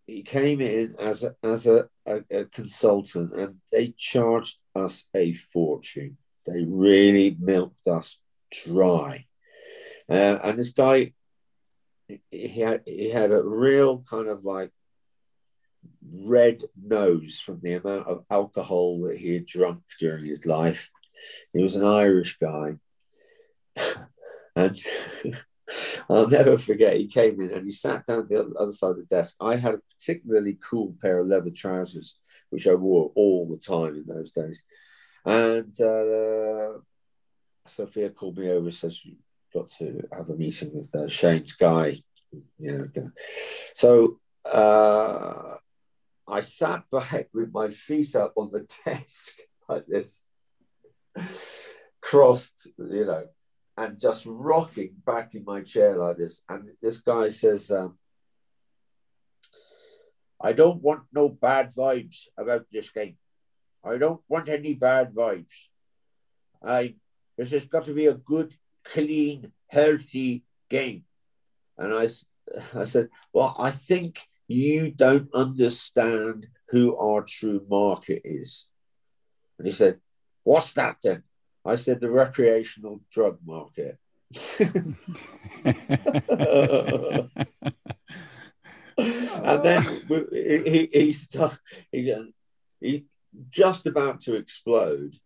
he 0.06 0.22
came 0.22 0.60
in 0.60 0.96
as 0.98 1.24
a, 1.24 1.34
as 1.42 1.66
a, 1.66 1.88
a, 2.06 2.20
a, 2.30 2.44
consultant, 2.46 3.32
and 3.32 3.56
they 3.72 3.94
charged 3.96 4.58
us 4.74 5.08
a 5.14 5.32
fortune. 5.32 6.16
They 6.46 6.64
really 6.64 7.36
milked 7.38 7.86
us 7.86 8.20
dry, 8.52 9.26
uh, 10.08 10.38
and 10.42 10.58
this 10.58 10.70
guy 10.70 11.12
he 12.30 12.60
had 12.60 12.82
he 12.86 13.10
had 13.10 13.32
a 13.32 13.42
real 13.42 14.04
kind 14.08 14.28
of 14.28 14.44
like 14.44 14.70
red 16.12 16.62
nose 16.80 17.40
from 17.40 17.60
the 17.62 17.74
amount 17.74 18.06
of 18.06 18.24
alcohol 18.30 19.02
that 19.02 19.16
he 19.16 19.34
had 19.34 19.46
drunk 19.46 19.82
during 19.98 20.24
his 20.24 20.46
life. 20.46 20.90
He 21.52 21.62
was 21.62 21.76
an 21.76 21.84
Irish 21.84 22.38
guy. 22.38 22.76
and 24.56 24.78
I'll 26.08 26.28
never 26.28 26.56
forget, 26.56 26.96
he 26.96 27.08
came 27.08 27.40
in 27.40 27.50
and 27.50 27.64
he 27.64 27.72
sat 27.72 28.06
down 28.06 28.28
the 28.28 28.52
other 28.58 28.70
side 28.70 28.90
of 28.90 28.96
the 28.96 29.04
desk. 29.04 29.34
I 29.40 29.56
had 29.56 29.74
a 29.74 29.80
particularly 29.94 30.58
cool 30.62 30.94
pair 31.00 31.18
of 31.18 31.26
leather 31.26 31.50
trousers, 31.50 32.20
which 32.50 32.66
I 32.66 32.74
wore 32.74 33.10
all 33.14 33.48
the 33.48 33.56
time 33.56 33.96
in 33.96 34.04
those 34.06 34.30
days. 34.30 34.62
And 35.24 35.78
uh, 35.80 36.78
Sophia 37.66 38.10
called 38.10 38.38
me 38.38 38.50
over, 38.50 38.70
says, 38.70 39.04
You've 39.04 39.16
got 39.52 39.68
to 39.78 40.08
have 40.12 40.30
a 40.30 40.36
meeting 40.36 40.70
with 40.72 40.94
uh, 40.94 41.08
Shane's 41.08 41.54
guy. 41.54 42.02
You 42.58 42.90
know, 42.94 43.10
so 43.74 44.20
uh, 44.44 45.56
I 46.28 46.40
sat 46.40 46.84
back 46.90 47.28
with 47.32 47.52
my 47.52 47.68
feet 47.68 48.14
up 48.14 48.34
on 48.36 48.50
the 48.52 48.66
desk 48.84 49.34
like 49.68 49.86
this, 49.86 50.24
crossed, 52.00 52.68
you 52.78 53.04
know, 53.04 53.26
and 53.76 53.98
just 53.98 54.24
rocking 54.26 54.94
back 55.04 55.34
in 55.34 55.44
my 55.44 55.60
chair 55.60 55.96
like 55.96 56.16
this. 56.16 56.42
And 56.48 56.70
this 56.82 56.98
guy 56.98 57.28
says, 57.28 57.70
um, 57.70 57.98
I 60.40 60.52
don't 60.52 60.82
want 60.82 61.04
no 61.12 61.28
bad 61.28 61.74
vibes 61.74 62.24
about 62.38 62.66
this 62.72 62.90
game. 62.90 63.16
I 63.84 63.98
don't 63.98 64.20
want 64.28 64.48
any 64.48 64.74
bad 64.74 65.14
vibes. 65.14 65.68
I 66.64 66.94
this 67.36 67.50
has 67.50 67.66
got 67.66 67.84
to 67.84 67.94
be 67.94 68.06
a 68.06 68.14
good, 68.14 68.54
clean, 68.84 69.52
healthy 69.68 70.44
game. 70.70 71.04
And 71.76 71.92
I, 71.92 72.08
I 72.78 72.84
said, 72.84 73.08
well, 73.32 73.54
I 73.58 73.70
think 73.70 74.20
you 74.48 74.90
don't 74.90 75.28
understand 75.34 76.46
who 76.68 76.96
our 76.96 77.22
true 77.22 77.64
market 77.68 78.22
is. 78.24 78.68
And 79.58 79.66
he 79.66 79.72
said, 79.72 80.00
What's 80.44 80.72
that 80.74 80.96
then? 81.02 81.24
I 81.66 81.76
said, 81.76 82.00
The 82.00 82.10
recreational 82.10 83.00
drug 83.10 83.38
market. 83.44 83.98
and 88.98 89.62
then 89.62 89.82
he, 90.32 90.88
he, 90.92 91.12
started, 91.12 91.58
he, 91.92 92.32
he 92.80 93.04
just 93.50 93.86
about 93.86 94.20
to 94.20 94.34
explode. 94.34 95.16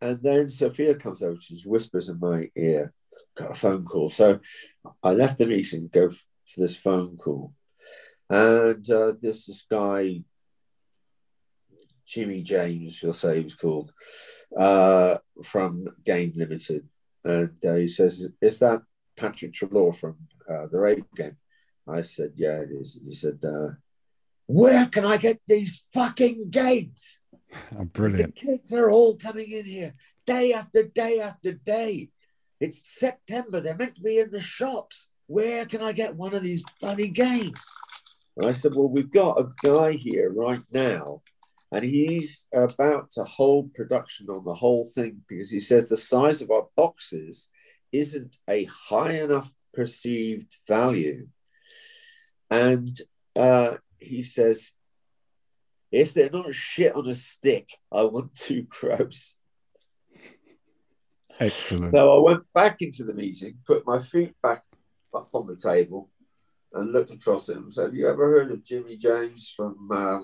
And 0.00 0.20
then 0.22 0.50
Sophia 0.50 0.94
comes 0.94 1.22
over, 1.22 1.40
she 1.40 1.60
whispers 1.64 2.08
in 2.08 2.18
my 2.18 2.50
ear, 2.56 2.92
got 3.36 3.52
a 3.52 3.54
phone 3.54 3.84
call. 3.84 4.08
So 4.08 4.40
I 5.02 5.10
left 5.10 5.38
the 5.38 5.46
meeting, 5.46 5.88
go 5.92 6.10
for 6.10 6.20
this 6.56 6.76
phone 6.76 7.16
call. 7.16 7.52
And 8.28 8.88
uh, 8.90 9.12
there's 9.20 9.46
this 9.46 9.64
guy, 9.70 10.22
Jimmy 12.12 12.42
James, 12.42 13.02
you'll 13.02 13.14
say 13.14 13.38
he 13.38 13.44
was 13.44 13.54
called, 13.54 13.90
uh, 14.58 15.16
from 15.42 15.88
Game 16.04 16.32
Limited. 16.36 16.86
And 17.24 17.56
uh, 17.64 17.74
he 17.74 17.86
says, 17.86 18.28
Is 18.40 18.58
that 18.58 18.82
Patrick 19.16 19.54
Treloar 19.54 19.96
from 19.96 20.16
uh, 20.48 20.66
the 20.70 20.78
Rave 20.78 21.04
game? 21.16 21.36
I 21.88 22.02
said, 22.02 22.32
Yeah, 22.36 22.58
it 22.60 22.70
is. 22.70 22.96
And 22.96 23.06
he 23.08 23.14
said, 23.14 23.38
uh, 23.44 23.74
Where 24.46 24.86
can 24.86 25.06
I 25.06 25.16
get 25.16 25.40
these 25.48 25.84
fucking 25.94 26.50
games? 26.50 27.18
Oh, 27.78 27.84
brilliant. 27.84 28.34
The 28.34 28.40
kids 28.40 28.72
are 28.72 28.90
all 28.90 29.14
coming 29.14 29.50
in 29.50 29.66
here 29.66 29.94
day 30.24 30.54
after 30.54 30.84
day 30.84 31.20
after 31.20 31.52
day. 31.52 32.08
It's 32.60 32.98
September. 32.98 33.60
They're 33.60 33.76
meant 33.76 33.96
to 33.96 34.00
be 34.00 34.18
in 34.18 34.30
the 34.30 34.40
shops. 34.40 35.10
Where 35.26 35.66
can 35.66 35.82
I 35.82 35.92
get 35.92 36.16
one 36.16 36.32
of 36.32 36.40
these 36.40 36.62
bloody 36.80 37.10
games? 37.10 37.60
And 38.38 38.48
I 38.48 38.52
said, 38.52 38.72
Well, 38.74 38.88
we've 38.88 39.12
got 39.12 39.38
a 39.38 39.50
guy 39.62 39.92
here 39.92 40.32
right 40.32 40.62
now, 40.72 41.20
and 41.72 41.86
he's 41.86 42.46
about 42.52 43.10
to 43.12 43.24
hold 43.24 43.72
production 43.72 44.28
on 44.28 44.44
the 44.44 44.54
whole 44.54 44.84
thing 44.84 45.22
because 45.26 45.50
he 45.50 45.58
says 45.58 45.88
the 45.88 45.96
size 45.96 46.42
of 46.42 46.50
our 46.50 46.66
boxes 46.76 47.48
isn't 47.90 48.36
a 48.48 48.64
high 48.64 49.12
enough 49.12 49.50
perceived 49.72 50.54
value. 50.68 51.28
And 52.50 52.94
uh, 53.34 53.76
he 53.98 54.20
says, 54.20 54.72
if 55.90 56.12
they're 56.12 56.28
not 56.28 56.54
shit 56.54 56.94
on 56.94 57.08
a 57.08 57.14
stick, 57.14 57.70
I 57.90 58.04
want 58.04 58.34
two 58.34 58.66
crows. 58.68 59.38
Excellent. 61.40 61.92
So 61.92 62.18
I 62.18 62.20
went 62.20 62.42
back 62.52 62.82
into 62.82 63.02
the 63.04 63.14
meeting, 63.14 63.56
put 63.66 63.86
my 63.86 63.98
feet 63.98 64.34
back 64.42 64.62
up 65.14 65.30
on 65.32 65.46
the 65.46 65.56
table, 65.56 66.10
and 66.74 66.92
looked 66.92 67.12
across 67.12 67.48
at 67.48 67.56
him 67.56 67.64
and 67.64 67.72
said, 67.72 67.84
Have 67.86 67.94
you 67.94 68.08
ever 68.08 68.28
heard 68.28 68.50
of 68.50 68.62
Jimmy 68.62 68.98
James 68.98 69.50
from 69.54 69.88
uh, 69.90 70.20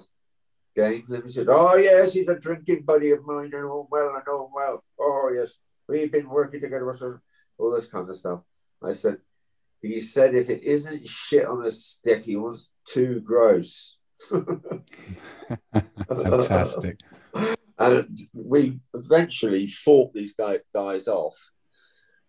Game 0.79 1.05
said, 1.26 1.49
Oh, 1.51 1.74
yes, 1.74 2.12
he's 2.12 2.29
a 2.29 2.37
drinking 2.37 2.83
buddy 2.83 3.11
of 3.11 3.26
mine. 3.26 3.53
I 3.53 3.61
know 3.61 3.81
him 3.81 3.87
well, 3.91 4.11
I 4.11 4.20
know 4.24 4.47
him 4.47 4.53
well. 4.55 4.85
Oh, 5.01 5.29
yes, 5.35 5.59
we've 5.89 6.12
been 6.12 6.29
working 6.29 6.61
together, 6.61 7.20
all 7.59 7.72
this 7.72 7.87
kind 7.87 8.09
of 8.09 8.16
stuff. 8.16 8.43
I 8.81 8.93
said, 8.93 9.16
He 9.83 10.01
said, 10.01 10.37
if 10.37 10.49
it 10.49 10.62
isn't 10.62 11.09
shit 11.09 11.47
on 11.47 11.64
a 11.64 11.70
stick, 11.72 12.24
he 12.24 12.37
wants 12.37 12.70
two 12.85 13.20
gross. 13.20 13.97
Fantastic. 16.09 17.01
and 17.79 18.16
we 18.33 18.79
eventually 18.95 19.66
fought 19.66 20.14
these 20.14 20.35
guy, 20.35 20.61
guys 20.72 21.09
off, 21.09 21.51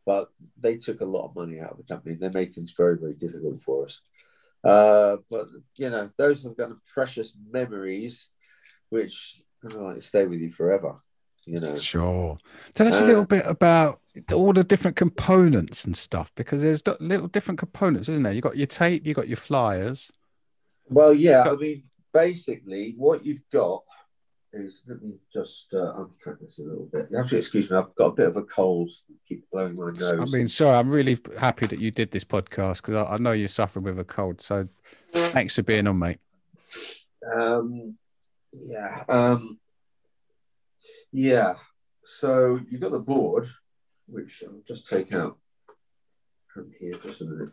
but 0.08 0.30
they 0.58 0.78
took 0.78 1.02
a 1.02 1.06
lot 1.06 1.28
of 1.28 1.36
money 1.36 1.60
out 1.60 1.74
of 1.74 1.78
the 1.78 1.84
company. 1.84 2.16
They 2.16 2.30
made 2.30 2.52
things 2.56 2.74
very, 2.76 2.98
very 2.98 3.14
difficult 3.14 3.62
for 3.62 3.86
us. 3.86 4.02
Uh, 4.64 5.18
but 5.30 5.48
you 5.78 5.90
know, 5.90 6.10
those 6.18 6.46
are 6.46 6.54
kind 6.54 6.72
of 6.72 6.86
precious 6.86 7.34
memories, 7.52 8.30
which 8.90 9.42
kind 9.62 9.76
of 9.76 9.82
like 9.82 10.02
stay 10.02 10.26
with 10.26 10.40
you 10.40 10.52
forever. 10.52 11.00
You 11.46 11.60
know. 11.60 11.76
Sure. 11.78 12.38
Tell 12.74 12.88
us 12.88 13.00
a 13.00 13.04
Uh, 13.04 13.08
little 13.08 13.26
bit 13.26 13.44
about 13.46 14.02
all 14.34 14.52
the 14.52 14.64
different 14.64 14.98
components 14.98 15.86
and 15.86 15.96
stuff 15.96 16.32
because 16.36 16.62
there's 16.62 16.84
little 17.00 17.28
different 17.28 17.60
components, 17.60 18.10
isn't 18.10 18.24
there? 18.24 18.34
You 18.34 18.42
got 18.42 18.58
your 18.58 18.68
tape, 18.68 19.06
you 19.06 19.14
got 19.14 19.30
your 19.30 19.38
flyers. 19.38 20.12
Well, 20.90 21.14
yeah. 21.14 21.44
I 21.50 21.56
mean, 21.56 21.84
basically, 22.14 22.94
what 22.98 23.26
you've 23.26 23.48
got 23.54 23.84
is 24.52 24.84
let 24.88 25.02
me 25.02 25.14
just 25.32 25.68
uh, 25.74 25.94
unpack 25.96 26.42
this 26.42 26.60
a 26.60 26.64
little 26.64 26.90
bit. 26.92 27.08
You 27.12 27.18
have 27.18 27.30
to 27.30 27.38
excuse 27.38 27.70
me. 27.70 27.78
I've 27.78 27.94
got 27.96 28.08
a 28.08 28.16
bit 28.16 28.28
of 28.28 28.36
a 28.36 28.44
cold. 28.44 28.92
Keep 29.28 29.50
blowing 29.52 29.76
my 29.76 29.92
nose. 29.92 30.12
I 30.12 30.38
mean, 30.38 30.48
sorry, 30.48 30.76
I'm 30.76 30.90
really 30.90 31.20
happy 31.38 31.68
that 31.68 31.80
you 31.80 31.92
did 31.92 32.12
this 32.12 32.24
podcast 32.24 32.78
because 32.78 32.96
I, 32.96 33.14
I 33.14 33.18
know 33.18 33.32
you're 33.32 33.48
suffering 33.48 33.86
with 33.86 34.00
a 34.00 34.04
cold. 34.04 34.42
So 34.42 34.68
thanks 35.14 35.56
for 35.56 35.64
being 35.64 35.88
on, 35.88 36.00
mate. 36.00 36.20
Um, 37.40 37.96
yeah. 38.54 39.04
Um, 39.08 39.60
yeah. 41.12 41.56
So 42.04 42.60
you've 42.70 42.82
got 42.82 42.92
the 42.92 43.00
board, 43.00 43.48
which 44.08 44.44
I'll 44.46 44.62
just 44.66 44.88
take 44.88 45.14
out 45.14 45.38
from 46.54 46.72
here 46.80 46.94
just 46.94 47.22
a 47.22 47.26
minute. 47.26 47.52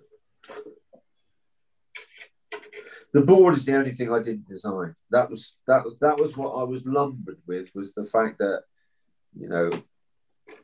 The 3.12 3.24
board 3.24 3.57
is 3.57 3.64
the 3.64 3.76
only 3.76 3.92
thing 3.92 4.12
I 4.12 4.20
didn't 4.20 4.49
design. 4.49 4.94
That 5.11 5.30
was 5.30 5.57
that 5.66 5.84
was 5.84 5.99
that 6.01 6.18
was 6.18 6.36
what 6.36 6.51
I 6.51 6.64
was 6.64 6.86
lumbered 6.86 7.38
with 7.47 7.70
was 7.74 7.94
the 7.94 8.05
fact 8.05 8.38
that 8.38 8.62
you 9.38 9.49
know 9.49 9.70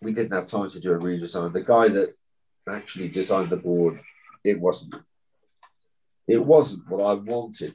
we 0.02 0.12
didn't 0.12 0.32
have 0.32 0.46
time 0.46 0.68
to 0.68 0.80
do 0.80 0.92
a 0.92 0.98
redesign. 0.98 1.52
The 1.52 1.62
guy 1.62 1.88
that 1.88 2.14
actually 2.68 3.08
designed 3.08 3.50
the 3.50 3.56
board, 3.56 4.00
it 4.44 4.60
wasn't 4.60 4.96
it 6.28 6.44
wasn't 6.44 6.88
what 6.88 7.04
I 7.04 7.14
wanted 7.14 7.74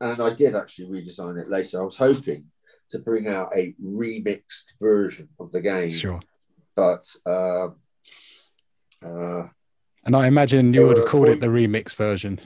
and 0.00 0.20
I 0.20 0.30
did 0.34 0.54
actually 0.56 0.88
redesign 1.02 1.40
it 1.40 1.48
later. 1.48 1.80
I 1.80 1.84
was 1.84 1.96
hoping 1.96 2.46
to 2.90 2.98
bring 2.98 3.26
out 3.28 3.50
a 3.56 3.74
remixed 3.82 4.74
version 4.80 5.28
of 5.40 5.50
the 5.52 5.60
game, 5.60 5.90
Sure. 5.90 6.20
but 6.76 7.04
um, 7.26 7.76
uh, 9.04 9.48
And 10.04 10.16
I 10.16 10.26
imagine 10.26 10.74
you 10.74 10.86
would 10.86 10.96
have 10.98 11.06
Uh, 11.06 11.10
called 11.10 11.28
it 11.28 11.40
the 11.40 11.46
remix 11.48 11.94
version. 11.94 12.38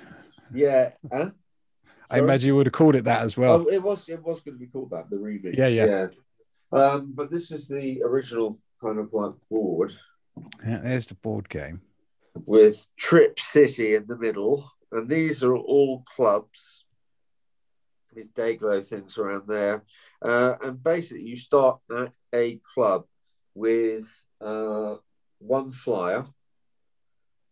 yeah, 0.55 0.93
huh? 1.13 1.31
I 2.11 2.19
imagine 2.21 2.47
you 2.49 2.57
would 2.57 2.67
have 2.67 2.73
called 2.73 2.95
it 2.95 3.05
that 3.05 3.23
as 3.23 3.37
well. 3.37 3.63
Oh, 3.63 3.67
it 3.67 3.83
was 3.83 4.09
it 4.09 4.23
was 4.23 4.41
going 4.41 4.55
to 4.55 4.61
be 4.61 4.69
called 4.69 4.91
that 4.91 5.11
the 5.11 5.17
remix. 5.17 5.57
Yeah, 5.57 5.67
yeah. 5.69 6.07
Um, 6.73 7.13
but 7.15 7.31
this 7.31 7.51
is 7.51 7.67
the 7.69 8.03
original 8.05 8.61
kind 8.81 8.99
of 9.01 9.13
like 9.13 9.35
board 9.51 9.93
Yeah, 10.65 10.79
there's 10.79 11.07
the 11.09 11.15
board 11.15 11.49
game. 11.49 11.81
with 12.47 12.87
Trip 12.97 13.39
City 13.41 13.95
in 13.97 14.07
the 14.07 14.17
middle, 14.17 14.71
and 14.93 15.09
these 15.09 15.43
are 15.43 15.57
all 15.57 16.03
clubs. 16.15 16.85
These 18.17 18.31
Dayglow 18.31 18.87
things 18.87 19.19
around 19.19 19.47
there, 19.47 19.85
uh, 20.23 20.55
and 20.63 20.83
basically 20.83 21.25
you 21.25 21.37
start 21.37 21.81
at 21.95 22.17
a 22.35 22.59
club 22.75 23.05
with 23.55 24.07
uh, 24.41 24.95
one 25.39 25.71
flyer, 25.71 26.25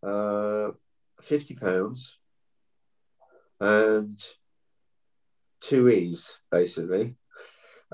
uh, 0.01 0.69
fifty 1.21 1.53
pounds, 1.53 2.17
and 3.59 4.19
two 5.61 5.87
E's 5.87 6.39
basically. 6.51 7.15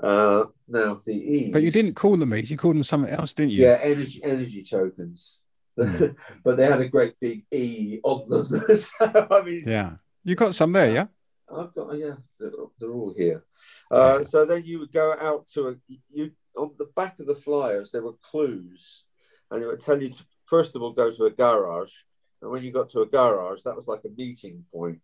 Uh, 0.02 0.46
now 0.66 0.98
the 1.04 1.14
E's, 1.14 1.52
But 1.52 1.62
you 1.62 1.70
didn't 1.70 1.94
call 1.94 2.16
them 2.16 2.32
E's, 2.34 2.50
you 2.50 2.56
called 2.56 2.76
them 2.76 2.84
something 2.84 3.12
else, 3.12 3.34
didn't 3.34 3.52
you? 3.52 3.66
yeah, 3.66 3.78
energy 3.82 4.20
energy 4.24 4.64
tokens. 4.64 5.40
but 5.76 6.56
they 6.56 6.64
had 6.66 6.80
a 6.80 6.88
great 6.88 7.14
big 7.20 7.44
E 7.50 8.00
on 8.02 8.28
them. 8.30 8.44
so, 8.74 9.26
I 9.30 9.42
mean, 9.42 9.64
Yeah. 9.66 9.92
You 10.24 10.36
got 10.36 10.54
some 10.54 10.72
there, 10.72 10.94
yeah? 10.94 11.06
I've 11.52 11.74
got 11.74 11.98
yeah, 11.98 12.14
they're, 12.38 12.50
they're 12.78 12.92
all 12.92 13.14
here. 13.16 13.44
Uh. 13.90 14.22
So 14.22 14.44
then 14.44 14.64
you 14.64 14.80
would 14.80 14.92
go 14.92 15.14
out 15.20 15.46
to 15.54 15.68
a 15.68 15.74
you 16.10 16.32
on 16.56 16.72
the 16.78 16.90
back 16.96 17.18
of 17.18 17.26
the 17.26 17.34
flyers. 17.34 17.90
There 17.90 18.02
were 18.02 18.14
clues, 18.22 19.04
and 19.50 19.62
it 19.62 19.66
would 19.66 19.80
tell 19.80 20.00
you 20.00 20.10
to 20.10 20.24
first 20.46 20.76
of 20.76 20.82
all 20.82 20.92
go 20.92 21.10
to 21.10 21.24
a 21.24 21.30
garage, 21.30 21.92
and 22.40 22.50
when 22.50 22.62
you 22.62 22.72
got 22.72 22.90
to 22.90 23.00
a 23.00 23.06
garage, 23.06 23.62
that 23.62 23.76
was 23.76 23.88
like 23.88 24.02
a 24.04 24.16
meeting 24.16 24.64
point, 24.72 25.00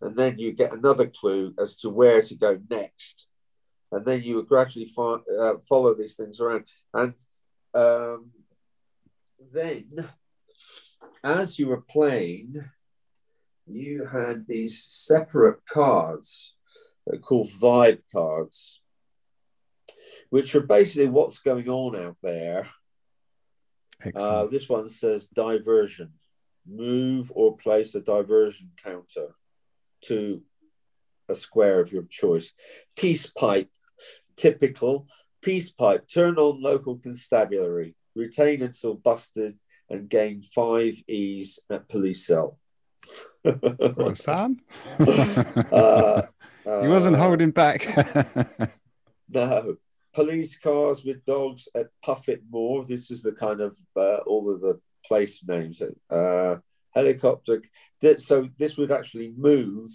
and 0.00 0.16
then 0.16 0.38
you 0.38 0.52
get 0.52 0.72
another 0.72 1.06
clue 1.06 1.54
as 1.58 1.76
to 1.78 1.90
where 1.90 2.22
to 2.22 2.34
go 2.34 2.58
next, 2.70 3.28
and 3.92 4.04
then 4.04 4.22
you 4.22 4.36
would 4.36 4.48
gradually 4.48 4.90
uh, 4.98 5.54
follow 5.68 5.94
these 5.94 6.16
things 6.16 6.40
around, 6.40 6.64
and 6.94 7.14
um, 7.74 8.30
then 9.52 10.08
as 11.22 11.58
you 11.58 11.68
were 11.68 11.80
playing 11.80 12.64
you 13.66 14.06
had 14.06 14.46
these 14.46 14.82
separate 14.84 15.60
cards 15.68 16.54
called 17.22 17.48
vibe 17.60 18.02
cards, 18.12 18.82
which 20.30 20.54
are 20.54 20.60
basically 20.60 21.08
what's 21.08 21.38
going 21.38 21.68
on 21.68 21.96
out 21.96 22.16
there. 22.22 22.68
Uh, 24.14 24.46
this 24.46 24.68
one 24.68 24.88
says 24.88 25.28
diversion. 25.28 26.12
Move 26.68 27.30
or 27.34 27.56
place 27.56 27.94
a 27.94 28.00
diversion 28.00 28.70
counter 28.82 29.34
to 30.02 30.42
a 31.28 31.34
square 31.34 31.80
of 31.80 31.92
your 31.92 32.04
choice. 32.04 32.52
Peace 32.96 33.26
pipe, 33.26 33.70
typical. 34.36 35.06
Peace 35.42 35.70
pipe, 35.70 36.08
turn 36.08 36.38
on 36.38 36.60
local 36.60 36.98
constabulary, 36.98 37.94
retain 38.16 38.62
until 38.62 38.94
busted, 38.94 39.56
and 39.88 40.08
gain 40.08 40.42
five 40.42 40.94
E's 41.06 41.60
at 41.70 41.88
police 41.88 42.26
cell. 42.26 42.58
Got 43.44 44.12
a 44.12 44.16
son? 44.16 44.60
Uh, 44.98 46.22
he 46.82 46.88
wasn't 46.88 47.16
uh, 47.16 47.20
holding 47.20 47.50
back. 47.52 47.86
No. 49.28 49.76
Police 50.14 50.56
cars 50.58 51.04
with 51.04 51.24
dogs 51.26 51.68
at 51.74 51.88
Puffett 52.02 52.42
Moor. 52.50 52.84
This 52.84 53.10
is 53.10 53.22
the 53.22 53.32
kind 53.32 53.60
of 53.60 53.76
uh, 53.94 54.18
all 54.26 54.50
of 54.50 54.60
the 54.60 54.80
place 55.04 55.42
names. 55.46 55.82
Uh, 56.08 56.56
helicopter. 56.94 57.62
That, 58.00 58.20
so 58.20 58.48
this 58.58 58.78
would 58.78 58.90
actually 58.90 59.34
move 59.36 59.90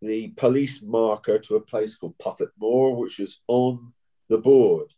the 0.00 0.28
police 0.36 0.82
marker 0.82 1.38
to 1.38 1.56
a 1.56 1.60
place 1.60 1.96
called 1.96 2.18
Puffett 2.18 2.50
Moor, 2.60 2.94
which 2.94 3.18
is 3.18 3.40
on 3.48 3.92
the 4.28 4.38
board. 4.38 4.92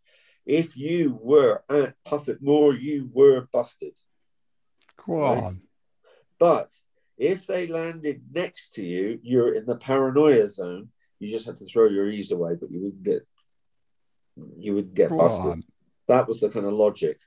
If 0.45 0.77
you 0.77 1.19
were 1.21 1.65
at 1.71 1.95
Puffett 2.05 2.43
Moor, 2.43 2.75
you 2.75 3.09
were 3.13 3.49
busted. 3.53 3.99
Go 5.07 5.23
on. 5.23 5.63
But 6.39 6.71
if 7.19 7.47
they 7.47 7.67
landed 7.67 8.23
next 8.33 8.75
to 8.75 8.85
you, 8.85 9.19
you're 9.23 9.55
in 9.55 9.67
the 9.67 9.77
paranoia 9.77 10.47
zone. 10.47 10.89
You 11.19 11.29
just 11.29 11.47
have 11.47 11.57
to 11.57 11.65
throw 11.67 11.89
your 11.89 12.09
E's 12.11 12.31
away, 12.33 12.55
but 12.61 12.71
you 12.71 12.81
wouldn't 12.83 13.03
get 13.03 13.27
you 14.59 14.75
wouldn't 14.75 14.95
get 14.95 15.11
Go 15.11 15.19
busted. 15.19 15.47
on. 15.47 15.63
That 16.09 16.29
was 16.29 16.41
the 16.41 16.51
kind 16.51 16.67
of 16.67 16.73
logic. 16.73 17.19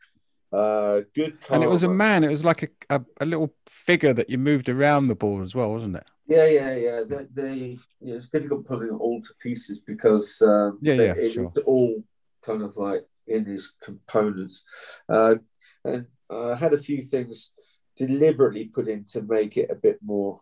Uh, 0.52 1.02
good 1.16 1.38
And 1.52 1.64
it 1.64 1.70
was 1.70 1.84
a 1.84 1.90
man, 1.90 2.24
it 2.24 2.30
was 2.30 2.44
like 2.46 2.64
a, 2.90 2.96
a, 2.96 3.02
a 3.22 3.26
little 3.26 3.54
figure 3.68 4.14
that 4.14 4.30
you 4.30 4.38
moved 4.38 4.70
around 4.70 5.08
the 5.08 5.16
board 5.16 5.44
as 5.44 5.54
well, 5.54 5.72
wasn't 5.72 5.96
it? 5.96 6.04
Yeah, 6.28 6.46
yeah, 6.46 6.76
yeah. 6.76 7.04
They, 7.08 7.26
they 7.34 7.56
you 8.00 8.12
know, 8.12 8.16
it's 8.16 8.30
difficult 8.30 8.66
putting 8.68 8.90
it 8.90 8.94
all 8.98 9.22
to 9.22 9.30
pieces 9.42 9.82
because 9.82 10.42
um, 10.44 10.80
Yeah, 10.82 10.96
they- 10.96 11.06
yeah, 11.08 11.14
it, 11.14 11.34
sure. 11.34 11.46
it's 11.46 11.58
all 11.66 12.04
kind 12.44 12.62
of 12.62 12.78
like 12.78 13.06
in 13.28 13.44
these 13.44 13.74
components. 13.84 14.64
Uh, 15.08 15.36
and 15.84 16.06
I 16.32 16.56
had 16.56 16.74
a 16.74 16.78
few 16.78 17.02
things 17.02 17.52
deliberately 18.00 18.66
put 18.66 18.88
in 18.88 19.04
to 19.04 19.22
make 19.22 19.58
it 19.58 19.70
a 19.70 19.76
bit 19.76 20.00
more 20.02 20.40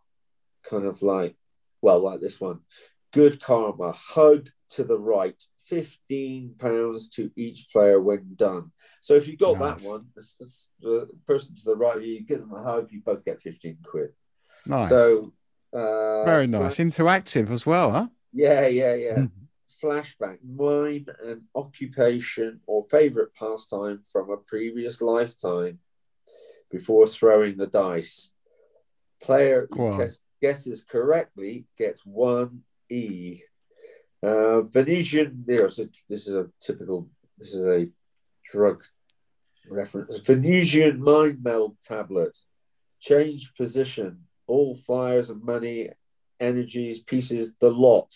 kind 0.69 0.85
of 0.85 1.01
like, 1.01 1.35
well, 1.81 1.99
like 1.99 2.21
this 2.21 2.39
one. 2.39 2.59
Good 3.11 3.41
karma, 3.41 3.93
hug 3.93 4.49
to 4.75 4.83
the 4.83 4.99
right, 4.99 5.41
fifteen 5.65 6.55
pounds 6.59 7.09
to 7.15 7.31
each 7.35 7.67
player 7.71 7.99
when 7.99 8.35
done. 8.35 8.71
So 9.01 9.15
if 9.15 9.27
you 9.27 9.35
got 9.37 9.57
Nice. 9.57 9.81
that 9.81 9.87
one, 9.87 10.07
it's, 10.15 10.35
it's 10.39 10.67
the 10.79 11.09
person 11.25 11.55
to 11.55 11.63
the 11.65 11.75
right, 11.75 12.01
you 12.01 12.21
give 12.21 12.39
them 12.39 12.53
a 12.53 12.63
hug, 12.63 12.89
you 12.91 13.01
both 13.03 13.25
get 13.25 13.41
fifteen 13.41 13.77
quid. 13.83 14.11
Nice. 14.65 14.89
So 14.89 15.33
uh, 15.73 16.25
Very 16.25 16.47
nice. 16.47 16.77
Interactive 16.77 17.49
as 17.49 17.65
well, 17.65 17.91
huh? 17.91 18.07
yeah, 18.33 18.67
yeah, 18.67 18.93
yeah. 18.93 19.15
Mm. 19.15 19.31
Flashback, 19.81 20.39
mime 20.43 21.05
and 21.23 21.43
occupation 21.53 22.59
or 22.65 22.85
favorite 22.89 23.33
pastime 23.35 24.01
from 24.11 24.31
a 24.31 24.37
previous 24.37 25.01
lifetime 25.01 25.79
before 26.71 27.07
throwing 27.07 27.57
the 27.57 27.67
dice. 27.67 28.31
Player 29.21 29.67
who 29.71 29.97
guess- 29.97 30.19
guesses 30.41 30.83
correctly 30.83 31.65
gets 31.77 32.05
one 32.05 32.61
E. 32.89 33.41
Uh, 34.23 34.61
Venetian, 34.61 35.43
yeah, 35.47 35.67
so 35.67 35.87
this 36.09 36.27
is 36.27 36.35
a 36.35 36.49
typical, 36.59 37.07
this 37.37 37.53
is 37.53 37.65
a 37.65 37.87
drug 38.51 38.83
reference. 39.69 40.19
Venetian 40.19 41.01
mind 41.01 41.43
meld 41.43 41.77
tablet. 41.81 42.37
Change 42.99 43.53
position. 43.55 44.23
All 44.47 44.75
fires 44.75 45.29
and 45.29 45.43
money, 45.43 45.89
energies, 46.39 46.99
pieces, 46.99 47.53
the 47.59 47.69
lot 47.69 48.13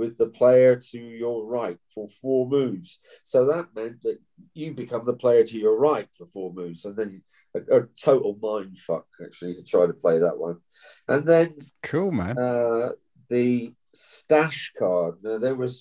with 0.00 0.14
the 0.18 0.30
player 0.40 0.72
to 0.90 0.98
your 1.22 1.38
right 1.58 1.78
for 1.94 2.08
four 2.20 2.42
moves. 2.48 2.98
So 3.24 3.38
that 3.52 3.66
meant 3.78 4.02
that 4.04 4.18
you 4.54 4.68
become 4.74 5.04
the 5.04 5.20
player 5.24 5.44
to 5.44 5.58
your 5.64 5.76
right 5.78 6.08
for 6.16 6.26
four 6.34 6.50
moves, 6.60 6.84
and 6.86 6.96
then 6.96 7.10
you, 7.14 7.20
a, 7.54 7.60
a 7.78 7.86
total 8.08 8.34
mind 8.48 8.78
fuck 8.78 9.06
actually 9.24 9.54
to 9.56 9.62
try 9.72 9.84
to 9.86 9.92
play 10.04 10.18
that 10.18 10.38
one. 10.46 10.58
And 11.06 11.22
then 11.32 11.48
Cool, 11.82 12.12
man. 12.12 12.34
uh, 12.38 12.88
the 13.28 13.72
stash 13.92 14.72
card. 14.78 15.14
Now 15.22 15.38
there 15.38 15.54
was 15.64 15.74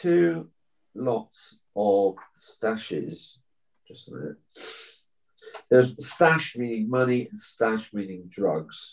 two 0.00 0.48
lots 0.94 1.58
of 1.74 2.16
stashes. 2.38 3.38
Just 3.86 4.08
a 4.08 4.14
minute. 4.14 4.36
There's 5.70 5.90
stash 6.06 6.56
meaning 6.56 6.88
money 6.90 7.20
and 7.30 7.38
stash 7.38 7.92
meaning 7.92 8.24
drugs. 8.28 8.90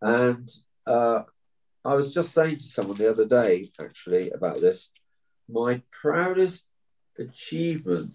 And 0.00 0.48
uh, 0.86 1.22
I 1.84 1.94
was 1.94 2.14
just 2.14 2.32
saying 2.32 2.58
to 2.58 2.64
someone 2.64 2.96
the 2.96 3.10
other 3.10 3.26
day, 3.26 3.68
actually, 3.80 4.30
about 4.30 4.60
this. 4.60 4.90
My 5.48 5.82
proudest 5.90 6.68
achievement 7.18 8.12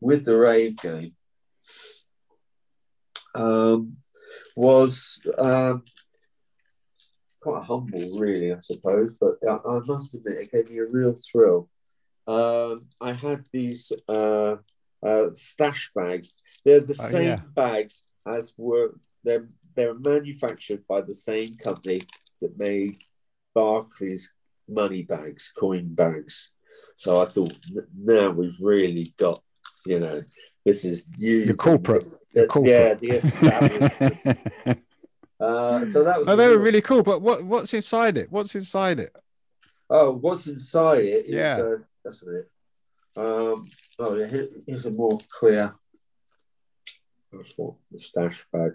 with 0.00 0.24
the 0.24 0.36
rave 0.36 0.76
game 0.76 1.14
um, 3.34 3.96
was 4.56 5.20
um, 5.38 5.84
quite 7.40 7.64
humble, 7.64 8.18
really, 8.18 8.52
I 8.52 8.60
suppose. 8.60 9.16
But 9.18 9.34
I, 9.48 9.58
I 9.68 9.80
must 9.86 10.14
admit, 10.14 10.38
it 10.38 10.52
gave 10.52 10.70
me 10.70 10.78
a 10.78 10.86
real 10.86 11.14
thrill. 11.14 11.68
Um, 12.26 12.80
I 13.00 13.12
had 13.12 13.46
these 13.52 13.92
uh, 14.08 14.56
uh, 15.02 15.26
stash 15.34 15.90
bags. 15.94 16.40
They're 16.64 16.80
the 16.80 16.98
Oh, 17.00 17.08
same 17.08 17.28
yeah. 17.28 17.40
bags 17.54 18.04
as 18.26 18.54
were 18.56 18.94
they're 19.24 19.48
they're 19.74 19.98
manufactured 19.98 20.86
by 20.86 21.00
the 21.00 21.14
same 21.14 21.56
company 21.56 22.02
that 22.42 22.58
made 22.58 22.98
Barclays 23.54 24.34
money 24.68 25.02
bags, 25.02 25.52
coin 25.58 25.94
bags. 25.94 26.50
So 26.96 27.22
I 27.22 27.26
thought 27.26 27.54
now 27.96 28.30
we've 28.30 28.60
really 28.60 29.12
got, 29.16 29.42
you 29.86 30.00
know, 30.00 30.22
this 30.64 30.84
is 30.84 31.08
you. 31.16 31.38
You're 31.38 31.54
corporate. 31.54 32.06
You're 32.32 32.46
Yeah, 32.64 32.94
the 32.94 33.10
establishment. 33.10 34.38
Uh, 35.42 35.84
so 35.84 36.04
that 36.04 36.20
was. 36.20 36.28
oh, 36.28 36.36
they 36.36 36.46
were 36.46 36.56
really 36.56 36.80
cool. 36.80 37.02
But 37.02 37.20
what 37.20 37.42
what's 37.42 37.74
inside 37.74 38.16
it? 38.16 38.30
What's 38.30 38.54
inside 38.54 39.00
it? 39.00 39.12
Oh, 39.90 40.12
what's 40.12 40.46
inside 40.46 41.04
it? 41.04 41.26
Is, 41.26 41.34
Yeah. 41.34 41.60
Uh, 41.60 41.78
that's 42.04 42.22
it. 42.22 42.48
Um, 43.16 43.68
oh, 43.98 44.14
yeah, 44.14 44.28
here, 44.28 44.48
here's 44.64 44.86
a 44.86 44.92
more 44.92 45.18
clear. 45.30 45.74
That's 47.32 47.52
what 47.56 47.74
stash 47.96 48.46
bag 48.52 48.74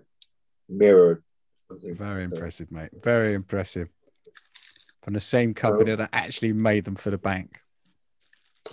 mirrored. 0.68 1.24
Very 1.70 2.24
impressive, 2.24 2.72
mate. 2.72 2.92
Very 3.04 3.34
impressive. 3.34 3.90
From 5.04 5.14
the 5.14 5.20
same 5.20 5.54
company 5.54 5.96
that 5.96 6.10
actually 6.12 6.54
made 6.54 6.86
them 6.86 6.96
for 6.96 7.12
the 7.12 7.18
bank. 7.18 7.60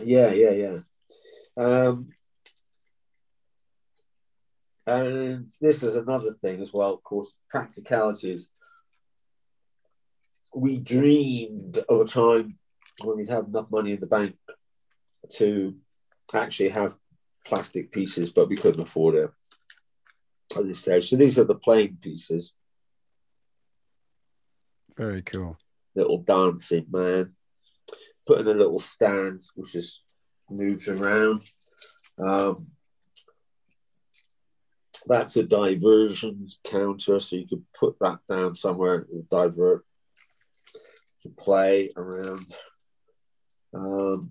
Yeah, 0.02 0.32
yeah, 0.32 0.50
yeah. 0.50 0.78
Um, 1.56 2.00
and 4.86 5.50
this 5.60 5.82
is 5.82 5.94
another 5.94 6.34
thing 6.34 6.60
as 6.60 6.72
well, 6.72 6.92
of 6.92 7.02
course, 7.02 7.36
practicalities. 7.48 8.50
We 10.54 10.78
dreamed 10.78 11.78
of 11.88 12.00
a 12.00 12.04
time 12.04 12.58
when 13.02 13.16
we'd 13.16 13.30
have 13.30 13.46
enough 13.46 13.70
money 13.70 13.92
in 13.92 14.00
the 14.00 14.06
bank 14.06 14.36
to 15.32 15.76
actually 16.34 16.70
have 16.70 16.96
plastic 17.46 17.92
pieces, 17.92 18.30
but 18.30 18.48
we 18.48 18.56
couldn't 18.56 18.80
afford 18.80 19.14
it 19.14 19.30
at 20.56 20.64
this 20.64 20.80
stage. 20.80 21.08
So 21.08 21.16
these 21.16 21.38
are 21.38 21.44
the 21.44 21.54
plain 21.54 21.98
pieces, 22.00 22.54
Very 24.96 25.22
cool. 25.22 25.58
little 25.94 26.18
dancing 26.18 26.86
man, 26.90 27.34
put 28.26 28.40
in 28.40 28.46
a 28.46 28.54
little 28.54 28.78
stand 28.78 29.42
which 29.54 29.72
just 29.72 30.02
moves 30.50 30.88
around. 30.88 31.42
Um, 32.18 32.68
that's 35.06 35.36
a 35.36 35.42
diversion 35.42 36.48
counter, 36.62 37.20
so 37.20 37.36
you 37.36 37.46
could 37.46 37.64
put 37.78 37.98
that 38.00 38.20
down 38.28 38.54
somewhere 38.54 39.06
and 39.12 39.28
divert 39.28 39.84
to 41.22 41.28
play 41.28 41.90
around. 41.96 42.46
Um, 43.74 44.30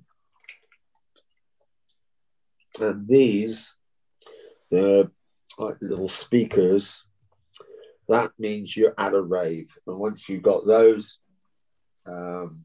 and 2.80 3.08
these, 3.08 3.76
they're 4.72 5.12
like 5.60 5.78
little 5.82 6.08
speakers. 6.08 7.06
That 8.10 8.32
means 8.38 8.76
you're 8.76 8.94
at 8.98 9.14
a 9.14 9.22
rave, 9.22 9.78
and 9.88 9.98
once 9.98 10.28
you've 10.28 10.44
got 10.44 10.66
those, 10.66 11.20
um, 12.06 12.64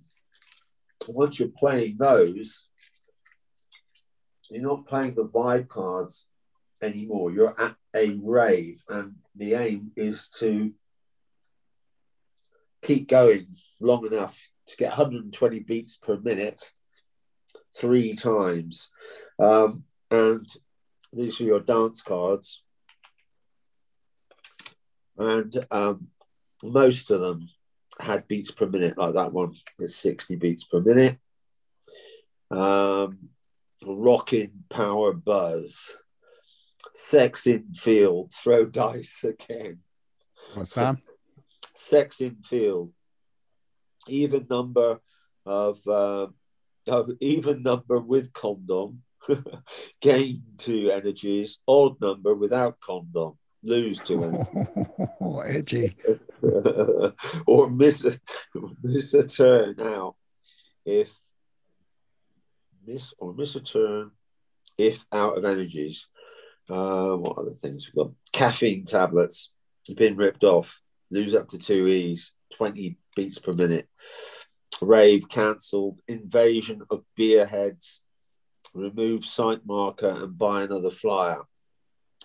once 1.07 1.39
you're 1.39 1.49
playing 1.57 1.97
those, 1.99 2.69
you're 4.51 4.63
not 4.63 4.87
playing 4.87 5.15
the 5.15 5.25
vibe 5.25 5.69
cards 5.69 6.27
anymore. 6.83 7.31
You're 7.31 7.61
at 7.61 7.77
a 7.95 8.19
rave, 8.23 8.83
and 8.89 9.15
the 9.37 9.55
aim 9.55 9.93
is 9.97 10.29
to 10.41 10.73
keep 12.83 13.09
going 13.09 13.47
long 13.81 14.07
enough 14.07 14.51
to 14.67 14.77
get 14.77 14.91
120 14.91 15.61
beats 15.61 15.97
per 15.97 16.17
minute 16.19 16.73
three 17.77 18.15
times. 18.15 18.91
Um, 19.39 19.85
and 20.11 20.47
these 21.13 21.41
are 21.41 21.45
your 21.45 21.61
dance 21.61 22.03
cards. 22.03 22.63
And 25.19 25.53
um, 25.71 26.09
most 26.63 27.11
of 27.11 27.21
them 27.21 27.49
had 28.01 28.29
beats 28.29 28.51
per 28.51 28.67
minute, 28.67 28.97
like 28.97 29.15
that 29.15 29.33
one. 29.33 29.55
Is 29.79 29.97
60 29.97 30.37
beats 30.37 30.65
per 30.65 30.81
minute. 30.81 31.19
Um, 32.51 33.31
rocking 33.85 34.65
power 34.71 35.13
buzz, 35.13 35.93
sex 36.95 37.47
in 37.47 37.75
field, 37.75 38.33
throw 38.33 38.67
dice 38.67 39.25
again, 39.25 39.81
What's 40.55 40.75
that? 40.75 40.97
sex 41.75 42.21
in 42.21 42.37
field, 42.43 42.93
even 44.09 44.47
number 44.49 45.01
of, 45.45 45.87
uh, 45.87 46.29
of 46.87 47.11
even 47.21 47.63
number 47.63 47.99
with 47.99 48.33
condom, 48.33 49.03
gain 50.01 50.43
two 50.57 50.91
energies, 50.91 51.59
odd 51.69 52.01
number 52.01 52.35
without 52.35 52.81
condom, 52.81 53.39
lose 53.63 54.01
two 54.01 54.25
energies. 54.25 54.87
Edgy. 55.47 55.97
or 57.47 57.71
miss 57.71 58.05
a, 58.05 58.21
miss 58.83 59.15
a 59.15 59.27
turn 59.27 59.81
out 59.81 60.15
if 60.85 61.13
miss 62.87 63.13
or 63.19 63.35
miss 63.35 63.57
a 63.57 63.61
turn 63.61 64.11
if 64.77 65.05
out 65.13 65.37
of 65.37 65.45
energies. 65.45 66.09
Uh, 66.71 67.17
what 67.17 67.39
other 67.39 67.55
things 67.61 67.87
we've 67.87 68.05
got? 68.05 68.13
Caffeine 68.33 68.85
tablets. 68.85 69.53
Been 69.97 70.17
ripped 70.17 70.45
off. 70.45 70.81
Lose 71.11 71.35
up 71.35 71.49
to 71.49 71.59
two 71.59 71.87
E's. 71.89 72.33
Twenty 72.57 72.99
beats 73.17 73.39
per 73.39 73.53
minute. 73.53 73.89
Rave 74.81 75.29
cancelled. 75.29 76.01
Invasion 76.07 76.83
of 76.91 77.03
beer 77.17 77.47
heads. 77.47 78.03
Remove 78.75 79.25
site 79.25 79.67
marker 79.67 80.11
and 80.11 80.37
buy 80.37 80.63
another 80.63 80.91
flyer. 80.91 81.43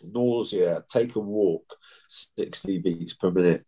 Nausea. 0.04 0.84
Take 0.89 1.16
a 1.16 1.20
walk. 1.20 1.66
Sixty 2.10 2.78
beats 2.80 3.14
per 3.14 3.32
minute. 3.32 3.66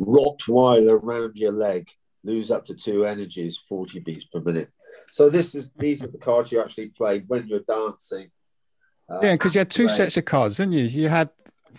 Rottweiler 0.00 1.00
around 1.02 1.36
your 1.36 1.52
leg, 1.52 1.88
lose 2.24 2.50
up 2.50 2.64
to 2.66 2.74
two 2.74 3.06
energies, 3.06 3.56
40 3.68 4.00
beats 4.00 4.24
per 4.24 4.40
minute. 4.40 4.70
So 5.10 5.30
this 5.30 5.54
is 5.54 5.70
these 5.76 6.02
are 6.02 6.08
the 6.08 6.18
cards 6.18 6.50
you 6.50 6.60
actually 6.60 6.88
play 6.88 7.20
when 7.26 7.46
you're 7.46 7.60
dancing. 7.60 8.30
Uh, 9.08 9.20
Yeah, 9.22 9.32
because 9.32 9.54
you 9.54 9.60
had 9.60 9.70
two 9.70 9.88
sets 9.88 10.16
of 10.16 10.24
cards, 10.24 10.56
didn't 10.56 10.72
you? 10.72 10.84
You 10.84 11.08
had 11.08 11.30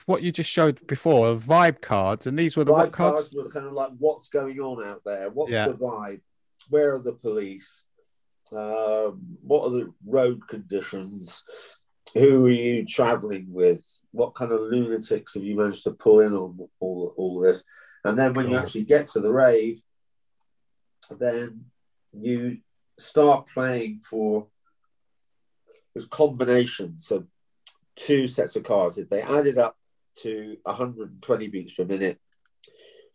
what 0.05 0.21
you 0.21 0.31
just 0.31 0.49
showed 0.49 0.85
before, 0.87 1.35
vibe 1.35 1.81
cards, 1.81 2.27
and 2.27 2.37
these 2.37 2.55
were 2.57 2.63
the 2.65 2.71
vibe 2.71 2.75
what 2.77 2.91
cards? 2.91 3.21
cards 3.21 3.35
were 3.35 3.49
kind 3.49 3.65
of 3.65 3.73
like 3.73 3.91
what's 3.97 4.27
going 4.29 4.59
on 4.59 4.85
out 4.85 5.01
there 5.05 5.29
what's 5.29 5.51
Yeah. 5.53 5.67
the 5.69 5.73
vibe 5.73 6.19
where 6.69 6.95
are 6.95 6.99
the 6.99 7.13
police 7.13 7.85
um, 8.51 9.21
what 9.41 9.63
are 9.65 9.69
the 9.71 9.93
road 10.05 10.45
conditions 10.49 11.43
who 12.15 12.47
are 12.47 12.49
you 12.49 12.85
traveling 12.85 13.47
with? 13.49 13.85
What 14.11 14.33
kind 14.33 14.51
of 14.51 14.61
lunatics 14.61 15.35
have 15.35 15.43
you 15.43 15.55
managed 15.55 15.83
to 15.83 15.91
pull 15.91 16.21
in 16.21 16.33
on 16.33 16.57
all, 16.79 17.13
all 17.15 17.39
this? 17.41 17.63
And 18.03 18.17
then 18.17 18.33
when 18.33 18.49
you 18.49 18.57
actually 18.57 18.85
get 18.85 19.07
to 19.09 19.19
the 19.19 19.31
rave 19.31 19.81
then 21.19 21.65
you 22.13 22.57
start 22.97 23.47
playing 23.47 24.01
for 24.09 24.47
this 25.93 26.05
combination 26.05 26.97
so 26.97 27.25
two 27.95 28.25
sets 28.25 28.55
of 28.55 28.63
cards 28.63 28.97
if 28.97 29.07
they 29.07 29.21
added 29.21 29.59
up 29.59 29.77
to 30.15 30.57
120 30.63 31.47
beats 31.47 31.75
per 31.75 31.85
minute 31.85 32.19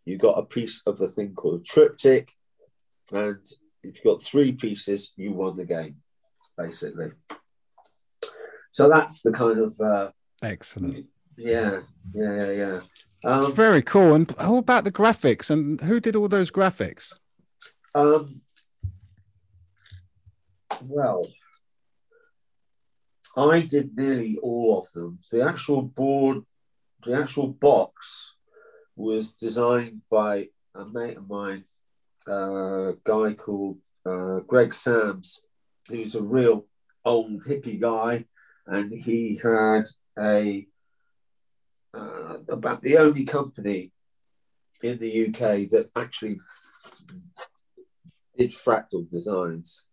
you 0.04 0.18
got 0.18 0.38
a 0.38 0.44
piece 0.44 0.82
of 0.86 0.98
the 0.98 1.06
thing 1.06 1.34
called 1.34 1.60
a 1.60 1.64
triptych, 1.64 2.32
and 3.12 3.44
if 3.82 3.96
you 3.96 4.10
got 4.10 4.22
three 4.22 4.52
pieces, 4.52 5.12
you 5.16 5.32
won 5.32 5.56
the 5.56 5.64
game, 5.64 5.96
basically. 6.56 7.12
So 8.72 8.88
that's 8.88 9.22
the 9.22 9.32
kind 9.32 9.58
of 9.58 9.80
uh, 9.80 10.10
Excellent. 10.42 11.06
yeah, 11.36 11.80
yeah, 12.14 12.36
yeah, 12.36 12.50
yeah. 12.50 12.80
It's 13.22 13.46
Um, 13.46 13.52
very 13.54 13.82
cool. 13.82 14.14
And 14.14 14.34
how 14.38 14.56
about 14.56 14.84
the 14.84 14.92
graphics? 14.92 15.50
And 15.50 15.80
who 15.82 16.00
did 16.00 16.16
all 16.16 16.28
those 16.28 16.50
graphics? 16.50 17.12
um, 17.94 18.40
well, 20.82 21.22
I 23.36 23.60
did 23.62 23.96
nearly 23.96 24.38
all 24.42 24.80
of 24.80 24.92
them. 24.92 25.18
The 25.30 25.46
actual 25.46 25.82
board, 25.82 26.44
the 27.04 27.14
actual 27.14 27.48
box, 27.48 28.34
was 28.96 29.32
designed 29.32 30.02
by 30.10 30.48
a 30.74 30.84
mate 30.84 31.16
of 31.16 31.28
mine, 31.28 31.64
uh, 32.28 32.90
a 32.92 32.94
guy 33.04 33.34
called 33.34 33.78
uh, 34.06 34.40
Greg 34.46 34.72
Sams, 34.72 35.42
who's 35.88 36.14
a 36.14 36.22
real 36.22 36.66
old 37.04 37.44
hippie 37.44 37.80
guy, 37.80 38.24
and 38.66 38.92
he 38.92 39.40
had 39.42 39.84
a 40.18 40.66
uh, 41.92 42.38
about 42.48 42.82
the 42.82 42.98
only 42.98 43.24
company 43.24 43.92
in 44.82 44.98
the 44.98 45.26
UK 45.26 45.68
that 45.70 45.90
actually 45.96 46.40
did 48.38 48.52
fractal 48.52 49.10
designs. 49.10 49.86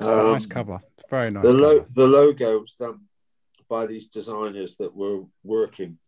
Um, 0.00 0.32
nice 0.32 0.46
cover. 0.46 0.80
Very 1.10 1.30
nice. 1.30 1.42
the, 1.42 1.52
lo- 1.52 1.86
the 1.94 2.06
logo 2.06 2.60
was 2.60 2.72
done 2.72 3.00
by 3.68 3.86
these 3.86 4.06
designers 4.06 4.76
that 4.78 4.94
were 4.94 5.22
working 5.44 5.98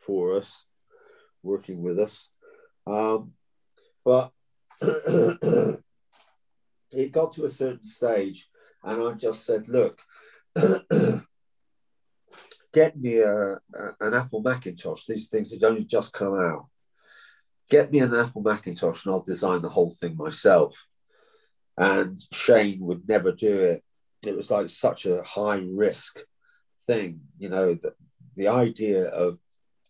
for 0.00 0.36
us, 0.36 0.64
working 1.42 1.82
with 1.82 1.98
us. 1.98 2.28
Um, 2.86 3.32
but 4.04 4.30
it 4.80 5.82
got 7.12 7.32
to 7.34 7.44
a 7.44 7.50
certain 7.50 7.84
stage, 7.84 8.48
and 8.84 9.02
I 9.02 9.12
just 9.12 9.44
said, 9.44 9.68
"Look, 9.68 10.00
get 12.72 12.98
me 12.98 13.18
a, 13.18 13.54
a- 13.54 13.58
an 14.00 14.14
Apple 14.14 14.42
Macintosh. 14.42 15.06
These 15.06 15.28
things 15.28 15.52
have 15.52 15.62
only 15.64 15.84
just 15.84 16.12
come 16.12 16.34
out. 16.34 16.66
Get 17.70 17.90
me 17.90 17.98
an 18.00 18.14
Apple 18.14 18.42
Macintosh, 18.42 19.04
and 19.04 19.12
I'll 19.14 19.22
design 19.22 19.62
the 19.62 19.68
whole 19.70 19.90
thing 19.92 20.16
myself." 20.16 20.86
And 21.78 22.18
Shane 22.32 22.80
would 22.80 23.06
never 23.06 23.32
do 23.32 23.60
it. 23.60 23.84
It 24.26 24.34
was 24.34 24.50
like 24.50 24.70
such 24.70 25.04
a 25.04 25.22
high 25.22 25.60
risk 25.62 26.20
thing, 26.86 27.20
you 27.38 27.50
know. 27.50 27.74
The, 27.74 27.94
the 28.34 28.48
idea 28.48 29.04
of 29.08 29.38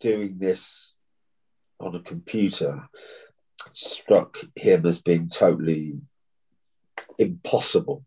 doing 0.01 0.39
this 0.39 0.97
on 1.78 1.95
a 1.95 2.01
computer 2.01 2.89
struck 3.72 4.39
him 4.55 4.87
as 4.87 5.03
being 5.03 5.28
totally 5.28 6.01
impossible. 7.18 8.05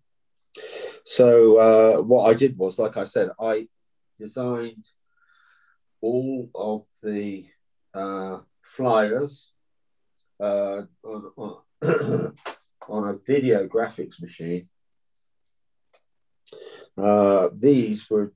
So 1.10 1.58
uh, 1.58 2.02
what 2.04 2.30
I 2.30 2.36
did 2.36 2.56
was, 2.56 2.78
like 2.78 2.96
I 2.96 3.06
said, 3.06 3.32
I 3.42 3.68
designed 4.16 4.86
all 6.02 6.52
of 6.54 6.86
the 7.02 7.48
uh, 7.96 8.42
flyers 8.62 9.52
uh, 10.40 10.84
on, 11.04 11.32
on, 11.36 11.56
on 12.90 13.08
a 13.08 13.18
video 13.26 13.66
graphics 13.68 14.22
machine. 14.22 14.70
Uh, 16.96 17.48
these 17.56 18.08
were 18.08 18.32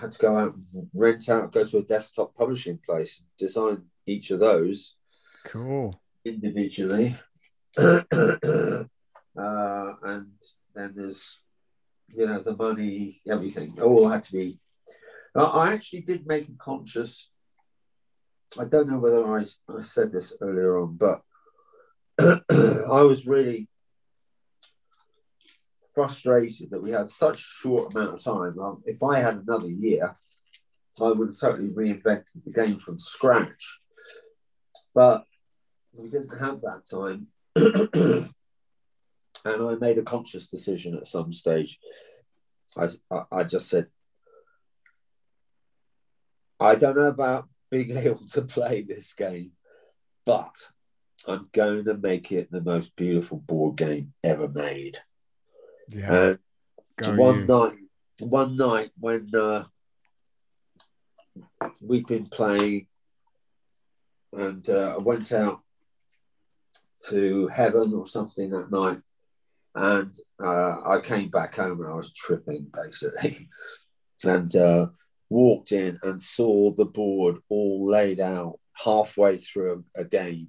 had 0.00 0.12
to 0.12 0.18
go 0.20 0.36
out 0.36 0.54
and 0.54 0.88
rent 0.94 1.28
out, 1.28 1.50
go 1.50 1.64
to 1.64 1.78
a 1.78 1.82
desktop 1.82 2.32
publishing 2.36 2.78
place, 2.78 3.24
design 3.36 3.86
each 4.06 4.30
of 4.30 4.38
those 4.38 4.94
Cool. 5.46 6.00
individually. 6.24 7.16
uh, 7.76 8.04
and 9.34 10.28
then 10.76 10.92
there's, 10.94 11.40
you 12.14 12.26
know, 12.26 12.42
the 12.42 12.56
money, 12.56 13.20
everything. 13.28 13.74
It 13.76 13.82
all 13.82 14.08
had 14.08 14.22
to 14.24 14.32
be. 14.32 14.58
I- 15.34 15.72
actually 15.72 16.00
did 16.00 16.26
make 16.26 16.48
a 16.48 16.52
conscious. 16.58 17.30
I 18.58 18.64
don't 18.64 18.88
know 18.88 18.98
whether 18.98 19.26
I, 19.26 19.44
I 19.68 19.82
said 19.82 20.10
this 20.10 20.32
earlier 20.40 20.78
on, 20.78 20.96
but 20.96 21.22
I 22.50 23.02
was 23.02 23.26
really 23.26 23.68
frustrated 25.94 26.70
that 26.70 26.82
we 26.82 26.90
had 26.92 27.10
such 27.10 27.38
a 27.38 27.52
short 27.62 27.94
amount 27.94 28.14
of 28.14 28.24
time. 28.24 28.58
Um, 28.58 28.82
if 28.86 29.02
I 29.02 29.20
had 29.20 29.36
another 29.36 29.68
year, 29.68 30.16
I 31.02 31.10
would 31.10 31.28
have 31.28 31.38
totally 31.38 31.68
reinvented 31.68 32.24
the 32.44 32.52
game 32.52 32.78
from 32.78 32.98
scratch. 32.98 33.80
But 34.94 35.24
we 35.92 36.08
didn't 36.08 36.38
have 36.38 36.60
that 36.62 36.86
time. 36.90 37.26
and 39.48 39.62
I 39.62 39.74
made 39.74 39.98
a 39.98 40.02
conscious 40.02 40.48
decision 40.48 40.96
at 40.96 41.06
some 41.06 41.32
stage. 41.32 41.78
I, 42.76 42.88
I, 43.10 43.22
I 43.32 43.44
just 43.44 43.68
said, 43.68 43.86
I 46.60 46.74
don't 46.74 46.96
know 46.96 47.08
about 47.08 47.48
being 47.70 47.96
able 47.96 48.26
to 48.28 48.42
play 48.42 48.82
this 48.82 49.12
game, 49.12 49.52
but 50.24 50.54
I'm 51.26 51.48
going 51.52 51.84
to 51.84 51.94
make 51.94 52.32
it 52.32 52.50
the 52.50 52.62
most 52.62 52.96
beautiful 52.96 53.38
board 53.38 53.76
game 53.76 54.12
ever 54.22 54.48
made. 54.48 54.98
Yeah. 55.88 56.34
And 56.98 57.18
one 57.18 57.40
you. 57.40 57.46
night, 57.46 57.78
one 58.18 58.56
night 58.56 58.90
when 58.98 59.28
uh, 59.34 59.64
we'd 61.80 62.06
been 62.06 62.26
playing, 62.26 62.86
and 64.32 64.68
uh, 64.68 64.94
I 64.96 64.98
went 64.98 65.32
out 65.32 65.60
to 67.08 67.48
heaven 67.48 67.94
or 67.94 68.06
something 68.06 68.50
that 68.50 68.70
night, 68.70 69.00
and 69.78 70.18
uh, 70.42 70.80
I 70.84 71.00
came 71.02 71.28
back 71.30 71.54
home 71.54 71.80
and 71.80 71.88
I 71.90 71.94
was 71.94 72.12
tripping 72.12 72.66
basically, 72.72 73.48
and 74.24 74.54
uh, 74.56 74.86
walked 75.30 75.72
in 75.72 75.98
and 76.02 76.20
saw 76.20 76.72
the 76.72 76.84
board 76.84 77.38
all 77.48 77.86
laid 77.88 78.18
out 78.20 78.58
halfway 78.84 79.38
through 79.38 79.84
a, 79.96 80.04
game 80.04 80.48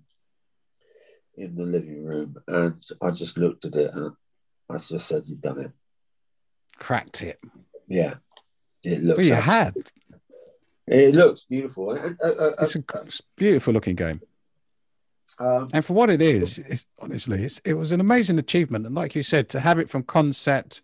in 1.37 1.55
the 1.55 1.63
living 1.65 2.03
room, 2.03 2.37
and 2.47 2.81
I 3.01 3.11
just 3.11 3.37
looked 3.37 3.65
at 3.65 3.75
it 3.75 3.93
and 3.93 4.13
I 4.69 4.73
just 4.77 5.07
said, 5.07 5.23
"You've 5.27 5.41
done 5.41 5.61
it." 5.61 5.71
Cracked 6.77 7.21
it. 7.21 7.39
Yeah, 7.87 8.15
it 8.83 9.03
Well, 9.03 9.15
looks. 9.15 9.27
you 9.27 9.35
had. 9.35 9.75
It 10.87 11.15
looks 11.15 11.43
beautiful. 11.43 11.91
Uh, 11.91 12.25
uh, 12.25 12.55
a 12.57 12.63
it's 12.63 12.75
a 12.75 12.83
beautiful 13.37 13.73
looking 13.73 13.95
game. 13.95 14.21
Um, 15.39 15.67
And 15.73 15.85
for 15.85 15.93
what 15.93 16.09
it 16.09 16.21
is, 16.21 16.57
it's 16.59 16.85
honestly, 16.99 17.43
it's, 17.43 17.59
it 17.59 17.75
was 17.75 17.91
an 17.91 18.01
amazing 18.01 18.39
achievement. 18.39 18.85
And 18.85 18.95
like 18.95 19.15
you 19.15 19.23
said, 19.23 19.49
to 19.49 19.59
have 19.59 19.79
it 19.79 19.89
from 19.89 20.03
concept 20.03 20.81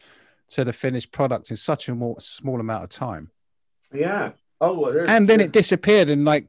to 0.49 0.63
the 0.63 0.73
finished 0.73 1.11
product 1.11 1.49
in 1.49 1.57
such 1.57 1.89
a 1.89 1.95
more 1.95 2.19
small 2.19 2.59
amount 2.59 2.83
of 2.83 2.89
time, 2.89 3.31
yeah. 3.93 4.31
Oh, 4.61 4.79
well, 4.79 5.05
and 5.07 5.27
then 5.27 5.41
it 5.41 5.51
disappeared 5.51 6.09
in 6.09 6.23
like 6.23 6.47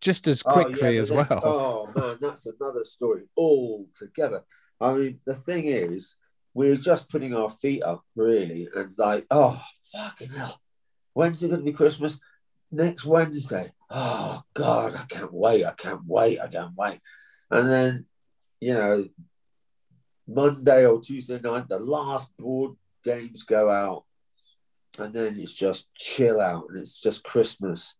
just 0.00 0.26
as 0.26 0.42
oh, 0.46 0.56
yeah, 0.56 0.64
quickly 0.64 0.96
as 0.98 1.08
then- 1.08 1.16
well. 1.16 1.42
Oh 1.44 1.92
man, 1.98 2.18
that's 2.20 2.46
another 2.46 2.84
story 2.84 3.22
altogether. 3.36 4.42
I 4.80 4.92
mean, 4.92 5.20
the 5.24 5.34
thing 5.34 5.66
is, 5.66 6.16
we're 6.54 6.76
just 6.76 7.08
putting 7.08 7.34
our 7.34 7.50
feet 7.50 7.82
up, 7.82 8.04
really, 8.14 8.68
and 8.74 8.92
like, 8.98 9.26
oh 9.30 9.60
fucking 9.92 10.30
hell, 10.30 10.60
when's 11.14 11.42
it 11.42 11.48
going 11.48 11.60
to 11.60 11.64
be 11.64 11.72
Christmas? 11.72 12.20
Next 12.70 13.04
Wednesday. 13.04 13.72
Oh 13.90 14.42
God, 14.54 14.94
I 14.94 15.04
can't 15.08 15.32
wait! 15.32 15.64
I 15.64 15.72
can't 15.72 16.02
wait! 16.06 16.38
I 16.38 16.48
can't 16.48 16.76
wait! 16.76 17.00
And 17.50 17.68
then, 17.68 18.06
you 18.60 18.74
know, 18.74 19.08
Monday 20.26 20.84
or 20.84 21.00
Tuesday 21.00 21.40
night, 21.40 21.68
the 21.68 21.78
last 21.78 22.36
board 22.36 22.76
games 23.04 23.42
go 23.44 23.70
out, 23.70 24.04
and 24.98 25.14
then 25.14 25.38
it's 25.38 25.54
just 25.54 25.92
chill 25.94 26.40
out, 26.40 26.66
and 26.68 26.78
it's 26.78 27.00
just 27.00 27.24
Christmas, 27.24 27.94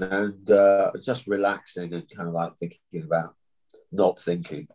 and 0.00 0.50
uh, 0.50 0.92
just 1.02 1.26
relaxing 1.26 1.92
and 1.92 2.08
kind 2.08 2.28
of 2.28 2.34
like 2.34 2.56
thinking 2.56 3.02
about 3.02 3.34
not 3.92 4.18
thinking. 4.18 4.68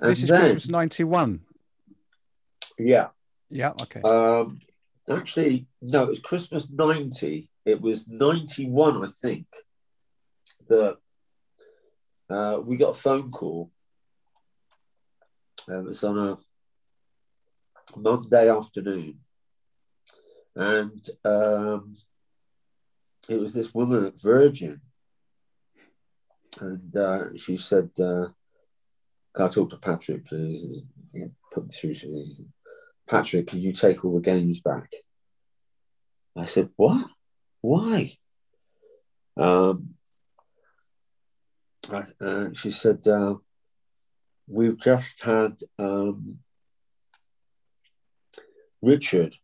And 0.00 0.10
this 0.10 0.22
is 0.22 0.28
then, 0.30 0.40
Christmas 0.40 0.68
91. 0.68 1.40
yeah, 2.78 3.08
Yeah. 3.50 3.72
Okay. 3.82 4.00
um, 4.02 4.58
actually, 5.10 5.66
no, 5.80 6.04
it 6.04 6.08
was 6.08 6.20
Christmas 6.20 6.70
90. 6.70 7.50
It 7.64 7.80
was 7.80 8.08
91, 8.08 9.04
I 9.04 9.08
think, 9.08 9.46
that 10.68 10.96
uh, 12.30 12.60
we 12.64 12.76
got 12.76 12.90
a 12.90 12.94
phone 12.94 13.30
call. 13.30 13.70
It 15.68 15.84
was 15.84 16.02
on 16.04 16.18
a 16.18 16.38
Monday 17.96 18.50
afternoon. 18.50 19.18
And 20.54 21.08
um, 21.24 21.96
it 23.28 23.38
was 23.38 23.54
this 23.54 23.74
woman 23.74 24.04
at 24.04 24.20
Virgin. 24.20 24.80
And 26.60 26.96
uh, 26.96 27.36
she 27.36 27.56
said, 27.56 27.90
uh, 27.98 28.28
Can 29.34 29.46
I 29.46 29.48
talk 29.48 29.70
to 29.70 29.78
Patrick, 29.78 30.26
please? 30.26 30.64
Put 31.52 31.66
me 31.66 31.70
through 31.74 31.94
to 31.94 32.08
me. 32.08 32.36
Patrick, 33.08 33.46
can 33.46 33.60
you 33.60 33.72
take 33.72 34.04
all 34.04 34.14
the 34.14 34.20
games 34.20 34.60
back? 34.60 34.92
I 36.36 36.44
said, 36.44 36.70
What? 36.76 37.06
Why? 37.60 38.16
Um, 39.36 39.94
uh, 41.90 42.52
she 42.52 42.70
said, 42.70 43.06
uh, 43.06 43.36
We've 44.48 44.78
just 44.78 45.22
had 45.22 45.56
um, 45.78 46.38
Richard. 48.82 49.34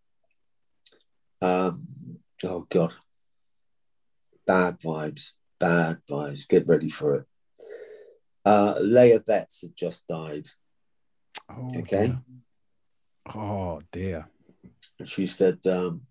Um, 1.41 1.86
oh, 2.45 2.66
God. 2.68 2.95
Bad 4.47 4.80
vibes, 4.80 5.32
bad 5.59 6.01
vibes. 6.11 6.49
Get 6.49 6.66
ready 6.66 6.91
for 6.91 7.14
it. 7.14 7.26
Uh, 8.45 8.74
Leah 8.80 9.20
Betts 9.20 9.62
had 9.62 9.76
just 9.76 10.07
died. 10.09 10.49
Oh, 11.51 11.72
Okay. 11.78 12.09
dear. 12.09 12.22
Oh 13.34 13.82
dear. 13.93 14.28
And 14.99 15.07
she 15.07 15.26
said, 15.26 15.59
um, 15.66 16.03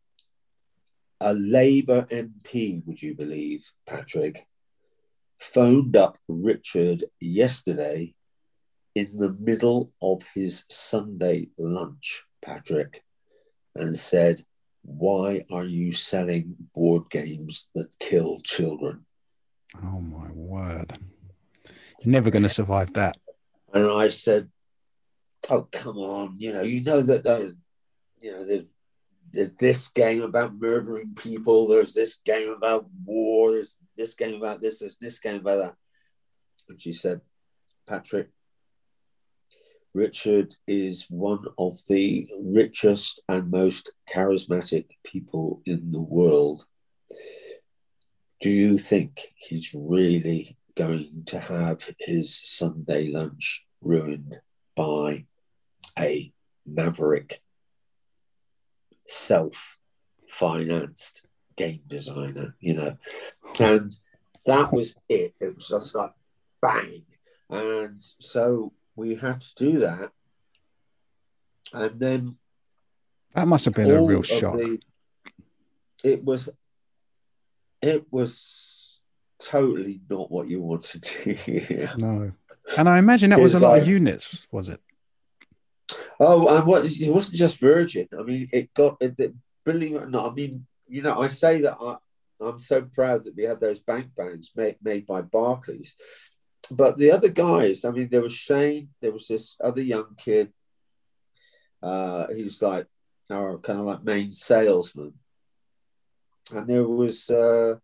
a 1.20 1.34
Labour 1.34 2.04
MP, 2.12 2.86
would 2.86 3.02
you 3.02 3.16
believe, 3.16 3.72
Patrick, 3.88 4.46
phoned 5.40 5.96
up 5.96 6.18
Richard 6.28 7.04
yesterday 7.20 8.14
in 8.96 9.18
the 9.18 9.36
middle 9.40 9.92
of 10.02 10.24
his 10.34 10.66
Sunday 10.70 11.50
lunch, 11.58 12.26
Patrick, 12.42 13.04
and 13.76 13.96
said, 13.98 14.44
Why 14.82 15.42
are 15.52 15.66
you 15.66 15.92
selling 15.92 16.56
board 16.74 17.10
games 17.10 17.68
that 17.76 17.88
kill 18.00 18.40
children? 18.42 19.06
Oh 19.84 20.02
my 20.02 20.32
word. 20.32 20.98
You're 22.00 22.12
never 22.12 22.32
going 22.32 22.44
to 22.44 22.50
survive 22.50 22.94
that. 22.94 23.18
And 23.74 23.90
I 23.90 24.08
said, 24.10 24.50
"Oh, 25.50 25.68
come 25.72 25.98
on! 25.98 26.36
You 26.38 26.54
know, 26.54 26.62
you 26.62 26.82
know 26.82 27.02
that 27.02 27.24
the, 27.24 27.56
you 28.20 28.32
know, 28.32 28.46
the, 28.46 28.68
there's 29.32 29.52
this 29.60 29.88
game 29.90 30.24
about 30.24 30.56
murdering 30.56 31.16
people. 31.16 31.68
There's 31.68 31.94
this 31.94 32.18
game 32.26 32.50
about 32.50 32.88
war. 33.06 33.52
There's 33.52 33.78
this 33.98 34.14
game 34.14 34.36
about 34.36 34.62
this. 34.62 34.80
There's 34.80 34.98
this 34.98 35.20
game 35.20 35.42
about 35.42 35.58
that." 35.58 35.76
And 36.70 36.82
she 36.82 36.94
said, 36.94 37.22
"Patrick, 37.88 38.30
Richard 39.98 40.56
is 40.68 41.08
one 41.10 41.46
of 41.58 41.80
the 41.88 42.30
richest 42.40 43.20
and 43.28 43.50
most 43.50 43.92
charismatic 44.08 44.86
people 45.04 45.62
in 45.66 45.90
the 45.90 46.02
world. 46.02 46.66
Do 48.42 48.52
you 48.52 48.78
think 48.78 49.34
he's 49.36 49.74
really 49.74 50.56
going 50.76 51.24
to 51.26 51.40
have 51.40 51.90
his 52.00 52.40
Sunday 52.46 53.08
lunch 53.08 53.66
ruined 53.82 54.40
by 54.76 55.26
a 55.98 56.32
maverick, 56.64 57.42
self 59.08 59.78
financed 60.30 61.24
game 61.58 61.82
designer, 61.88 62.56
you 62.60 62.74
know? 62.76 62.98
And 63.60 63.96
that 64.46 64.72
was 64.72 64.96
it. 65.10 65.34
It 65.40 65.56
was 65.56 65.68
just 65.68 65.96
like 65.96 66.14
bang. 66.62 67.04
And 67.50 68.02
so 68.20 68.74
we 68.96 69.16
had 69.16 69.42
to 69.42 69.56
do 69.56 69.80
that. 69.80 70.12
And 71.74 72.00
then 72.00 72.38
That 73.34 73.48
must 73.48 73.66
have 73.66 73.74
been 73.74 73.92
a 73.92 74.02
real 74.02 74.22
shock. 74.22 74.56
the- 74.58 74.80
it 76.04 76.24
was 76.24 76.50
it 77.82 78.06
was 78.12 79.02
totally 79.40 80.02
not 80.10 80.32
what 80.32 80.48
you 80.48 80.62
wanted 80.62 81.04
to 81.04 81.34
hear. 81.34 81.92
No. 81.98 82.32
And 82.78 82.90
I 82.90 83.00
imagine 83.00 83.30
that 83.30 83.40
was 83.40 83.54
a 83.54 83.58
It's 83.58 83.64
lot 83.64 83.80
of 83.80 83.88
units, 83.88 84.46
was 84.52 84.68
it? 84.70 84.82
Oh, 86.20 86.48
and 86.50 86.66
what 86.68 86.84
it 86.86 87.12
wasn't 87.14 87.38
just 87.38 87.60
Virgin. 87.60 88.08
I 88.18 88.24
mean, 88.24 88.50
it 88.52 88.74
got 88.74 88.98
it, 89.00 89.16
it, 89.18 89.34
believe 89.64 89.96
it 89.96 90.04
or 90.04 90.10
not. 90.10 90.32
I 90.32 90.34
mean, 90.34 90.66
you 90.88 91.02
know, 91.02 91.20
I 91.20 91.28
say 91.28 91.62
that 91.62 91.78
I, 91.80 91.98
I'm 92.40 92.60
so 92.60 92.82
proud 92.82 93.26
that 93.26 93.36
we 93.36 93.44
had 93.44 93.60
those 93.60 93.80
bank 93.80 94.16
bands 94.16 94.52
made, 94.56 94.78
made 94.82 95.06
by 95.06 95.22
Barclays. 95.22 95.96
But 96.70 96.98
the 96.98 97.12
other 97.12 97.30
guys, 97.30 97.86
I 97.86 97.92
mean, 97.92 98.10
there 98.10 98.22
was 98.22 98.34
Shane, 98.34 98.90
there 99.02 99.12
was 99.12 99.28
this 99.28 99.56
other 99.64 99.82
young 99.82 100.16
kid. 100.18 100.52
Uh, 101.82 102.26
was 102.30 102.62
like 102.62 102.88
our 103.30 103.58
kind 103.60 103.80
of 103.80 103.86
like 103.86 104.04
main 104.04 104.32
salesman, 104.32 105.14
and 106.52 106.68
there 106.68 106.88
was 106.88 107.30
uh, 107.30 107.76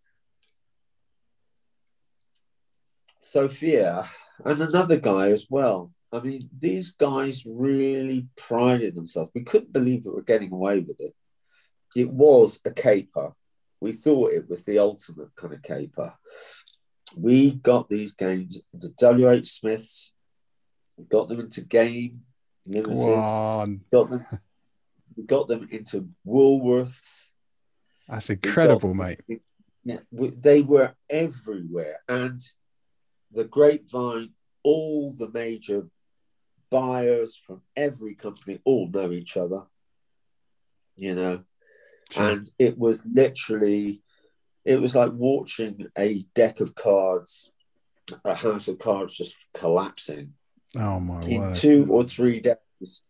Sophia 3.21 4.03
and 4.43 4.61
another 4.61 4.97
guy 4.97 5.29
as 5.29 5.47
well. 5.49 5.91
I 6.11 6.19
mean, 6.19 6.49
these 6.57 6.91
guys 6.91 7.43
really 7.45 8.27
prided 8.35 8.95
themselves. 8.95 9.31
We 9.33 9.43
couldn't 9.43 9.73
believe 9.73 10.03
that 10.03 10.13
we're 10.13 10.21
getting 10.21 10.51
away 10.51 10.79
with 10.79 10.99
it. 10.99 11.15
It 11.95 12.09
was 12.09 12.59
a 12.65 12.71
caper. 12.71 13.33
We 13.79 13.91
thought 13.91 14.33
it 14.33 14.49
was 14.49 14.63
the 14.63 14.79
ultimate 14.79 15.35
kind 15.35 15.53
of 15.53 15.61
caper. 15.61 16.13
We 17.17 17.51
got 17.51 17.89
these 17.89 18.13
games 18.13 18.61
into 18.73 18.89
WH 18.89 19.45
Smiths, 19.45 20.13
We 20.97 21.05
got 21.05 21.27
them 21.29 21.39
into 21.41 21.61
Game 21.61 22.23
Limited, 22.65 22.97
Go 23.91 24.05
got 24.05 24.09
them, 24.09 24.25
we 25.15 25.23
got 25.23 25.47
them 25.47 25.67
into 25.69 26.09
Woolworths. 26.25 27.31
That's 28.07 28.29
incredible, 28.29 28.93
mate. 28.93 29.19
Yeah, 29.83 29.99
we- 30.11 30.29
they 30.29 30.61
were 30.61 30.95
everywhere, 31.09 31.99
and 32.07 32.39
the 33.31 33.43
grapevine, 33.43 34.33
all 34.63 35.11
the 35.13 35.29
major 35.29 35.89
buyers 36.69 37.35
from 37.35 37.61
every 37.75 38.15
company 38.15 38.61
all 38.63 38.87
know 38.87 39.11
each 39.11 39.35
other. 39.35 39.67
You 40.95 41.15
know, 41.15 41.43
Sure. 42.11 42.23
and 42.29 42.49
it 42.59 42.77
was 42.77 43.01
literally, 43.05 44.01
it 44.65 44.79
was 44.79 44.95
like 44.95 45.11
watching 45.13 45.87
a 45.97 46.25
deck 46.35 46.59
of 46.59 46.75
cards, 46.75 47.51
a 48.25 48.35
house 48.35 48.67
of 48.67 48.79
cards 48.79 49.15
just 49.17 49.35
collapsing 49.53 50.33
Oh 50.75 50.99
my 50.99 51.19
in 51.21 51.41
word. 51.41 51.55
two 51.55 51.85
or 51.89 52.03
three 52.03 52.39
days. 52.39 53.01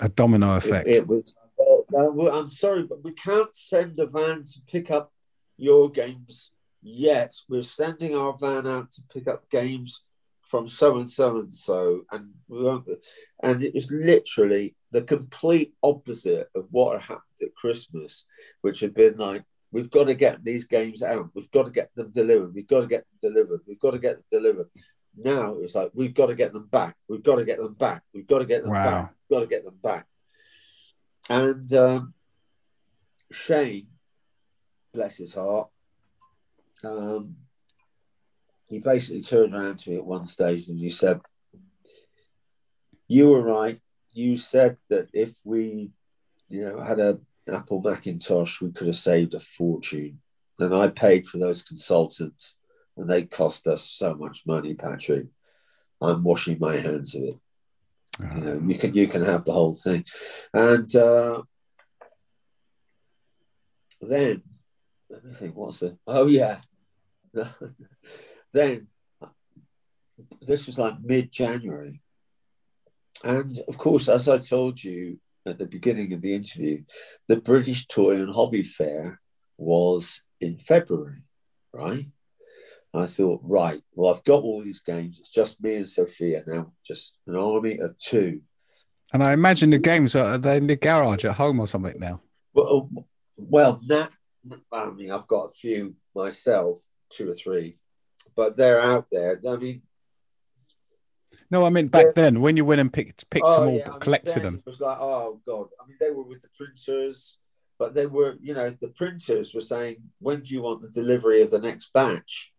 A 0.00 0.08
domino 0.08 0.56
effect. 0.56 0.88
it 0.88 1.06
was. 1.06 1.34
Well, 1.56 1.84
well, 2.12 2.34
I'm 2.36 2.50
sorry, 2.50 2.82
but 2.82 3.04
we 3.04 3.12
can't 3.12 3.54
send 3.54 3.98
a 4.00 4.06
van 4.06 4.42
to 4.44 4.60
pick 4.66 4.90
up 4.90 5.12
your 5.56 5.88
games 5.90 6.50
yet. 6.82 7.32
We're 7.48 7.62
sending 7.62 8.16
our 8.16 8.36
van 8.36 8.66
out 8.66 8.90
to 8.92 9.02
pick 9.12 9.28
up 9.28 9.48
games 9.50 10.02
from 10.48 10.68
so 10.68 10.98
and 10.98 11.08
so 11.08 11.38
and 11.38 11.54
so, 11.54 12.02
and. 12.10 12.30
And 13.42 13.62
it 13.62 13.74
was 13.74 13.90
literally 13.90 14.74
the 14.90 15.02
complete 15.02 15.74
opposite 15.82 16.48
of 16.54 16.66
what 16.70 16.92
had 16.94 17.02
happened 17.02 17.40
at 17.42 17.54
Christmas, 17.54 18.26
which 18.62 18.80
had 18.80 18.94
been 18.94 19.16
like, 19.16 19.44
we've 19.72 19.90
got 19.90 20.04
to 20.04 20.14
get 20.14 20.42
these 20.44 20.64
games 20.64 21.02
out. 21.02 21.30
We've 21.34 21.50
got 21.50 21.64
to 21.64 21.70
get 21.70 21.90
them 21.94 22.10
delivered. 22.12 22.54
We've 22.54 22.66
got 22.66 22.82
to 22.82 22.86
get 22.86 23.04
them 23.20 23.32
delivered. 23.32 23.60
We've 23.66 23.78
got 23.80 23.90
to 23.90 23.98
get 23.98 24.16
them 24.16 24.24
delivered. 24.30 24.68
Now 25.16 25.56
it's 25.58 25.74
like 25.74 25.90
we've 25.94 26.14
got 26.14 26.26
to 26.26 26.34
get 26.34 26.52
them 26.52 26.66
back. 26.68 26.96
We've 27.08 27.22
got 27.22 27.36
to 27.36 27.44
get 27.44 27.58
them 27.58 27.74
back. 27.74 28.02
We've 28.14 28.26
got 28.26 28.38
to 28.38 28.46
get 28.46 28.62
them 28.62 28.72
Wow. 28.72 28.84
back. 28.84 29.14
We've 29.28 29.36
got 29.36 29.40
to 29.42 29.46
get 29.48 29.64
them 29.64 29.78
back. 29.82 30.06
And 31.28 31.72
um, 31.74 32.14
Shane, 33.32 33.88
bless 34.92 35.16
his 35.18 35.34
heart, 35.34 35.68
um, 36.84 37.36
he 38.68 38.80
basically 38.80 39.22
turned 39.22 39.54
around 39.54 39.78
to 39.80 39.90
me 39.90 39.96
at 39.96 40.04
one 40.04 40.24
stage 40.24 40.68
and 40.68 40.80
he 40.80 40.90
said, 40.90 41.20
"You 43.08 43.30
were 43.30 43.42
right. 43.42 43.80
You 44.12 44.36
said 44.36 44.76
that 44.88 45.08
if 45.12 45.36
we, 45.44 45.92
you 46.48 46.64
know, 46.64 46.80
had 46.80 47.00
a 47.00 47.18
Apple 47.48 47.80
Macintosh, 47.80 48.60
we 48.60 48.72
could 48.72 48.86
have 48.86 48.96
saved 48.96 49.34
a 49.34 49.40
fortune. 49.40 50.20
And 50.58 50.74
I 50.74 50.88
paid 50.88 51.26
for 51.26 51.38
those 51.38 51.62
consultants, 51.62 52.58
and 52.96 53.08
they 53.10 53.24
cost 53.24 53.66
us 53.66 53.82
so 53.82 54.14
much 54.14 54.46
money, 54.46 54.74
Patrick. 54.74 55.26
I'm 56.00 56.22
washing 56.22 56.58
my 56.58 56.76
hands 56.76 57.14
of 57.14 57.22
it. 57.24 57.38
You 58.36 58.40
know, 58.40 58.62
you 58.66 58.78
can 58.78 58.94
you 58.94 59.08
can 59.08 59.24
have 59.24 59.44
the 59.44 59.52
whole 59.52 59.74
thing, 59.74 60.04
and 60.52 60.94
uh, 60.94 61.42
then 64.00 64.42
let 65.10 65.24
me 65.24 65.34
think. 65.34 65.56
What's 65.56 65.80
the? 65.80 65.98
Oh 66.06 66.28
yeah, 66.28 66.58
then 68.54 68.86
this 70.40 70.66
was 70.66 70.78
like 70.78 70.94
mid 71.02 71.30
January, 71.30 72.00
and 73.22 73.58
of 73.68 73.76
course, 73.76 74.08
as 74.08 74.28
I 74.28 74.38
told 74.38 74.82
you, 74.82 75.20
at 75.46 75.58
the 75.58 75.66
beginning 75.66 76.12
of 76.12 76.22
the 76.22 76.34
interview, 76.34 76.84
the 77.28 77.36
British 77.36 77.86
Toy 77.86 78.16
and 78.16 78.34
Hobby 78.34 78.62
Fair 78.62 79.20
was 79.58 80.22
in 80.40 80.58
February, 80.58 81.22
right? 81.72 82.06
And 82.92 83.02
I 83.02 83.06
thought, 83.06 83.40
right, 83.42 83.82
well, 83.92 84.14
I've 84.14 84.24
got 84.24 84.42
all 84.42 84.62
these 84.62 84.80
games. 84.80 85.18
It's 85.18 85.30
just 85.30 85.62
me 85.62 85.76
and 85.76 85.88
Sophia 85.88 86.42
now, 86.46 86.72
just 86.84 87.18
an 87.26 87.36
army 87.36 87.78
of 87.78 87.98
two. 87.98 88.40
And 89.12 89.22
I 89.22 89.32
imagine 89.32 89.70
the 89.70 89.78
games 89.78 90.14
are 90.16 90.38
they 90.38 90.56
in 90.56 90.66
the 90.66 90.76
garage 90.76 91.24
at 91.24 91.34
home 91.34 91.60
or 91.60 91.66
something 91.66 91.98
now. 91.98 92.22
Well, 92.52 92.88
uh, 92.96 93.00
well, 93.36 93.80
that 93.88 94.12
I 94.72 94.90
mean, 94.90 95.10
I've 95.10 95.26
got 95.26 95.46
a 95.46 95.50
few 95.50 95.94
myself, 96.14 96.78
two 97.10 97.30
or 97.30 97.34
three, 97.34 97.78
but 98.36 98.56
they're 98.56 98.80
out 98.80 99.06
there. 99.10 99.40
I 99.48 99.56
mean, 99.56 99.82
no, 101.50 101.64
I 101.64 101.70
mean 101.70 101.88
back 101.88 102.14
then 102.14 102.40
when 102.40 102.56
you 102.56 102.64
went 102.64 102.80
and 102.80 102.92
picked 102.92 103.28
picked 103.30 103.46
oh, 103.46 103.60
them 103.60 103.68
all, 103.68 103.78
yeah, 103.78 103.88
I 103.88 103.90
mean, 103.90 104.00
collected 104.00 104.42
them. 104.42 104.56
It 104.56 104.66
was 104.66 104.80
like, 104.80 104.98
oh 105.00 105.40
god. 105.46 105.68
I 105.80 105.86
mean, 105.86 105.96
they 106.00 106.10
were 106.10 106.24
with 106.24 106.42
the 106.42 106.48
printers, 106.56 107.38
but 107.78 107.94
they 107.94 108.06
were, 108.06 108.36
you 108.40 108.54
know, 108.54 108.70
the 108.80 108.88
printers 108.88 109.54
were 109.54 109.60
saying, 109.60 109.96
when 110.20 110.40
do 110.40 110.54
you 110.54 110.62
want 110.62 110.82
the 110.82 110.88
delivery 110.88 111.42
of 111.42 111.50
the 111.50 111.58
next 111.58 111.92
batch? 111.92 112.52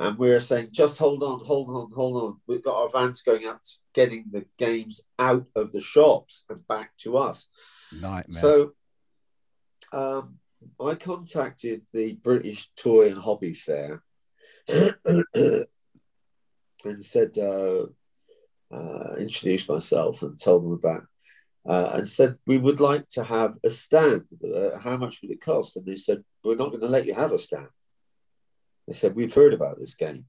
And 0.00 0.16
we 0.16 0.28
were 0.30 0.40
saying, 0.40 0.68
just 0.70 0.98
hold 0.98 1.24
on, 1.24 1.44
hold 1.44 1.68
on, 1.70 1.90
hold 1.92 2.22
on. 2.22 2.40
We've 2.46 2.62
got 2.62 2.80
our 2.80 2.88
vans 2.88 3.22
going 3.22 3.46
out, 3.46 3.68
getting 3.94 4.26
the 4.30 4.46
games 4.56 5.00
out 5.18 5.46
of 5.56 5.72
the 5.72 5.80
shops 5.80 6.44
and 6.48 6.66
back 6.68 6.92
to 6.98 7.18
us. 7.18 7.48
Nightmare. 7.92 8.40
So, 8.40 8.72
um, 9.92 10.38
I 10.80 10.94
contacted 10.94 11.82
the 11.92 12.12
British 12.12 12.68
Toy 12.76 13.08
and 13.08 13.18
Hobby 13.18 13.54
Fair 13.54 14.02
and 16.84 17.04
said, 17.04 17.36
uh, 17.38 17.86
uh, 18.70 19.14
introduced 19.18 19.68
myself 19.68 20.22
and 20.22 20.38
told 20.38 20.64
them 20.64 20.72
about, 20.72 21.06
uh, 21.66 21.90
and 21.94 22.08
said, 22.08 22.36
we 22.46 22.58
would 22.58 22.80
like 22.80 23.08
to 23.08 23.24
have 23.24 23.56
a 23.64 23.70
stand. 23.70 24.24
Uh, 24.44 24.78
how 24.78 24.96
much 24.96 25.20
would 25.22 25.30
it 25.30 25.40
cost? 25.40 25.76
And 25.76 25.86
they 25.86 25.96
said, 25.96 26.22
we're 26.44 26.56
not 26.56 26.68
going 26.68 26.80
to 26.80 26.88
let 26.88 27.06
you 27.06 27.14
have 27.14 27.32
a 27.32 27.38
stand. 27.38 27.68
They 28.86 28.94
said, 28.94 29.14
we've 29.14 29.34
heard 29.34 29.54
about 29.54 29.78
this 29.78 29.94
game 29.94 30.26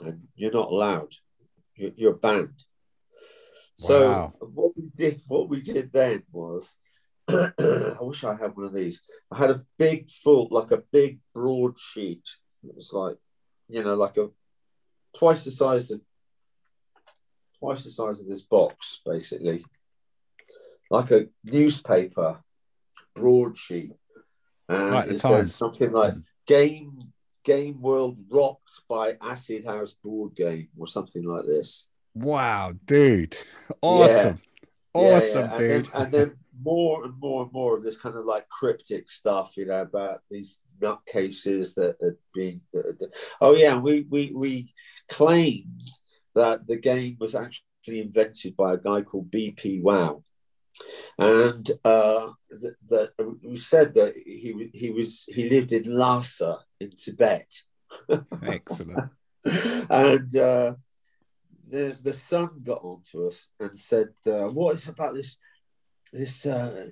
and 0.00 0.28
you're 0.34 0.52
not 0.52 0.70
allowed. 0.70 1.14
You're, 1.74 1.92
you're 1.96 2.14
banned. 2.14 2.64
So 3.74 4.08
wow. 4.08 4.32
what 4.40 4.76
we 4.76 4.90
did, 4.94 5.22
what 5.26 5.48
we 5.48 5.62
did 5.62 5.92
then 5.92 6.22
was, 6.32 6.76
I 7.28 7.96
wish 8.00 8.24
I 8.24 8.34
had 8.34 8.56
one 8.56 8.66
of 8.66 8.74
these. 8.74 9.00
I 9.30 9.38
had 9.38 9.50
a 9.50 9.62
big 9.78 10.10
full, 10.10 10.48
like 10.50 10.70
a 10.70 10.82
big 10.92 11.20
broadsheet. 11.34 12.28
It 12.64 12.74
was 12.74 12.92
like, 12.92 13.16
you 13.70 13.82
know, 13.82 13.94
like 13.94 14.16
a 14.16 14.28
twice 15.16 15.44
the 15.44 15.50
size 15.50 15.90
of 15.90 16.00
twice 17.58 17.84
the 17.84 17.90
size 17.90 18.20
of 18.20 18.28
this 18.28 18.42
box, 18.42 19.00
basically, 19.04 19.64
like 20.90 21.10
a 21.10 21.26
newspaper 21.44 22.42
broadsheet, 23.14 23.92
and 24.68 24.90
right, 24.90 25.08
it 25.08 25.18
says 25.20 25.54
something 25.54 25.92
like. 25.92 26.14
"Game 26.46 27.12
Game 27.44 27.80
World 27.80 28.18
Rocked 28.28 28.82
by 28.88 29.16
Acid 29.20 29.64
House 29.64 29.92
Board 29.92 30.34
Game" 30.34 30.68
or 30.76 30.88
something 30.88 31.22
like 31.22 31.46
this. 31.46 31.86
Wow, 32.12 32.74
dude! 32.84 33.36
Awesome, 33.82 34.40
yeah. 34.60 35.00
awesome, 35.00 35.44
yeah, 35.44 35.50
yeah. 35.50 35.56
dude. 35.56 35.70
And 35.76 35.84
then, 35.84 36.02
and 36.02 36.12
then 36.12 36.36
more 36.58 37.04
and 37.04 37.14
more 37.18 37.42
and 37.42 37.52
more 37.52 37.76
of 37.76 37.82
this 37.82 37.96
kind 37.96 38.16
of 38.16 38.24
like 38.24 38.48
cryptic 38.48 39.10
stuff, 39.10 39.56
you 39.56 39.66
know, 39.66 39.82
about 39.82 40.20
these 40.30 40.60
nutcases 40.80 41.74
that 41.74 41.96
are 42.02 42.16
being. 42.34 42.60
oh 43.40 43.54
yeah, 43.54 43.76
we 43.76 44.06
we 44.08 44.32
we 44.34 44.72
claimed 45.08 45.90
that 46.34 46.66
the 46.66 46.76
game 46.76 47.16
was 47.20 47.34
actually 47.34 48.00
invented 48.00 48.56
by 48.56 48.74
a 48.74 48.78
guy 48.78 49.02
called 49.02 49.30
BP 49.30 49.82
Wow. 49.82 50.22
And 51.18 51.70
uh, 51.84 52.30
that, 52.50 52.76
that 52.88 53.10
we 53.42 53.56
said 53.56 53.94
that 53.94 54.14
he 54.24 54.70
he 54.72 54.90
was 54.90 55.24
he 55.28 55.48
lived 55.48 55.72
in 55.72 55.84
Lhasa 55.84 56.58
in 56.80 56.92
Tibet. 56.96 57.52
Excellent. 58.42 59.10
and 59.44 60.36
uh, 60.36 60.74
the 61.68 61.98
the 62.02 62.12
Sun 62.12 62.62
got 62.62 62.82
onto 62.82 63.26
us 63.26 63.48
and 63.58 63.76
said, 63.78 64.10
uh, 64.26 64.48
"What 64.48 64.74
is 64.74 64.88
about 64.88 65.14
this 65.14 65.36
this 66.12 66.46
uh, 66.46 66.88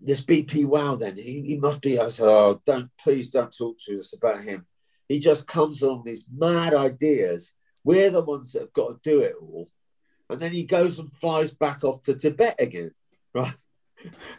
this 0.00 0.20
BP 0.20 0.64
Wow? 0.64 0.96
Then 0.96 1.16
he, 1.16 1.42
he 1.42 1.58
must 1.58 1.80
be." 1.80 1.98
I 1.98 2.08
said, 2.08 2.28
"Oh, 2.28 2.60
don't 2.66 2.90
please 2.98 3.30
don't 3.30 3.56
talk 3.56 3.76
to 3.86 3.96
us 3.96 4.14
about 4.14 4.42
him. 4.42 4.66
He 5.08 5.18
just 5.18 5.46
comes 5.46 5.82
along 5.82 6.04
these 6.04 6.24
mad 6.32 6.74
ideas 6.74 7.54
we're 7.84 8.10
the 8.10 8.22
ones 8.22 8.52
that 8.52 8.60
have 8.60 8.72
got 8.72 9.02
to 9.02 9.10
do 9.10 9.20
it 9.20 9.34
all. 9.40 9.68
And 10.30 10.40
then 10.40 10.52
he 10.52 10.64
goes 10.64 10.98
and 10.98 11.12
flies 11.16 11.52
back 11.52 11.84
off 11.84 12.02
to 12.02 12.14
Tibet 12.14 12.56
again, 12.58 12.92
right? 13.34 13.54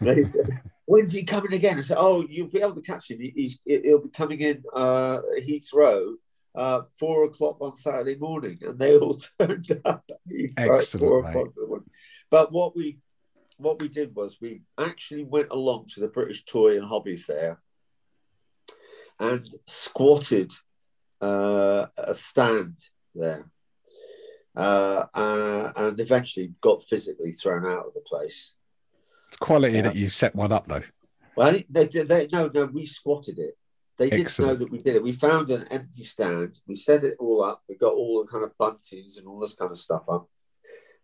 When's 0.85 1.13
he 1.13 1.23
coming 1.23 1.53
again? 1.53 1.77
I 1.77 1.81
said, 1.81 1.97
oh, 1.99 2.25
you'll 2.27 2.49
be 2.49 2.59
able 2.59 2.75
to 2.75 2.81
catch 2.81 3.09
him. 3.09 3.19
He's, 3.19 3.59
he'll 3.65 4.01
be 4.01 4.09
coming 4.09 4.41
in 4.41 4.63
uh, 4.73 5.19
Heathrow 5.39 6.15
uh, 6.55 6.81
four 6.99 7.23
o'clock 7.25 7.57
on 7.61 7.75
Saturday 7.75 8.15
morning, 8.15 8.59
and 8.61 8.77
they 8.77 8.97
all 8.97 9.17
turned 9.39 9.81
up. 9.85 10.03
Excellent, 10.57 11.33
But 12.29 12.51
what 12.51 12.75
we 12.75 12.99
what 13.63 13.81
we 13.81 13.87
did 13.87 14.15
was 14.15 14.39
we 14.39 14.61
actually 14.77 15.23
went 15.23 15.47
along 15.51 15.87
to 15.93 15.99
the 15.99 16.07
British 16.07 16.43
Toy 16.45 16.77
and 16.77 16.85
Hobby 16.85 17.17
Fair 17.17 17.61
and 19.19 19.47
squatted 19.67 20.51
uh, 21.21 21.87
a 21.97 22.13
stand 22.13 22.75
there. 23.15 23.45
Uh, 24.55 25.05
uh, 25.15 25.71
and 25.75 25.99
eventually 25.99 26.53
got 26.61 26.83
physically 26.83 27.31
thrown 27.31 27.65
out 27.65 27.87
of 27.87 27.93
the 27.95 28.01
place. 28.01 28.53
It's 29.29 29.37
quality 29.37 29.77
yeah. 29.77 29.81
that 29.83 29.95
you 29.95 30.09
set 30.09 30.35
one 30.35 30.51
up, 30.51 30.67
though. 30.67 30.83
Well, 31.35 31.53
they, 31.67 31.85
they, 31.87 32.03
they, 32.03 32.27
no, 32.31 32.51
no, 32.53 32.65
we 32.65 32.85
squatted 32.85 33.39
it. 33.39 33.57
They 33.97 34.09
didn't 34.09 34.37
know 34.39 34.55
that 34.55 34.71
we 34.71 34.79
did 34.79 34.95
it. 34.95 35.03
We 35.03 35.11
found 35.11 35.49
an 35.49 35.67
empty 35.69 36.03
stand. 36.03 36.59
We 36.67 36.75
set 36.75 37.03
it 37.03 37.15
all 37.19 37.43
up. 37.43 37.63
We 37.67 37.75
got 37.75 37.93
all 37.93 38.23
the 38.23 38.31
kind 38.31 38.43
of 38.43 38.57
buntings 38.59 39.17
and 39.17 39.27
all 39.27 39.39
this 39.39 39.55
kind 39.55 39.71
of 39.71 39.77
stuff 39.77 40.03
up, 40.07 40.27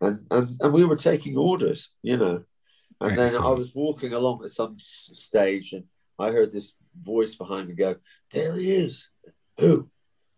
and 0.02 0.26
and, 0.32 0.58
and 0.60 0.74
we 0.74 0.86
were 0.86 0.96
taking 0.96 1.38
orders, 1.38 1.92
you 2.02 2.18
know. 2.18 2.44
And 3.02 3.12
Excellent. 3.12 3.32
then 3.34 3.42
I 3.42 3.50
was 3.52 3.74
walking 3.74 4.14
along 4.14 4.44
at 4.44 4.52
some 4.52 4.76
stage, 4.80 5.74
and 5.74 5.86
I 6.18 6.32
heard 6.32 6.52
this 6.52 6.74
voice 7.02 7.36
behind 7.36 7.70
me 7.70 7.76
go, 7.76 7.96
"There 8.32 8.56
he 8.56 8.72
is. 8.72 9.10
Who? 9.58 9.90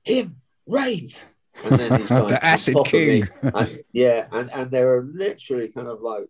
Him? 0.03 0.37
Rave." 0.67 1.23
and 1.63 1.79
then 1.79 1.99
he's 1.99 2.09
the 2.27 2.39
acid 2.41 2.77
king. 2.85 3.27
and, 3.41 3.79
yeah, 3.91 4.27
and 4.31 4.51
and 4.51 4.71
they 4.71 4.83
were 4.83 5.07
literally 5.13 5.69
kind 5.69 5.87
of 5.87 6.01
like 6.01 6.25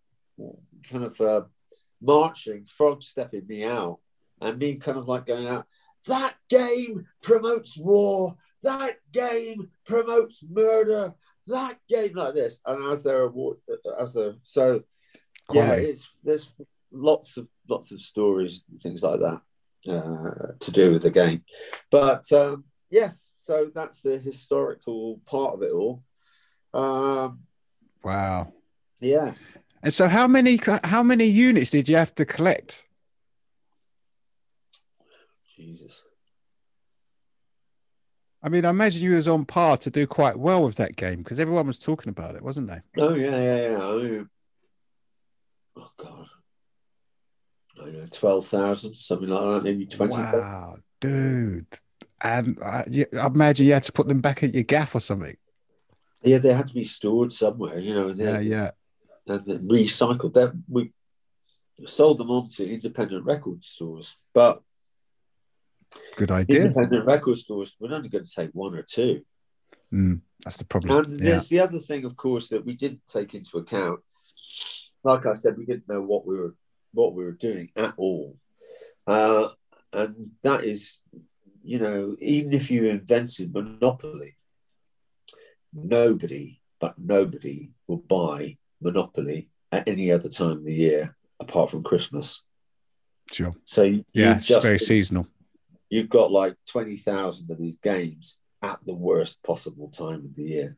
kind 0.90 1.04
of 1.04 1.20
uh, 1.22 1.42
marching, 2.02 2.66
frog 2.66 3.04
stepping 3.04 3.48
me 3.48 3.64
out, 3.64 4.00
and 4.40 4.58
me 4.58 4.76
kind 4.76 4.98
of 4.98 5.08
like 5.08 5.26
going 5.26 5.48
out. 5.48 5.66
That 6.08 6.36
game 6.50 7.06
promotes 7.22 7.78
war. 7.78 8.36
That 8.64 8.98
game 9.12 9.70
promotes 9.86 10.44
murder. 10.50 11.14
That 11.48 11.78
game 11.88 12.14
like 12.16 12.34
this, 12.34 12.62
and 12.66 12.92
as 12.92 13.04
they're 13.04 13.30
as 14.00 14.14
they're 14.14 14.36
so, 14.44 14.82
yeah, 15.54 15.74
it's 15.74 16.12
there's 16.24 16.54
lots 16.92 17.38
of 17.38 17.48
lots 17.68 17.92
of 17.92 18.02
stories, 18.02 18.64
and 18.70 18.82
things 18.82 19.04
like 19.04 19.20
that 19.20 19.42
uh, 19.92 20.54
to 20.60 20.72
do 20.72 20.92
with 20.92 21.04
the 21.04 21.12
game, 21.12 21.44
but. 21.90 22.32
Um, 22.32 22.66
yes, 22.92 23.32
so 23.38 23.72
that's 23.74 24.02
the 24.02 24.20
historical 24.20 25.20
part 25.26 25.56
of 25.56 25.64
it 25.64 25.72
all. 25.72 26.04
Um, 26.74 27.40
wow. 28.04 28.54
Yeah. 29.00 29.34
And 29.82 29.94
so, 29.94 30.08
how 30.08 30.28
many 30.28 30.60
how 30.84 31.02
many 31.02 31.26
units 31.26 31.72
did 31.72 31.90
you 31.90 31.96
have 31.96 32.14
to 32.16 32.26
collect? 32.26 32.86
Jesus. 35.56 36.04
I 38.44 38.50
mean, 38.50 38.66
I 38.66 38.70
imagine 38.70 39.04
you 39.04 39.16
was 39.16 39.28
on 39.28 39.46
par 39.46 39.78
to 39.78 39.92
do 39.92 40.08
quite 40.08 40.38
well 40.38 40.64
with 40.64 40.76
that 40.76 40.96
game 40.96 41.20
because 41.20 41.40
everyone 41.40 41.68
was 41.68 41.80
talking 41.80 42.10
about 42.10 42.36
it, 42.36 42.44
wasn't 42.44 42.68
they? 42.68 42.82
Oh 42.98 43.16
yeah, 43.16 43.38
yeah, 43.40 43.70
yeah. 43.70 44.24
Oh 45.78 45.92
god, 45.98 46.28
I 47.82 47.90
know 47.90 48.08
twelve 48.12 48.46
thousand, 48.46 48.96
something 48.96 49.30
like 49.30 49.42
that, 49.42 49.64
maybe 49.64 49.86
twenty. 49.86 50.16
Wow, 50.16 50.78
dude, 51.00 51.66
and 52.22 52.58
I, 52.64 52.86
I 53.14 53.26
imagine 53.28 53.66
you 53.66 53.74
had 53.74 53.84
to 53.84 53.92
put 53.92 54.08
them 54.08 54.22
back 54.22 54.44
at 54.44 54.54
your 54.54 54.64
gaff 54.64 54.96
or 54.96 55.00
something. 55.00 55.38
Yeah, 56.24 56.38
they 56.38 56.54
had 56.54 56.68
to 56.68 56.74
be 56.74 56.84
stored 56.84 57.34
somewhere, 57.34 57.80
you 57.80 57.94
know. 57.94 58.10
Yeah, 58.10 58.40
yeah. 58.40 58.72
And 59.28 59.46
then 59.46 59.68
recycled. 59.68 60.34
Then 60.34 60.64
we 60.68 60.92
sold 61.86 62.20
them 62.20 62.30
on 62.30 62.48
to 62.50 62.70
independent 62.70 63.26
record 63.26 63.64
stores, 63.64 64.18
but 64.34 64.62
good 66.16 66.32
idea. 66.32 66.64
Independent 66.64 67.06
record 67.06 67.38
stores 67.38 67.76
we're 67.80 67.94
only 67.94 68.10
going 68.10 68.26
to 68.26 68.32
take 68.32 68.52
one 68.54 68.76
or 68.76 68.84
two. 68.84 69.22
Mm, 69.92 70.22
that's 70.44 70.58
the 70.58 70.66
problem. 70.66 71.06
And 71.06 71.18
yeah. 71.18 71.32
there's 71.32 71.50
the 71.50 71.60
other 71.60 71.80
thing, 71.80 72.06
of 72.06 72.16
course, 72.16 72.50
that 72.50 72.66
we 72.66 72.76
didn't 72.76 73.02
take 73.08 73.34
into 73.34 73.58
account. 73.58 74.00
Like 75.04 75.26
I 75.26 75.34
said, 75.34 75.58
we 75.58 75.66
didn't 75.66 75.90
know 75.90 76.02
what 76.02 76.26
we 76.26 76.38
were 76.38 76.56
what 76.94 77.14
we 77.14 77.24
were 77.24 77.32
doing 77.32 77.70
at 77.76 77.94
all, 77.98 78.36
uh, 79.08 79.48
and 79.94 80.32
that 80.44 80.64
is 80.64 81.00
you 81.64 81.78
know, 81.80 82.16
even 82.20 82.54
if 82.54 82.72
you 82.72 82.86
invented 82.86 83.54
Monopoly, 83.54 84.34
nobody, 85.74 86.60
but 86.80 86.96
nobody 86.98 87.70
will 87.88 87.98
buy 87.98 88.58
Monopoly 88.82 89.50
at 89.72 89.88
any 89.88 90.12
other 90.12 90.30
time 90.30 90.52
of 90.52 90.66
the 90.66 90.74
year 90.74 91.16
apart 91.40 91.70
from 91.70 91.84
Christmas. 91.84 92.44
Sure. 93.32 93.54
So 93.64 93.84
Yeah, 94.14 94.36
it's 94.38 94.48
just 94.48 94.64
very 94.64 94.80
seasonal. 94.80 95.28
you've 95.90 96.10
got 96.10 96.32
like 96.32 96.56
twenty 96.68 96.98
thousand 96.98 97.50
of 97.52 97.58
these 97.60 97.78
games 97.78 98.40
at 98.62 98.80
the 98.86 98.96
worst 98.96 99.42
possible 99.44 99.90
time 99.90 100.26
of 100.26 100.36
the 100.36 100.44
year. 100.44 100.78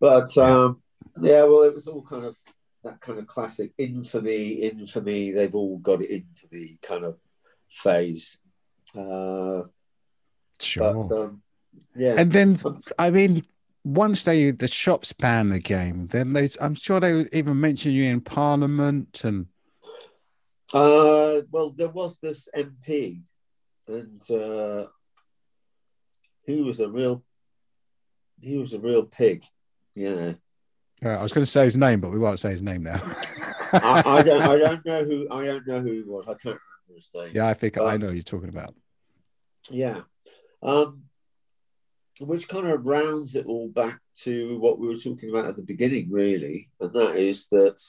But 0.00 0.36
um, 0.38 0.82
yeah, 1.20 1.42
well, 1.44 1.62
it 1.62 1.74
was 1.74 1.86
all 1.86 2.02
kind 2.02 2.24
of 2.24 2.36
that 2.84 3.00
kind 3.00 3.18
of 3.18 3.26
classic 3.26 3.72
infamy, 3.78 4.62
infamy. 4.62 5.32
They've 5.32 5.54
all 5.54 5.78
got 5.78 6.02
it 6.02 6.10
infamy 6.10 6.78
kind 6.82 7.04
of 7.04 7.16
phase. 7.68 8.38
Uh, 8.96 9.62
Sure. 10.60 11.08
But 11.08 11.16
um, 11.16 11.42
yeah, 11.96 12.14
and 12.16 12.30
then, 12.30 12.58
I 12.98 13.10
mean, 13.10 13.42
once 13.82 14.24
they 14.24 14.50
the 14.50 14.68
shops 14.68 15.12
ban 15.12 15.50
the 15.50 15.58
game, 15.58 16.06
then 16.06 16.32
they, 16.32 16.48
I'm 16.60 16.74
sure 16.74 17.00
they 17.00 17.12
would 17.12 17.34
even 17.34 17.60
mention 17.60 17.92
you 17.92 18.04
in 18.04 18.20
Parliament 18.20 19.22
and 19.24 19.46
Uh, 20.72 21.42
well, 21.50 21.70
there 21.70 21.88
was 21.88 22.18
this 22.18 22.48
MP, 22.56 23.22
and 23.86 24.22
uh, 24.30 24.86
he 26.46 26.60
was 26.60 26.80
a 26.80 26.88
real, 26.88 27.22
he 28.40 28.56
was 28.56 28.72
a 28.72 28.78
real 28.78 29.04
pig. 29.04 29.44
Yeah, 29.94 30.34
uh, 31.04 31.10
I 31.10 31.22
was 31.22 31.32
going 31.32 31.44
to 31.44 31.50
say 31.50 31.64
his 31.64 31.76
name, 31.76 32.00
but 32.00 32.10
we 32.10 32.18
won't 32.18 32.38
say 32.38 32.50
his 32.50 32.62
name 32.62 32.82
now. 32.82 33.00
I, 33.72 34.02
I 34.04 34.22
don't, 34.22 34.42
I 34.42 34.56
don't 34.64 34.84
know 34.86 35.04
who, 35.04 35.28
I 35.30 35.44
don't 35.44 35.66
know 35.66 35.80
who 35.80 35.92
he 35.92 36.02
was. 36.02 36.24
I 36.26 36.34
can't 36.34 36.44
remember 36.44 36.94
his 36.94 37.08
name. 37.14 37.30
yeah, 37.34 37.46
I 37.48 37.54
think 37.54 37.78
I 37.78 37.94
Um, 37.94 38.00
know 38.00 38.08
who 38.08 38.14
you're 38.14 38.22
talking 38.22 38.48
about. 38.48 38.74
Yeah. 39.70 40.02
Um, 40.62 41.04
which 42.20 42.48
kind 42.48 42.66
of 42.68 42.86
rounds 42.86 43.34
it 43.34 43.46
all 43.46 43.68
back 43.68 44.00
to 44.22 44.58
what 44.58 44.78
we 44.78 44.86
were 44.86 44.96
talking 44.96 45.30
about 45.30 45.46
at 45.46 45.56
the 45.56 45.62
beginning, 45.62 46.08
really, 46.10 46.70
and 46.80 46.92
that 46.92 47.16
is 47.16 47.48
that. 47.48 47.80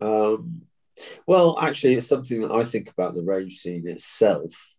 Um, 0.00 0.62
well, 1.26 1.58
actually, 1.58 1.94
it's 1.94 2.06
something 2.06 2.40
that 2.42 2.52
I 2.52 2.64
think 2.64 2.90
about 2.90 3.14
the 3.14 3.22
rave 3.22 3.52
scene 3.52 3.86
itself, 3.86 4.76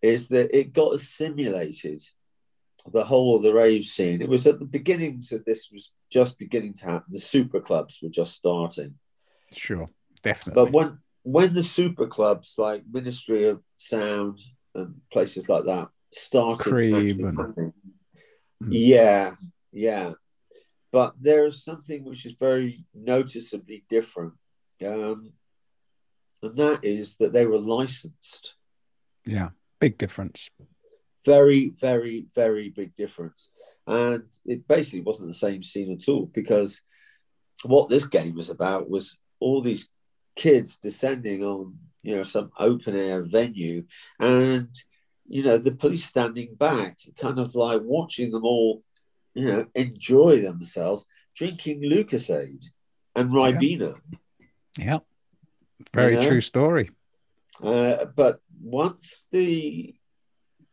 is 0.00 0.28
that 0.28 0.56
it 0.56 0.72
got 0.72 0.94
assimilated. 0.94 2.02
The 2.92 3.04
whole 3.04 3.36
of 3.36 3.42
the 3.42 3.54
rave 3.54 3.84
scene. 3.84 4.20
It 4.22 4.28
was 4.28 4.46
at 4.46 4.58
the 4.58 4.64
beginnings 4.64 5.32
of 5.32 5.44
this 5.44 5.70
was 5.72 5.92
just 6.10 6.38
beginning 6.38 6.74
to 6.74 6.84
happen. 6.86 7.12
The 7.12 7.18
super 7.18 7.60
clubs 7.60 7.98
were 8.02 8.08
just 8.10 8.34
starting. 8.34 8.94
Sure, 9.52 9.86
definitely. 10.22 10.62
But 10.64 10.72
when 10.72 10.98
when 11.22 11.54
the 11.54 11.64
super 11.64 12.06
clubs 12.06 12.54
like 12.58 12.84
Ministry 12.90 13.48
of 13.48 13.60
Sound 13.76 14.40
and 14.74 15.00
places 15.10 15.48
like 15.48 15.64
that 15.64 15.88
started, 16.12 16.62
Cream 16.62 17.24
and- 17.24 17.38
happening, 17.38 17.72
Mm. 18.62 18.68
yeah, 18.70 19.34
yeah. 19.72 20.12
But 20.92 21.14
there 21.20 21.44
is 21.46 21.62
something 21.64 22.04
which 22.04 22.24
is 22.24 22.34
very 22.34 22.84
noticeably 22.94 23.84
different, 23.88 24.34
um, 24.84 25.32
and 26.42 26.56
that 26.56 26.84
is 26.84 27.16
that 27.16 27.32
they 27.32 27.46
were 27.46 27.58
licensed. 27.58 28.54
yeah, 29.26 29.50
big 29.80 29.98
difference. 29.98 30.48
Very, 31.26 31.70
very, 31.70 32.26
very 32.34 32.68
big 32.70 32.90
difference, 32.96 33.50
and 33.86 34.22
it 34.44 34.66
basically 34.68 35.00
wasn't 35.00 35.28
the 35.28 35.34
same 35.46 35.62
scene 35.62 35.90
at 35.92 36.08
all 36.08 36.26
because 36.40 36.82
what 37.64 37.88
this 37.88 38.06
game 38.06 38.34
was 38.36 38.48
about 38.48 38.88
was 38.88 39.18
all 39.40 39.60
these 39.60 39.88
kids 40.36 40.76
descending 40.76 41.42
on 41.42 41.78
you 42.02 42.14
know 42.14 42.22
some 42.22 42.50
open 42.60 42.94
air 42.94 43.22
venue 43.24 43.84
and 44.20 44.68
you 45.26 45.42
know 45.42 45.58
the 45.58 45.72
police 45.72 46.04
standing 46.04 46.54
back 46.54 46.98
kind 47.18 47.38
of 47.38 47.54
like 47.54 47.80
watching 47.82 48.30
them 48.30 48.44
all 48.44 48.82
you 49.34 49.46
know 49.46 49.66
enjoy 49.74 50.40
themselves 50.40 51.06
drinking 51.34 51.78
Lucozade 51.82 52.66
and 53.16 53.30
ribena 53.30 53.92
Yeah, 54.78 55.00
very 55.94 56.12
You 56.14 56.20
know? 56.20 56.28
true 56.28 56.40
story. 56.52 56.90
uh, 57.62 58.04
but 58.14 58.34
once 58.62 59.24
the 59.32 59.94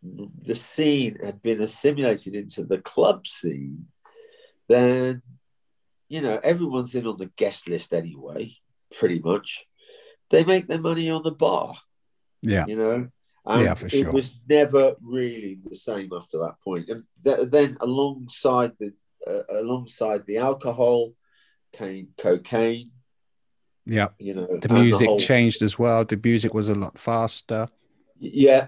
the 0.03 0.55
scene 0.55 1.17
had 1.23 1.41
been 1.41 1.61
assimilated 1.61 2.35
into 2.35 2.63
the 2.65 2.77
club 2.79 3.25
scene, 3.27 3.87
then 4.67 5.21
you 6.09 6.21
know 6.21 6.39
everyone's 6.43 6.93
in 6.95 7.07
on 7.07 7.17
the 7.17 7.31
guest 7.37 7.67
list 7.69 7.93
anyway. 7.93 8.55
Pretty 8.97 9.19
much, 9.19 9.65
they 10.29 10.43
make 10.43 10.67
their 10.67 10.79
money 10.81 11.09
on 11.09 11.23
the 11.23 11.31
bar. 11.31 11.75
Yeah, 12.41 12.65
You 12.67 12.75
know, 12.75 13.07
and 13.45 13.61
Yeah, 13.63 13.73
for 13.73 13.89
sure. 13.89 14.09
It 14.09 14.13
was 14.13 14.39
never 14.49 14.95
really 15.01 15.57
the 15.63 15.75
same 15.75 16.09
after 16.13 16.37
that 16.39 16.55
point. 16.63 16.89
And 16.89 17.03
th- 17.23 17.49
then 17.49 17.77
alongside 17.79 18.73
the 18.79 18.93
uh, 19.25 19.43
alongside 19.49 20.25
the 20.25 20.37
alcohol 20.37 21.13
came 21.71 22.09
cocaine. 22.17 22.91
yeah. 23.85 24.09
You 24.19 24.33
know, 24.33 24.57
The 24.61 24.73
music 24.73 25.07
whole- 25.07 25.19
changed 25.19 25.61
as 25.61 25.79
well. 25.79 26.03
The 26.05 26.19
music 26.21 26.53
was 26.53 26.67
a 26.69 26.75
lot 26.75 26.99
faster. 26.99 27.67
Yeah. 28.19 28.67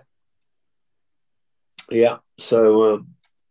Yeah. 1.90 2.18
So, 2.38 2.96
um, 2.96 3.08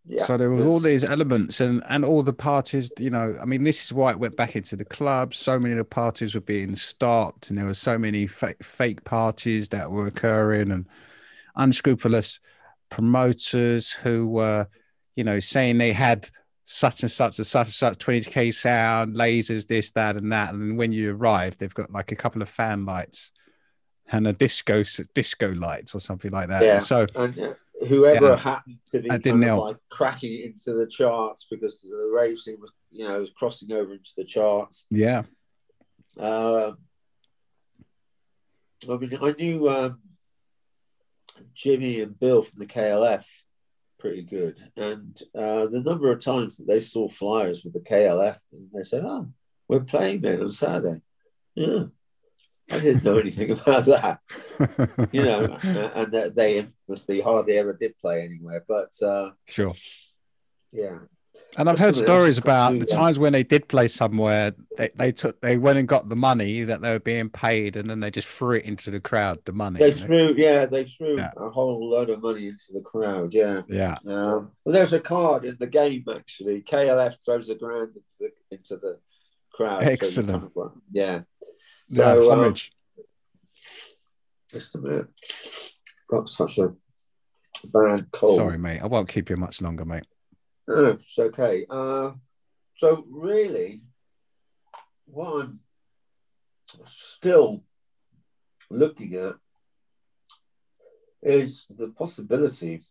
yeah. 0.06 0.26
so 0.26 0.36
there 0.36 0.50
were 0.50 0.64
all 0.64 0.80
these 0.80 1.02
elements 1.04 1.60
and 1.60 1.82
and 1.88 2.04
all 2.04 2.22
the 2.22 2.32
parties 2.32 2.90
you 2.98 3.08
know 3.08 3.34
i 3.40 3.46
mean 3.46 3.64
this 3.64 3.82
is 3.84 3.92
why 3.92 4.10
it 4.10 4.18
went 4.18 4.36
back 4.36 4.54
into 4.54 4.76
the 4.76 4.84
clubs 4.84 5.38
so 5.38 5.58
many 5.58 5.72
of 5.72 5.78
the 5.78 5.84
parties 5.84 6.34
were 6.34 6.42
being 6.42 6.76
stopped 6.76 7.48
and 7.48 7.58
there 7.58 7.64
were 7.64 7.72
so 7.72 7.96
many 7.96 8.26
fake, 8.26 8.62
fake 8.62 9.02
parties 9.04 9.70
that 9.70 9.90
were 9.90 10.06
occurring 10.06 10.70
and 10.70 10.86
unscrupulous 11.56 12.38
promoters 12.90 13.90
who 13.92 14.26
were 14.26 14.68
you 15.16 15.24
know 15.24 15.40
saying 15.40 15.78
they 15.78 15.92
had 15.92 16.28
such 16.66 17.02
and 17.02 17.10
such 17.10 17.38
and 17.38 17.46
such 17.46 17.66
and 17.66 17.74
such 17.74 17.98
20k 17.98 18.52
sound 18.52 19.16
lasers 19.16 19.66
this 19.66 19.90
that 19.92 20.16
and 20.16 20.32
that 20.32 20.52
and 20.52 20.76
when 20.76 20.92
you 20.92 21.14
arrive 21.14 21.56
they've 21.58 21.74
got 21.74 21.90
like 21.90 22.12
a 22.12 22.16
couple 22.16 22.42
of 22.42 22.48
fan 22.48 22.84
lights 22.84 23.32
and 24.12 24.26
a 24.26 24.32
disco 24.32 24.82
disco 25.14 25.52
lights 25.54 25.94
or 25.94 26.00
something 26.00 26.30
like 26.30 26.48
that 26.48 26.62
Yeah. 26.62 26.78
so 26.78 27.06
and 27.14 27.38
uh, 27.38 27.54
whoever 27.88 28.28
Yeah. 28.30 28.36
happened 28.36 28.78
to 28.88 29.00
be 29.00 29.08
kind 29.08 29.22
didn't 29.22 29.44
of 29.44 29.58
like 29.58 29.76
cracking 29.90 30.40
into 30.42 30.72
the 30.74 30.86
charts 30.86 31.46
because 31.50 31.80
the 31.80 32.12
rave 32.14 32.38
scene 32.38 32.60
was, 32.60 32.72
you 32.90 33.06
know, 33.06 33.18
was 33.20 33.30
crossing 33.30 33.72
over 33.72 33.92
into 33.92 34.12
the 34.16 34.24
charts. 34.24 34.86
yeah 34.90 35.22
Um, 36.18 36.78
I 38.88 38.96
mean, 38.98 39.18
I 39.20 39.32
knew 39.32 39.68
um, 39.70 40.00
Jimmy 41.54 42.00
and 42.00 42.18
Bill 42.18 42.42
from 42.42 42.58
the 42.60 42.66
KLF 42.66 43.26
pretty 43.98 44.22
good, 44.22 44.60
and 44.76 45.20
uh, 45.34 45.66
the 45.66 45.82
number 45.84 46.12
of 46.12 46.20
times 46.20 46.58
that 46.58 46.66
they 46.66 46.80
saw 46.80 47.08
flyers 47.08 47.64
with 47.64 47.72
the 47.72 47.80
KLF, 47.80 48.38
and 48.52 48.68
they 48.74 48.82
said, 48.84 49.02
"Oh, 49.04 49.28
we're 49.68 49.80
playing 49.80 50.20
there 50.20 50.42
on 50.42 50.50
Saturday." 50.50 51.00
Yeah, 51.54 51.84
I 52.70 52.80
didn't 52.80 53.04
know 53.04 53.18
anything 53.18 53.50
about 53.50 53.84
that. 53.86 54.20
you 55.12 55.22
know, 55.22 55.44
and 55.94 56.12
that 56.12 56.34
they 56.34 56.58
infamously 56.58 57.20
hardly 57.20 57.58
ever 57.58 57.72
did 57.74 57.96
play 58.00 58.22
anywhere. 58.22 58.64
But 58.66 58.90
uh, 59.06 59.30
sure 59.46 59.74
yeah, 60.72 60.98
And 61.56 61.68
I've 61.70 61.78
heard 61.78 61.94
stories 61.94 62.36
has 62.36 62.40
got 62.40 62.70
to 62.70 62.76
about 62.76 62.80
the 62.80 62.86
times 62.92 63.16
when 63.18 63.32
they 63.32 63.44
did 63.44 63.68
play 63.68 63.86
somewhere, 63.86 64.54
they, 64.76 64.90
they 64.96 65.12
took 65.12 65.40
they 65.40 65.56
went 65.56 65.78
and 65.78 65.86
got 65.86 66.08
the 66.08 66.16
money 66.16 66.62
that 66.64 66.80
they 66.82 66.90
were 66.92 66.98
being 67.00 67.28
paid, 67.30 67.76
and 67.76 67.88
then 67.88 68.00
they 68.00 68.10
just 68.10 68.26
threw 68.26 68.52
it 68.56 68.64
into 68.64 68.90
the 68.90 68.98
crowd. 69.00 69.38
The 69.44 69.52
money. 69.52 69.78
they 69.78 69.92
threw 69.92 70.34
yeah 70.36 70.66
they 70.66 70.84
threw 70.84 71.16
Yeah. 71.18 71.30
a 71.36 71.50
whole 71.50 71.88
load 71.90 72.10
of 72.10 72.22
money 72.22 72.46
into 72.46 72.72
the 72.72 72.80
crowd. 72.80 73.32
Yeah. 73.34 73.62
Yeah, 73.68 73.96
Um, 74.06 74.52
well, 74.64 74.72
there's 74.72 74.92
a 74.94 75.00
card 75.00 75.44
in 75.44 75.56
the 75.60 75.66
game 75.68 76.04
actually. 76.12 76.62
KLF 76.62 77.22
throws 77.24 77.48
a 77.50 77.54
grand 77.54 77.90
into 77.94 78.16
the 78.20 78.30
into 78.50 78.76
the 78.76 78.98
crowd. 79.52 79.82
so 79.82 79.88
Excellent. 79.90 80.30
kind 80.30 80.50
of 80.56 80.72
like- 81.90 81.98
yeah. 81.98 82.14
yeah, 82.14 82.20
So 82.20 82.32
um, 82.32 82.54
just 84.50 84.74
a 84.74 84.78
minute. 84.78 85.06
Got 86.08 86.28
such 86.28 86.58
a 86.58 86.72
bad 87.66 88.10
cold. 88.12 88.36
Sorry, 88.36 88.58
mate. 88.58 88.80
I 88.80 88.86
won't 88.86 89.08
keep 89.08 89.30
you 89.30 89.36
much 89.36 89.60
longer, 89.62 89.84
mate. 89.84 90.06
No, 90.68 90.84
it's 90.86 91.18
okay. 91.18 91.66
Uh, 91.68 92.12
so 92.76 93.04
really, 93.10 93.82
what 95.06 95.42
I'm 95.44 95.60
still 96.84 97.62
looking 98.70 99.14
at 99.14 99.34
is 101.22 101.66
the 101.70 101.88
possibility 101.88 102.84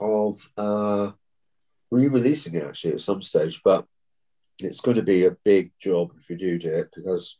of 0.00 0.50
uh, 0.56 1.12
re-releasing 1.90 2.54
it 2.54 2.64
actually 2.64 2.94
at 2.94 3.00
some 3.00 3.22
stage, 3.22 3.62
but 3.62 3.86
it's 4.60 4.80
going 4.80 4.96
to 4.96 5.02
be 5.02 5.24
a 5.26 5.36
big 5.44 5.72
job 5.78 6.12
if 6.18 6.30
you 6.30 6.36
do 6.36 6.58
do 6.58 6.74
it 6.74 6.88
because 6.94 7.38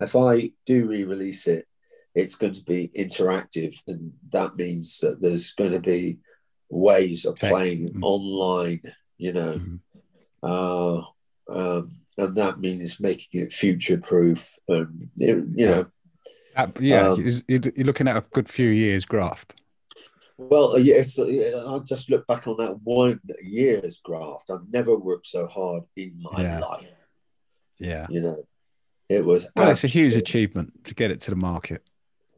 if 0.00 0.16
I 0.16 0.52
do 0.66 0.86
re-release 0.86 1.46
it, 1.46 1.66
it's 2.14 2.34
going 2.34 2.54
to 2.54 2.64
be 2.64 2.90
interactive, 2.96 3.76
and 3.86 4.12
that 4.30 4.56
means 4.56 4.98
that 5.00 5.20
there's 5.20 5.52
going 5.52 5.72
to 5.72 5.80
be 5.80 6.18
ways 6.70 7.24
of 7.24 7.36
playing 7.36 7.90
Mm. 7.92 8.02
online. 8.02 8.80
You 9.18 9.32
know, 9.34 9.58
Mhm. 9.58 9.80
uh, 10.42 11.02
um, 11.52 11.96
and 12.16 12.34
that 12.34 12.58
means 12.60 12.98
making 12.98 13.42
it 13.42 13.52
future 13.52 13.98
proof. 13.98 14.58
And 14.68 15.10
you 15.16 15.44
know, 15.56 15.86
Uh, 16.56 16.66
yeah, 16.80 17.10
Um, 17.10 17.20
you- 17.20 17.42
you- 17.46 17.72
you're 17.76 17.86
looking 17.86 18.08
at 18.08 18.16
a 18.16 18.26
good 18.32 18.48
few 18.48 18.68
years 18.70 19.04
graft. 19.04 19.59
Well, 20.48 20.78
yeah, 20.78 20.96
it's. 20.96 21.18
I 21.18 21.78
just 21.80 22.10
look 22.10 22.26
back 22.26 22.46
on 22.48 22.56
that 22.58 22.80
one 22.82 23.20
year's 23.42 24.00
graft. 24.02 24.50
I've 24.50 24.68
never 24.70 24.96
worked 24.98 25.26
so 25.26 25.46
hard 25.46 25.82
in 25.96 26.14
my 26.20 26.42
Yeah. 26.42 26.58
life. 26.60 26.88
Yeah. 27.78 28.06
You 28.10 28.20
know, 28.20 28.44
it 29.08 29.24
was. 29.24 29.46
Well, 29.56 29.70
it's 29.70 29.84
a 29.84 29.88
huge 29.88 30.14
achievement 30.14 30.84
to 30.84 30.94
get 30.94 31.10
it 31.10 31.20
to 31.22 31.30
the 31.30 31.36
market. 31.36 31.82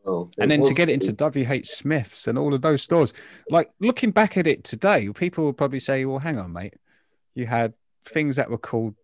well, 0.04 0.30
and 0.38 0.50
then 0.50 0.62
to 0.64 0.74
get 0.74 0.88
it 0.88 0.94
into. 0.94 1.12
WH 1.12 1.64
Smiths 1.66 2.26
and 2.26 2.36
all 2.36 2.52
of 2.54 2.62
those 2.62 2.82
stores. 2.82 3.12
Like 3.50 3.70
looking 3.80 4.10
back 4.10 4.36
at 4.36 4.46
it 4.46 4.64
today, 4.64 5.08
people 5.14 5.44
will 5.44 5.52
probably 5.52 5.80
say, 5.80 6.04
"Well, 6.04 6.18
hang 6.18 6.38
on, 6.38 6.52
mate, 6.52 6.74
you 7.34 7.46
had 7.46 7.74
things 8.04 8.34
that 8.36 8.50
were 8.50 8.58
called 8.58 8.94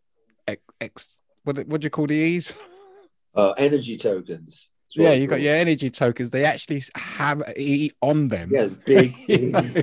X. 0.47 0.61
X 0.81 1.21
what 1.45 1.57
what 1.69 1.81
do 1.81 1.87
you 1.87 1.91
call 1.91 2.07
the 2.09 2.15
E's? 2.17 2.53
uh, 3.35 3.53
energy 3.59 3.97
tokens. 3.97 4.71
Yeah, 4.95 5.11
it's 5.11 5.21
you 5.21 5.27
got 5.27 5.41
your 5.41 5.55
energy 5.55 5.91
tokens. 5.91 6.31
They 6.31 6.45
actually 6.45 6.83
have 6.97 7.43
E 7.57 7.91
on 8.01 8.29
them. 8.29 8.51
yeah, 8.53 8.67
the 8.67 8.79
big. 8.87 9.17
You 9.29 9.51
know, 9.51 9.83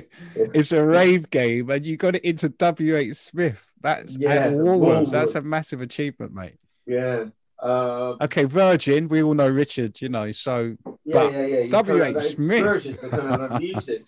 it's 0.54 0.72
a 0.72 0.84
rave 0.84 1.30
game, 1.30 1.70
and 1.70 1.84
you 1.86 1.96
got 1.96 2.16
it 2.16 2.24
into 2.24 2.48
WH 2.48 3.14
Smith. 3.16 3.72
That's 3.80 4.16
Yeah, 4.18 4.48
Woolworths. 4.50 5.10
That's 5.12 5.34
a 5.34 5.40
massive 5.40 5.80
achievement, 5.80 6.32
mate. 6.34 6.56
yeah. 6.86 7.26
Um, 7.62 8.18
Okay, 8.20 8.44
Virgin. 8.44 9.08
We 9.08 9.22
all 9.22 9.32
know 9.34 9.48
Richard. 9.48 10.00
You 10.02 10.08
know, 10.10 10.30
so 10.32 10.76
yeah, 11.04 11.30
yeah, 11.30 11.46
yeah. 11.46 11.58
You 11.60 11.70
W.H. 11.70 12.14
like- 12.14 12.22
Smith. 12.22 12.62
Virgin's 12.62 12.98
a 13.02 13.08
kind 13.08 13.42
of 13.42 13.60
music. 13.60 14.02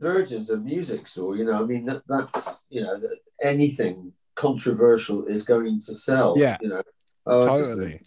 Virgin's 0.00 0.50
a 0.50 0.56
music 0.56 1.06
store. 1.06 1.36
You 1.36 1.44
know, 1.44 1.62
I 1.62 1.66
mean, 1.66 1.84
that, 1.86 2.02
that's 2.08 2.66
you 2.70 2.82
know, 2.82 2.98
that 2.98 3.16
anything 3.42 4.12
controversial 4.34 5.26
is 5.26 5.44
going 5.44 5.80
to 5.80 5.94
sell. 5.94 6.34
Yeah. 6.36 6.56
You 6.60 6.68
know. 6.70 6.82
Oh, 7.26 7.58
just 7.58 7.70
totally. 7.70 8.00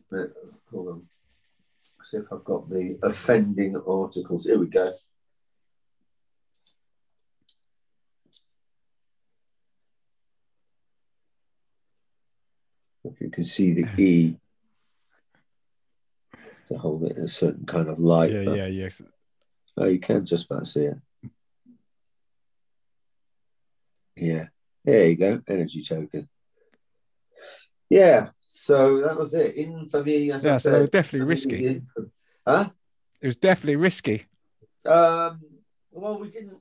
Hold 0.72 0.88
on. 0.90 1.04
See 2.12 2.18
if 2.18 2.26
I've 2.30 2.44
got 2.44 2.68
the 2.68 3.00
offending 3.04 3.82
articles. 3.88 4.44
Here 4.44 4.60
we 4.60 4.66
go. 4.66 4.92
If 13.06 13.22
you 13.22 13.30
can 13.30 13.46
see 13.46 13.72
the 13.72 13.88
E 13.98 14.36
to 16.66 16.78
hold 16.78 17.06
it 17.06 17.16
in 17.16 17.24
a 17.24 17.30
certain 17.30 17.66
kind 17.66 17.88
of 17.88 17.98
light. 17.98 18.34
Yeah, 18.34 18.56
yeah, 18.56 18.66
yeah. 18.66 18.90
Oh, 19.78 19.86
you 19.86 20.00
can 20.00 20.26
just 20.26 20.52
about 20.52 20.68
see 20.68 20.88
it. 20.88 20.98
Yeah. 24.18 24.48
There 24.84 25.08
you 25.08 25.16
go. 25.16 25.42
Energy 25.48 25.82
token. 25.82 26.28
Yeah. 27.92 28.30
So 28.42 29.02
that 29.02 29.18
was 29.18 29.34
it. 29.34 29.58
Infamy. 29.58 30.32
As 30.32 30.46
I 30.46 30.50
Yeah, 30.50 30.58
so 30.60 30.72
said, 30.72 30.92
definitely 30.92 31.28
risky. 31.28 31.82
Huh? 32.48 32.70
It 33.20 33.28
was 33.28 33.36
definitely 33.36 33.76
risky. 33.76 34.26
Um, 34.86 35.42
well, 35.92 36.18
we 36.18 36.30
didn't. 36.30 36.58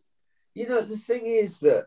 You 0.54 0.68
know, 0.68 0.80
the 0.80 0.96
thing 0.96 1.26
is 1.26 1.60
that 1.60 1.84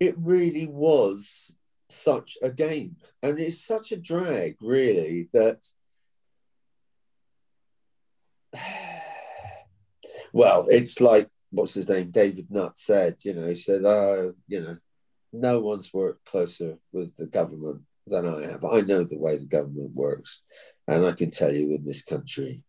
it 0.00 0.16
really 0.18 0.66
was 0.66 1.54
such 1.88 2.36
a 2.42 2.50
game, 2.50 2.96
and 3.22 3.38
it's 3.38 3.64
such 3.64 3.92
a 3.92 3.96
drag, 3.96 4.56
really, 4.60 5.28
that. 5.32 5.64
Well, 10.32 10.66
it's 10.68 11.00
like 11.00 11.30
what's 11.50 11.74
his 11.74 11.88
name, 11.88 12.10
David 12.10 12.50
Nutt 12.50 12.76
said. 12.76 13.16
You 13.22 13.32
know, 13.34 13.46
he 13.48 13.54
said, 13.56 13.84
"Oh, 13.84 14.34
you 14.48 14.60
know, 14.60 14.76
no 15.40 15.60
one's 15.60 15.92
worked 15.92 16.24
closer 16.24 16.78
with 16.92 17.16
the 17.16 17.26
government 17.26 17.82
than 18.06 18.26
I 18.28 18.50
have. 18.50 18.64
I 18.64 18.80
know 18.80 19.04
the 19.04 19.18
way 19.18 19.36
the 19.36 19.46
government 19.46 19.94
works, 19.94 20.42
and 20.86 21.04
I 21.04 21.12
can 21.12 21.30
tell 21.30 21.52
you 21.52 21.74
in 21.74 21.84
this 21.84 22.02
country." 22.02 22.62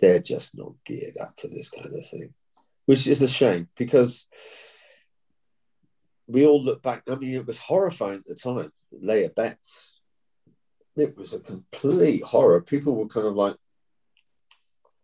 they're 0.00 0.20
just 0.20 0.56
not 0.56 0.72
geared 0.84 1.16
up 1.20 1.38
for 1.38 1.48
this 1.48 1.68
kind 1.68 1.94
of 1.94 2.06
thing, 2.06 2.34
which 2.86 3.06
is 3.06 3.22
a 3.22 3.28
shame 3.28 3.68
because 3.76 4.26
we 6.26 6.46
all 6.46 6.62
look 6.62 6.82
back. 6.82 7.02
I 7.08 7.16
mean, 7.16 7.34
it 7.34 7.46
was 7.46 7.58
horrifying 7.58 8.20
at 8.20 8.26
the 8.26 8.34
time. 8.34 8.72
Leah 8.92 9.30
Betts, 9.30 9.94
it 10.96 11.16
was 11.16 11.34
a 11.34 11.40
complete 11.40 12.22
horror. 12.24 12.60
People 12.60 12.94
were 12.96 13.08
kind 13.08 13.26
of 13.26 13.34
like, 13.34 13.56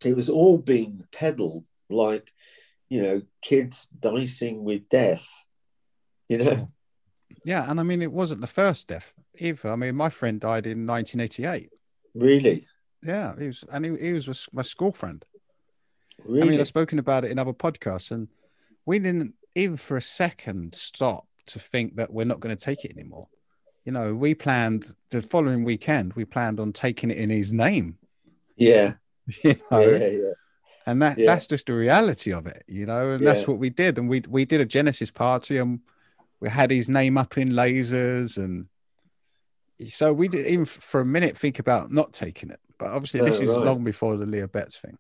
it 0.04 0.16
was 0.16 0.28
all 0.28 0.58
being 0.58 1.04
peddled 1.12 1.64
like, 1.88 2.32
you 2.88 3.02
know, 3.02 3.22
kids 3.42 3.86
dicing 3.86 4.64
with 4.64 4.88
death. 4.88 5.28
You 6.28 6.38
know, 6.38 6.72
Yeah, 7.46 7.70
and 7.70 7.78
I 7.78 7.84
mean, 7.84 8.02
it 8.02 8.10
wasn't 8.12 8.40
the 8.40 8.48
first 8.48 8.88
death 8.88 9.14
either. 9.38 9.70
I 9.72 9.76
mean, 9.76 9.94
my 9.94 10.10
friend 10.10 10.40
died 10.40 10.66
in 10.66 10.84
1988. 10.84 11.70
really, 12.14 12.66
Yeah, 13.04 13.34
he 13.38 13.46
was, 13.46 13.64
and 13.70 13.84
he, 13.84 13.96
he 14.08 14.12
was 14.12 14.48
my 14.52 14.62
school 14.62 14.90
friend. 14.92 15.24
really. 16.26 16.42
I 16.42 16.44
mean, 16.50 16.60
I've 16.60 16.66
spoken 16.66 16.98
about 16.98 17.24
it 17.24 17.30
in 17.30 17.38
other 17.38 17.52
podcasts, 17.52 18.10
and 18.10 18.26
we 18.84 18.98
didn't 18.98 19.34
even 19.54 19.76
for 19.76 19.96
a 19.96 20.02
second 20.02 20.74
stop 20.74 21.28
to 21.46 21.60
think 21.60 21.94
that 21.96 22.12
we're 22.12 22.24
not 22.26 22.40
going 22.40 22.56
to 22.56 22.64
take 22.64 22.84
it 22.84 22.90
anymore. 22.96 23.28
You 23.84 23.92
know, 23.92 24.16
we 24.16 24.34
planned 24.34 24.92
the 25.10 25.22
following 25.22 25.62
weekend. 25.62 26.14
We 26.14 26.24
planned 26.24 26.58
on 26.58 26.72
taking 26.72 27.12
it 27.12 27.18
in 27.18 27.30
his 27.30 27.52
name. 27.52 27.98
yeah, 28.56 28.94
You 29.44 29.54
know, 29.70 29.80
yeah, 29.80 30.06
yeah. 30.08 30.32
and 30.86 31.00
that 31.02 31.16
Yeah. 31.16 31.26
that's 31.26 31.46
just 31.46 31.66
the 31.66 31.74
reality 31.74 32.32
of 32.32 32.48
it. 32.48 32.64
You 32.66 32.86
know, 32.86 33.12
and 33.12 33.24
that's 33.24 33.46
what 33.46 33.58
we 33.58 33.70
did. 33.70 33.98
And 33.98 34.08
we 34.08 34.22
we 34.28 34.44
did 34.44 34.60
a 34.60 34.64
Genesis 34.64 35.12
party, 35.12 35.58
and 35.58 35.78
we 36.40 36.48
had 36.48 36.70
his 36.70 36.88
name 36.88 37.16
up 37.18 37.38
in 37.38 37.50
lasers, 37.50 38.36
and 38.36 38.66
so 39.88 40.12
we 40.12 40.28
didn't 40.28 40.52
even 40.52 40.64
for 40.64 41.00
a 41.00 41.06
minute 41.06 41.36
think 41.36 41.58
about 41.58 41.90
not 41.90 42.12
taking 42.12 42.50
it. 42.50 42.60
But 42.78 42.90
obviously, 42.90 43.20
this 43.20 43.40
is 43.40 43.48
right. 43.48 43.64
long 43.64 43.84
before 43.84 44.16
the 44.16 44.26
Leah 44.26 44.48
Betts 44.48 44.78
thing. 44.78 44.98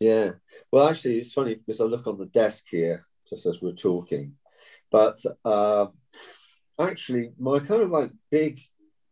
Yeah. 0.00 0.32
Well, 0.70 0.88
actually, 0.88 1.18
it's 1.18 1.32
funny 1.32 1.54
because 1.54 1.80
I 1.80 1.84
look 1.84 2.06
on 2.06 2.18
the 2.18 2.26
desk 2.26 2.64
here 2.70 3.04
just 3.28 3.46
as 3.46 3.62
we're 3.62 3.72
talking. 3.72 4.34
But 4.90 5.18
um, 5.44 5.92
actually, 6.80 7.32
my 7.38 7.60
kind 7.60 7.82
of 7.82 7.90
like 7.90 8.10
big 8.30 8.60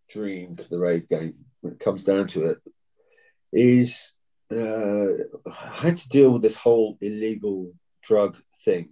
dream 0.09 0.57
for 0.57 0.69
the 0.69 0.79
rave 0.79 1.09
game, 1.09 1.35
when 1.61 1.75
it 1.75 1.81
comes 1.81 2.05
down 2.05 2.27
to 2.29 2.45
it, 2.47 2.59
is 3.53 4.13
uh, 4.53 5.25
I 5.47 5.77
had 5.77 5.97
to 5.97 6.09
deal 6.09 6.31
with 6.31 6.43
this 6.43 6.57
whole 6.57 6.99
illegal 7.01 7.73
drug 8.03 8.37
thing. 8.65 8.91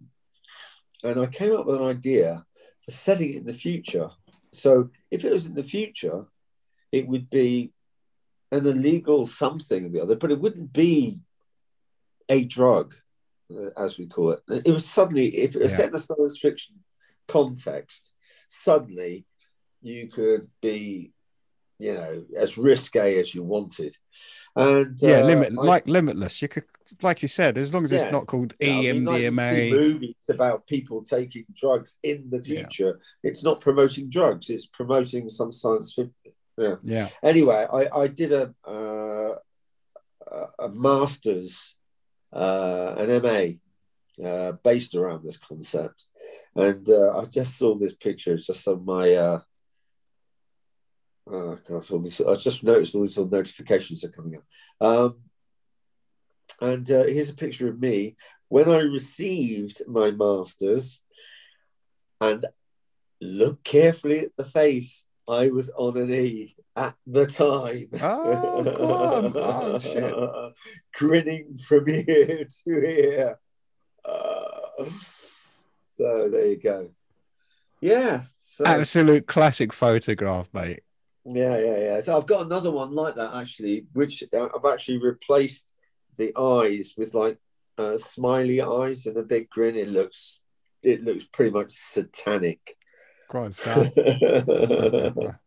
And 1.04 1.20
I 1.20 1.26
came 1.26 1.54
up 1.54 1.66
with 1.66 1.76
an 1.76 1.86
idea 1.86 2.44
for 2.84 2.90
setting 2.90 3.30
it 3.30 3.36
in 3.36 3.44
the 3.44 3.52
future. 3.52 4.10
So 4.52 4.90
if 5.10 5.24
it 5.24 5.32
was 5.32 5.46
in 5.46 5.54
the 5.54 5.64
future, 5.64 6.26
it 6.90 7.06
would 7.08 7.30
be 7.30 7.72
an 8.50 8.66
illegal 8.66 9.26
something 9.26 9.86
or 9.86 9.88
the 9.88 10.02
other, 10.02 10.16
but 10.16 10.30
it 10.30 10.40
wouldn't 10.40 10.72
be 10.72 11.20
a 12.28 12.44
drug, 12.44 12.94
uh, 13.54 13.70
as 13.82 13.98
we 13.98 14.06
call 14.06 14.32
it. 14.32 14.42
It 14.48 14.72
was 14.72 14.86
suddenly, 14.86 15.36
if 15.38 15.56
it 15.56 15.62
was 15.62 15.72
Yeah. 15.72 15.78
set 15.78 15.88
in 15.88 15.94
a 15.94 15.98
science 15.98 16.38
fiction 16.38 16.84
context, 17.28 18.10
suddenly 18.48 19.26
you 19.80 20.08
could 20.08 20.50
be, 20.60 21.11
you 21.84 21.94
know, 21.98 22.12
as 22.44 22.50
risque 22.68 23.06
as 23.22 23.28
you 23.34 23.42
wanted. 23.54 23.92
And 24.54 24.96
Yeah, 25.00 25.20
uh, 25.22 25.26
limit 25.32 25.50
I- 25.58 25.62
like 25.72 25.86
limitless. 25.98 26.34
You 26.42 26.48
could, 26.54 26.66
like 27.08 27.20
you 27.24 27.28
said, 27.40 27.52
as 27.64 27.72
long 27.74 27.84
as 27.84 27.90
Yeah. 27.92 28.02
it's 28.02 28.12
not 28.18 28.26
called 28.32 28.52
yeah, 28.60 28.68
I 28.68 28.92
mean, 28.92 29.04
like 29.04 29.22
EMDMA. 29.22 29.70
movies 29.70 30.14
about 30.36 30.58
people 30.74 30.98
taking 31.16 31.44
drugs 31.62 31.90
in 32.10 32.18
the 32.32 32.36
Yeah. 32.38 32.44
future. 32.54 32.92
It's 33.28 33.42
not 33.48 33.56
promoting 33.66 34.06
drugs; 34.16 34.44
it's 34.54 34.66
promoting 34.78 35.24
some 35.38 35.50
science 35.60 35.88
fiction. 35.96 36.32
Yeah. 36.58 36.76
Yeah, 36.96 37.08
anyway, 37.32 37.62
I, 37.80 37.82
I 38.02 38.06
did 38.20 38.30
a 38.42 38.44
uh, 38.76 39.34
a- 40.38 40.52
a 40.66 40.68
master's, 40.86 41.54
uh, 42.42 42.94
an 43.02 43.08
MA, 43.26 43.44
uh, 44.28 44.52
based 44.68 44.94
around 44.94 45.20
this 45.24 45.38
concept, 45.50 45.98
and 46.54 46.84
uh, 46.98 47.08
I 47.20 47.24
just 47.38 47.52
saw 47.58 47.70
this 47.74 47.94
picture. 48.06 48.34
It's 48.34 48.46
just 48.46 48.68
on 48.68 48.84
my. 48.84 49.06
Uh, 51.30 51.56
oh 51.70 52.04
I 52.28 52.34
just 52.34 52.64
noticed 52.64 52.94
all 52.94 53.02
these 53.02 53.16
little 53.16 53.30
notifications 53.30 54.04
are 54.04 54.08
coming 54.08 54.36
up. 54.36 54.44
Um, 54.80 55.16
and 56.60 56.90
uh, 56.90 57.04
here's 57.04 57.30
a 57.30 57.34
picture 57.34 57.68
of 57.68 57.80
me 57.80 58.16
when 58.48 58.68
I 58.68 58.80
received 58.80 59.82
my 59.88 60.10
master's, 60.10 61.02
and 62.20 62.44
look 63.20 63.64
carefully 63.64 64.20
at 64.20 64.36
the 64.36 64.44
face. 64.44 65.04
I 65.28 65.48
was 65.48 65.70
on 65.70 65.96
an 65.96 66.12
E 66.12 66.54
at 66.76 66.94
the 67.06 67.26
time. 67.26 67.88
Oh. 68.02 69.32
Oh, 69.36 69.78
shit. 69.78 70.54
Grinning 70.94 71.56
from 71.56 71.88
ear 71.88 72.44
to 72.64 72.70
ear. 72.70 73.38
Uh, 74.04 74.84
so 75.90 76.28
there 76.28 76.46
you 76.48 76.60
go. 76.60 76.90
Yeah. 77.80 78.22
So, 78.38 78.66
absolute 78.66 79.26
classic 79.26 79.72
photograph, 79.72 80.48
mate. 80.52 80.82
Yeah, 81.24 81.58
yeah, 81.58 81.78
yeah. 81.78 82.00
So 82.00 82.16
I've 82.16 82.26
got 82.26 82.46
another 82.46 82.70
one 82.70 82.92
like 82.94 83.14
that 83.16 83.34
actually, 83.34 83.86
which 83.92 84.24
uh, 84.32 84.48
I've 84.54 84.70
actually 84.70 84.98
replaced 84.98 85.72
the 86.16 86.32
eyes 86.36 86.94
with 86.96 87.14
like 87.14 87.38
uh, 87.78 87.98
smiley 87.98 88.60
eyes 88.60 89.06
and 89.06 89.16
a 89.16 89.22
big 89.22 89.48
grin. 89.50 89.76
It 89.76 89.88
looks, 89.88 90.40
it 90.82 91.02
looks 91.04 91.24
pretty 91.24 91.50
much 91.50 91.72
satanic. 91.72 92.76
Quite 93.28 93.54
sad. 93.54 93.92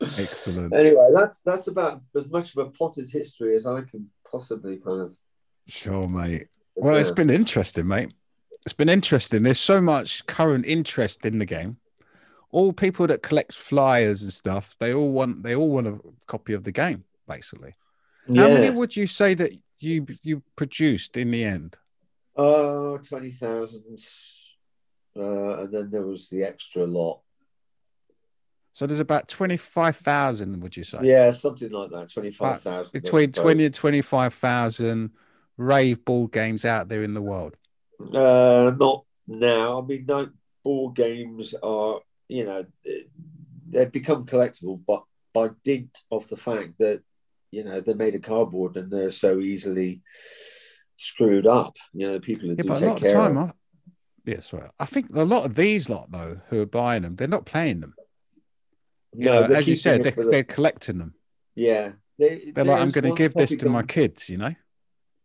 Excellent. 0.00 0.72
anyway, 0.72 1.08
that's 1.12 1.40
that's 1.40 1.66
about 1.66 2.02
as 2.14 2.26
much 2.28 2.56
of 2.56 2.66
a 2.66 2.70
potted 2.70 3.10
history 3.10 3.56
as 3.56 3.66
I 3.66 3.82
can 3.82 4.10
possibly 4.30 4.76
kind 4.76 5.02
of. 5.02 5.16
Sure, 5.66 6.08
mate. 6.08 6.48
Well, 6.76 6.96
it's 6.96 7.10
been 7.10 7.30
interesting, 7.30 7.86
mate. 7.86 8.12
It's 8.64 8.72
been 8.72 8.88
interesting. 8.88 9.42
There's 9.42 9.60
so 9.60 9.80
much 9.80 10.26
current 10.26 10.66
interest 10.66 11.24
in 11.24 11.38
the 11.38 11.46
game. 11.46 11.78
All 12.54 12.72
people 12.72 13.04
that 13.08 13.20
collect 13.20 13.52
flyers 13.52 14.22
and 14.22 14.32
stuff, 14.32 14.76
they 14.78 14.94
all 14.94 15.10
want 15.10 15.42
they 15.42 15.56
all 15.56 15.68
want 15.68 15.88
a 15.88 15.98
copy 16.28 16.52
of 16.52 16.62
the 16.62 16.70
game, 16.70 17.02
basically. 17.26 17.74
How 18.28 18.48
many 18.48 18.70
would 18.70 18.94
you 18.96 19.08
say 19.08 19.34
that 19.34 19.52
you 19.80 20.06
you 20.22 20.40
produced 20.54 21.16
in 21.16 21.32
the 21.32 21.44
end? 21.44 21.76
Uh, 22.36 22.98
twenty 22.98 23.32
thousand, 23.32 23.98
uh, 25.16 25.62
and 25.62 25.74
then 25.74 25.90
there 25.90 26.06
was 26.06 26.28
the 26.28 26.44
extra 26.44 26.86
lot. 26.86 27.22
So 28.72 28.86
there's 28.86 29.00
about 29.00 29.26
twenty 29.26 29.56
five 29.56 29.96
thousand, 29.96 30.60
would 30.62 30.76
you 30.76 30.84
say? 30.84 30.98
Yeah, 31.02 31.30
something 31.32 31.72
like 31.72 31.90
that. 31.90 32.12
Twenty 32.12 32.30
five 32.30 32.60
thousand. 32.60 32.92
Between 32.92 33.32
twenty 33.32 33.64
and 33.64 33.74
twenty 33.74 34.00
five 34.00 34.32
thousand 34.32 35.10
rave 35.56 36.04
board 36.04 36.30
games 36.30 36.64
out 36.64 36.88
there 36.88 37.02
in 37.02 37.14
the 37.14 37.22
world. 37.22 37.56
Uh, 38.00 38.72
not 38.78 39.04
now. 39.26 39.82
I 39.82 39.84
mean, 39.84 40.04
no, 40.06 40.30
board 40.62 40.94
games 40.94 41.52
are 41.60 41.98
you 42.28 42.44
know 42.44 42.66
they've 43.68 43.92
become 43.92 44.24
collectible, 44.26 44.80
but 44.86 45.04
by 45.32 45.50
dint 45.64 45.98
of 46.10 46.28
the 46.28 46.36
fact 46.36 46.78
that 46.78 47.02
you 47.50 47.64
know 47.64 47.80
they're 47.80 47.94
made 47.94 48.14
of 48.14 48.22
cardboard 48.22 48.76
and 48.76 48.90
they're 48.90 49.10
so 49.10 49.38
easily 49.40 50.02
screwed 50.96 51.46
up. 51.46 51.74
You 51.92 52.06
know, 52.08 52.20
people 52.20 52.48
who 52.48 52.54
yeah, 52.56 52.62
do 52.62 52.68
but 52.68 52.76
a 52.76 52.80
take 52.80 52.90
of 52.90 53.00
care 53.00 53.14
time, 53.14 53.36
of. 53.38 53.48
I, 53.50 53.52
yes, 54.24 54.52
right. 54.52 54.70
I 54.78 54.86
think 54.86 55.10
a 55.14 55.24
lot 55.24 55.44
of 55.44 55.54
these 55.54 55.88
lot 55.88 56.10
though 56.10 56.40
who 56.48 56.60
are 56.62 56.66
buying 56.66 57.02
them, 57.02 57.16
they're 57.16 57.28
not 57.28 57.46
playing 57.46 57.80
them. 57.80 57.94
You 59.16 59.26
know, 59.26 59.42
as 59.44 59.68
you 59.68 59.76
said, 59.76 60.02
they're, 60.02 60.12
the- 60.12 60.30
they're 60.30 60.44
collecting 60.44 60.98
them. 60.98 61.14
yeah. 61.54 61.92
They, 62.16 62.52
They're 62.54 62.64
like, 62.64 62.80
I'm 62.80 62.90
going 62.92 63.12
to 63.12 63.18
give 63.18 63.34
this 63.34 63.56
to 63.56 63.68
my 63.68 63.82
kids. 63.82 64.28
You 64.28 64.36
know. 64.38 64.54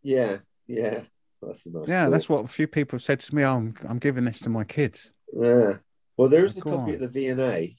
Yeah, 0.02 0.38
yeah. 0.66 1.02
That's 1.40 1.64
nice. 1.68 1.88
Yeah, 1.88 2.04
thought. 2.04 2.10
that's 2.10 2.28
what 2.28 2.44
a 2.44 2.48
few 2.48 2.66
people 2.66 2.96
have 2.96 3.04
said 3.04 3.20
to 3.20 3.34
me. 3.34 3.44
Oh, 3.44 3.54
I'm 3.58 3.74
I'm 3.88 3.98
giving 4.00 4.24
this 4.24 4.40
to 4.40 4.48
my 4.50 4.64
kids. 4.64 5.14
Yeah. 5.32 5.74
Well, 6.20 6.28
there 6.28 6.44
is 6.44 6.58
a 6.58 6.60
copy 6.60 6.76
on. 6.76 6.90
of 6.90 7.00
the 7.00 7.08
V&A. 7.08 7.76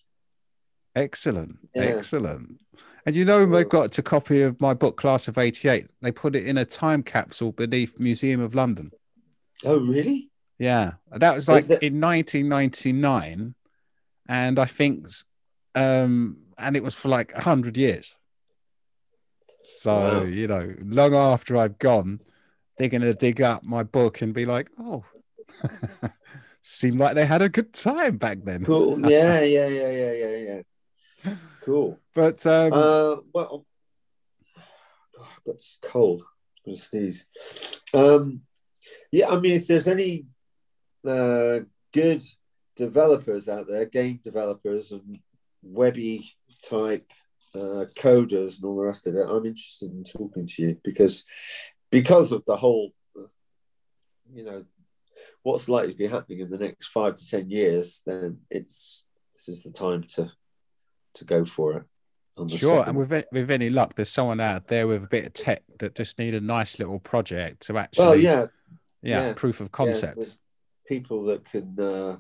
Excellent, 0.96 1.60
Yeah. 1.76 1.84
excellent. 1.84 2.60
And 3.06 3.16
you 3.16 3.24
know, 3.24 3.46
they've 3.46 3.70
got 3.70 3.96
a 4.00 4.02
copy 4.02 4.42
of 4.42 4.60
my 4.60 4.74
book, 4.74 4.98
Class 4.98 5.28
of 5.28 5.38
'88. 5.38 5.86
They 6.02 6.12
put 6.12 6.36
it 6.36 6.48
in 6.48 6.58
a 6.58 6.66
time 6.66 7.04
capsule 7.04 7.52
beneath 7.52 8.00
Museum 8.00 8.42
of 8.42 8.56
London. 8.56 8.94
Oh, 9.64 9.80
really? 9.80 10.32
Yeah, 10.58 10.94
that 11.12 11.36
was 11.36 11.48
like 11.48 11.68
that- 11.68 11.84
in 11.84 12.00
1999, 12.00 13.54
and 14.28 14.58
I 14.58 14.66
think, 14.66 15.06
um, 15.76 16.48
and 16.58 16.76
it 16.76 16.84
was 16.84 16.96
for 16.96 17.10
like 17.10 17.34
hundred 17.34 17.78
years. 17.78 18.16
So 19.66 19.96
Wow. 19.96 20.24
you 20.24 20.48
know, 20.48 20.74
long 20.80 21.14
after 21.14 21.58
I've 21.58 21.78
gone, 21.78 22.22
they're 22.80 22.90
going 22.90 23.04
to 23.04 23.14
dig 23.14 23.40
up 23.40 23.64
my 23.64 23.84
book 23.84 24.24
and 24.24 24.34
be 24.34 24.46
like, 24.48 24.68
"Oh, 24.80 25.06
seemed 26.62 27.00
like 27.00 27.16
they 27.16 27.26
had 27.26 27.42
a 27.42 27.50
good 27.50 27.74
time 27.74 28.18
back 28.18 28.40
then." 28.44 28.66
Cool. 28.66 29.00
Yeah, 29.10 29.42
yeah, 29.42 29.68
yeah, 29.68 29.92
yeah, 29.92 30.12
yeah, 30.12 30.62
yeah. 31.24 31.36
Cool. 31.62 32.00
But 32.14 32.46
um, 32.46 32.74
Uh, 32.74 33.16
well, 33.34 33.66
oh, 35.20 35.34
that's 35.46 35.80
cold. 35.82 36.22
I'm 36.66 36.72
gonna 36.72 36.78
sneeze. 36.78 37.26
Um, 37.94 38.42
yeah, 39.12 39.30
I 39.30 39.40
mean, 39.40 39.54
if 39.54 39.68
there's 39.68 39.88
any 39.88 40.26
uh, 41.08 41.60
good 41.94 42.24
developers 42.76 43.50
out 43.50 43.68
there, 43.68 43.86
game 43.86 44.20
developers 44.24 44.92
and 44.92 45.20
webby 45.62 46.32
type 46.68 47.12
uh, 47.56 47.86
coders 47.98 48.58
and 48.58 48.66
all 48.66 48.78
the 48.78 48.84
rest 48.84 49.08
of 49.08 49.16
it, 49.16 49.28
I'm 49.28 49.46
interested 49.46 49.92
in 49.92 50.04
talking 50.04 50.48
to 50.48 50.64
you 50.64 50.78
because 50.84 51.26
because 51.90 52.32
of 52.32 52.44
the 52.46 52.56
whole, 52.56 52.92
you 54.32 54.44
know, 54.44 54.64
what's 55.44 55.68
likely 55.70 55.94
to 55.94 55.98
be 55.98 56.08
happening 56.08 56.40
in 56.40 56.50
the 56.50 56.58
next 56.58 56.88
five 56.88 57.16
to 57.16 57.28
ten 57.28 57.50
years. 57.50 58.02
Then 58.06 58.40
it's 58.50 59.04
this 59.36 59.48
is 59.50 59.64
the 59.64 59.72
time 59.72 60.04
to 60.16 60.32
to 61.16 61.26
go 61.26 61.46
for 61.46 61.78
it. 61.78 61.84
on 62.38 62.48
the 62.48 62.58
Sure, 62.58 62.80
second. 62.80 62.90
and 62.90 62.98
with 63.10 63.26
with 63.32 63.52
any 63.52 63.70
luck, 63.70 63.96
there's 63.96 64.10
someone 64.10 64.40
out 64.40 64.68
there 64.68 64.88
with 64.88 65.04
a 65.04 65.08
bit 65.08 65.26
of 65.28 65.34
tech 65.34 65.64
that 65.80 65.96
just 65.96 66.18
need 66.20 66.36
a 66.36 66.42
nice 66.42 66.80
little 66.80 67.00
project 67.00 67.64
to 67.68 67.78
actually, 67.78 68.06
well, 68.06 68.16
yeah, 68.16 68.48
yeah, 69.02 69.28
yeah, 69.28 69.34
proof 69.34 69.60
of 69.62 69.72
concept. 69.72 70.18
with 70.18 70.38
people 70.88 71.26
that 71.26 71.44
can 71.46 71.80
uh, 71.80 72.18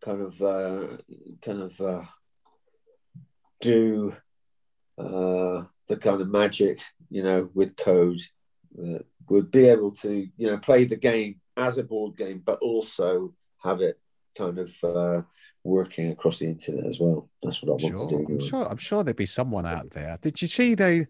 kind 0.00 0.20
of 0.22 0.42
uh, 0.42 0.96
kind 1.42 1.62
of 1.62 1.80
uh, 1.80 2.02
do 3.60 4.14
uh, 4.98 5.64
the 5.88 5.96
kind 5.96 6.20
of 6.20 6.28
magic, 6.28 6.80
you 7.10 7.22
know, 7.22 7.48
with 7.54 7.76
code 7.76 8.20
that 8.74 9.04
would 9.28 9.50
be 9.50 9.66
able 9.68 9.90
to, 9.92 10.28
you 10.36 10.46
know, 10.46 10.58
play 10.58 10.84
the 10.84 10.96
game 10.96 11.40
as 11.58 11.78
a 11.78 11.82
board 11.82 12.16
game, 12.16 12.42
but 12.44 12.58
also 12.60 13.34
have 13.62 13.80
it 13.80 13.98
kind 14.36 14.58
of 14.58 14.72
uh, 14.84 15.22
working 15.64 16.12
across 16.12 16.38
the 16.38 16.46
internet 16.46 16.86
as 16.86 17.00
well. 17.00 17.28
That's 17.42 17.60
what 17.62 17.70
I 17.70 17.84
want 17.84 17.98
Sure, 17.98 18.08
to 18.08 18.16
do. 18.16 18.26
I'm 18.28 18.40
sure. 18.40 18.68
I'm 18.68 18.76
sure 18.76 19.04
there'd 19.04 19.16
be 19.16 19.26
someone 19.26 19.66
out 19.66 19.90
there. 19.90 20.16
Did 20.22 20.40
you 20.40 20.48
see 20.48 20.74
they 20.74 21.06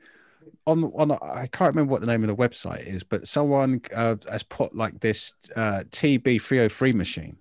on 0.66 0.84
on? 0.84 1.12
I 1.12 1.46
can't 1.46 1.74
remember 1.74 1.92
what 1.92 2.00
the 2.00 2.06
name 2.06 2.24
of 2.24 2.28
the 2.28 2.36
website 2.36 2.86
is, 2.86 3.04
but 3.04 3.28
someone 3.28 3.82
uh, 3.94 4.16
has 4.30 4.42
put 4.42 4.74
like 4.74 5.00
this 5.00 5.34
uh, 5.54 5.84
TB 5.90 6.40
303 6.40 6.92
machine 6.94 7.36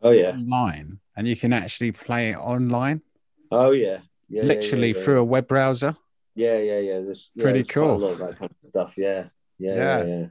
Oh 0.00 0.10
yeah, 0.10 0.30
online, 0.30 1.00
and 1.16 1.26
you 1.26 1.36
can 1.36 1.52
actually 1.52 1.92
play 1.92 2.30
it 2.30 2.36
online, 2.36 3.02
oh 3.50 3.72
yeah, 3.72 3.98
yeah, 4.28 4.44
literally 4.44 4.88
yeah, 4.88 4.96
yeah. 4.96 5.02
through 5.02 5.18
a 5.18 5.24
web 5.24 5.48
browser. 5.48 5.96
Yeah, 6.36 6.58
yeah, 6.58 6.78
yeah. 6.78 7.00
There's 7.00 7.30
Pretty 7.38 7.64
cool. 7.64 7.96
A 7.96 7.96
lot 7.96 8.12
of 8.12 8.18
that 8.18 8.36
kind 8.36 8.50
of 8.50 8.56
stuff. 8.66 8.94
Yeah, 8.96 9.24
yeah, 9.58 10.04
Yeah. 10.04 10.26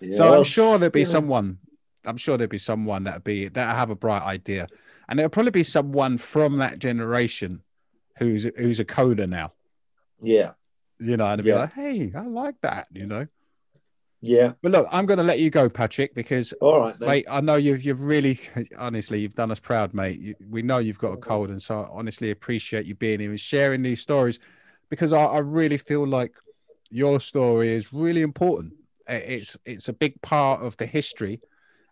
Yeah. 0.00 0.08
yeah. 0.08 0.10
Yeah, 0.12 0.16
So 0.16 0.34
I'm 0.38 0.44
sure 0.44 0.78
there'd 0.78 0.92
be 0.92 1.00
yeah. 1.00 1.06
someone. 1.06 1.58
I'm 2.04 2.16
sure 2.16 2.36
there'd 2.38 2.50
be 2.50 2.58
someone 2.58 3.04
that'd 3.04 3.24
be 3.24 3.48
that 3.48 3.76
have 3.76 3.90
a 3.90 3.94
bright 3.96 4.22
idea, 4.22 4.68
and 5.08 5.20
it'll 5.20 5.30
probably 5.30 5.50
be 5.52 5.62
someone 5.64 6.18
from 6.18 6.58
that 6.58 6.78
generation 6.78 7.62
who's 8.18 8.44
who's 8.56 8.80
a 8.80 8.84
coder 8.84 9.28
now. 9.28 9.52
Yeah, 10.22 10.52
You 10.98 11.16
know, 11.16 11.26
and 11.26 11.40
they'd 11.40 11.44
be 11.44 11.52
like, 11.54 11.72
"Hey, 11.74 12.12
I 12.14 12.22
like 12.26 12.56
that," 12.62 12.88
you 12.92 13.06
know. 13.06 13.26
yeah. 14.22 14.52
But 14.62 14.72
look, 14.72 14.86
I'm 14.92 15.06
going 15.06 15.18
to 15.18 15.24
let 15.24 15.38
you 15.40 15.50
go, 15.50 15.68
Patrick, 15.70 16.14
because 16.14 16.52
All 16.60 16.80
right, 16.80 16.98
mate. 17.00 17.06
mate, 17.08 17.26
I 17.30 17.40
know 17.40 17.56
you've 17.56 17.82
you've 17.84 18.02
really 18.02 18.38
honestly 18.78 19.20
you've 19.20 19.34
done 19.34 19.50
us 19.50 19.60
proud, 19.60 19.94
mate. 19.94 20.20
You, 20.20 20.34
we 20.48 20.62
know 20.62 20.78
you've 20.78 20.98
got 20.98 21.12
a 21.12 21.16
cold, 21.16 21.50
and 21.50 21.60
so 21.62 21.80
I 21.80 21.88
honestly 21.90 22.30
appreciate 22.30 22.86
you 22.86 22.94
being 22.94 23.20
here 23.20 23.30
and 23.30 23.40
sharing 23.40 23.82
these 23.82 24.00
stories 24.02 24.38
because 24.90 25.12
I, 25.12 25.22
I 25.24 25.38
really 25.38 25.78
feel 25.78 26.06
like 26.06 26.32
your 26.90 27.20
story 27.20 27.68
is 27.70 27.92
really 27.92 28.22
important. 28.22 28.74
I- 29.10 29.14
It's 29.14 29.56
it's 29.64 29.88
a 29.88 29.92
big 29.92 30.20
part 30.22 30.62
of 30.62 30.76
the 30.76 30.86
history, 30.86 31.40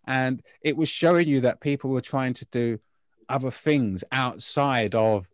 and 0.07 0.43
it 0.63 0.77
was 0.77 0.89
showing 0.89 1.29
you 1.29 1.41
that 1.41 1.61
people 1.61 1.91
were 1.91 2.01
trying 2.01 2.35
to 2.35 2.47
do 2.51 2.79
other 3.29 3.51
things 3.51 4.05
outside 4.13 4.95
of 4.95 5.31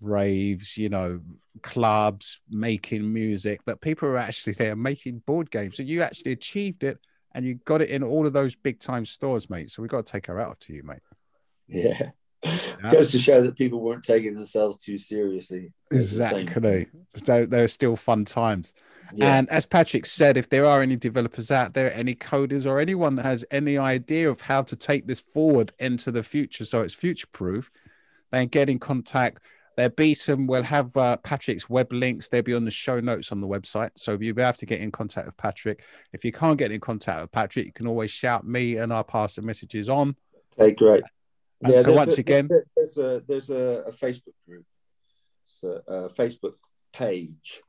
raves, 0.00 0.76
you 0.76 0.88
know, 0.88 1.20
clubs, 1.62 2.40
making 2.50 3.12
music, 3.12 3.60
but 3.64 3.80
people 3.80 4.08
are 4.08 4.16
actually 4.16 4.52
there 4.54 4.76
making 4.76 5.22
board 5.26 5.50
games. 5.50 5.76
So 5.76 5.82
you 5.82 6.02
actually 6.02 6.32
achieved 6.32 6.82
it 6.84 6.98
and 7.34 7.44
you 7.44 7.54
got 7.64 7.82
it 7.82 7.90
in 7.90 8.02
all 8.02 8.26
of 8.26 8.32
those 8.32 8.54
big 8.54 8.78
time 8.80 9.06
stores, 9.06 9.48
mate. 9.50 9.70
So 9.70 9.82
we 9.82 9.88
got 9.88 10.04
to 10.06 10.12
take 10.12 10.28
our 10.28 10.40
out 10.40 10.60
to 10.60 10.72
you, 10.72 10.82
mate. 10.82 11.00
Yeah. 11.68 12.10
Goes 12.90 13.12
to 13.12 13.18
show 13.18 13.42
that 13.44 13.56
people 13.56 13.80
weren't 13.80 14.02
taking 14.04 14.34
themselves 14.34 14.76
too 14.76 14.98
seriously. 14.98 15.72
Exactly. 15.92 16.88
They're, 17.24 17.46
they're 17.46 17.68
still 17.68 17.94
fun 17.94 18.24
times. 18.24 18.72
Yeah. 19.14 19.36
And 19.36 19.48
as 19.50 19.66
Patrick 19.66 20.06
said, 20.06 20.36
if 20.36 20.48
there 20.48 20.64
are 20.64 20.80
any 20.80 20.96
developers 20.96 21.50
out 21.50 21.74
there, 21.74 21.92
any 21.92 22.14
coders, 22.14 22.66
or 22.66 22.78
anyone 22.78 23.16
that 23.16 23.24
has 23.24 23.44
any 23.50 23.78
idea 23.78 24.30
of 24.30 24.42
how 24.42 24.62
to 24.62 24.76
take 24.76 25.06
this 25.06 25.20
forward 25.20 25.72
into 25.78 26.10
the 26.10 26.22
future 26.22 26.64
so 26.64 26.82
it's 26.82 26.94
future 26.94 27.26
proof, 27.32 27.70
then 28.30 28.48
get 28.48 28.68
in 28.70 28.78
contact. 28.78 29.42
There'll 29.76 29.92
be 29.92 30.12
some, 30.14 30.46
we'll 30.46 30.64
have 30.64 30.94
uh, 30.96 31.16
Patrick's 31.18 31.68
web 31.70 31.92
links. 31.92 32.28
They'll 32.28 32.42
be 32.42 32.54
on 32.54 32.64
the 32.66 32.70
show 32.70 33.00
notes 33.00 33.32
on 33.32 33.40
the 33.40 33.48
website. 33.48 33.90
So 33.96 34.18
you'll 34.20 34.38
have 34.38 34.58
to 34.58 34.66
get 34.66 34.80
in 34.80 34.90
contact 34.90 35.26
with 35.26 35.36
Patrick. 35.36 35.82
If 36.12 36.24
you 36.24 36.32
can't 36.32 36.58
get 36.58 36.72
in 36.72 36.80
contact 36.80 37.22
with 37.22 37.32
Patrick, 37.32 37.66
you 37.66 37.72
can 37.72 37.86
always 37.86 38.10
shout 38.10 38.46
me 38.46 38.76
and 38.76 38.92
I'll 38.92 39.04
pass 39.04 39.36
the 39.36 39.42
messages 39.42 39.88
on. 39.88 40.16
okay, 40.58 40.72
great. 40.72 41.04
And 41.62 41.84
so 41.84 41.92
once 41.92 42.18
a, 42.18 42.20
again- 42.20 42.48
there's 42.76 42.98
a 42.98 43.22
there's 43.26 43.48
a, 43.50 43.84
a 43.86 43.92
Facebook 43.92 44.34
group, 44.46 44.64
so 45.44 45.80
a 45.86 46.08
Facebook 46.08 46.54
page. 46.92 47.62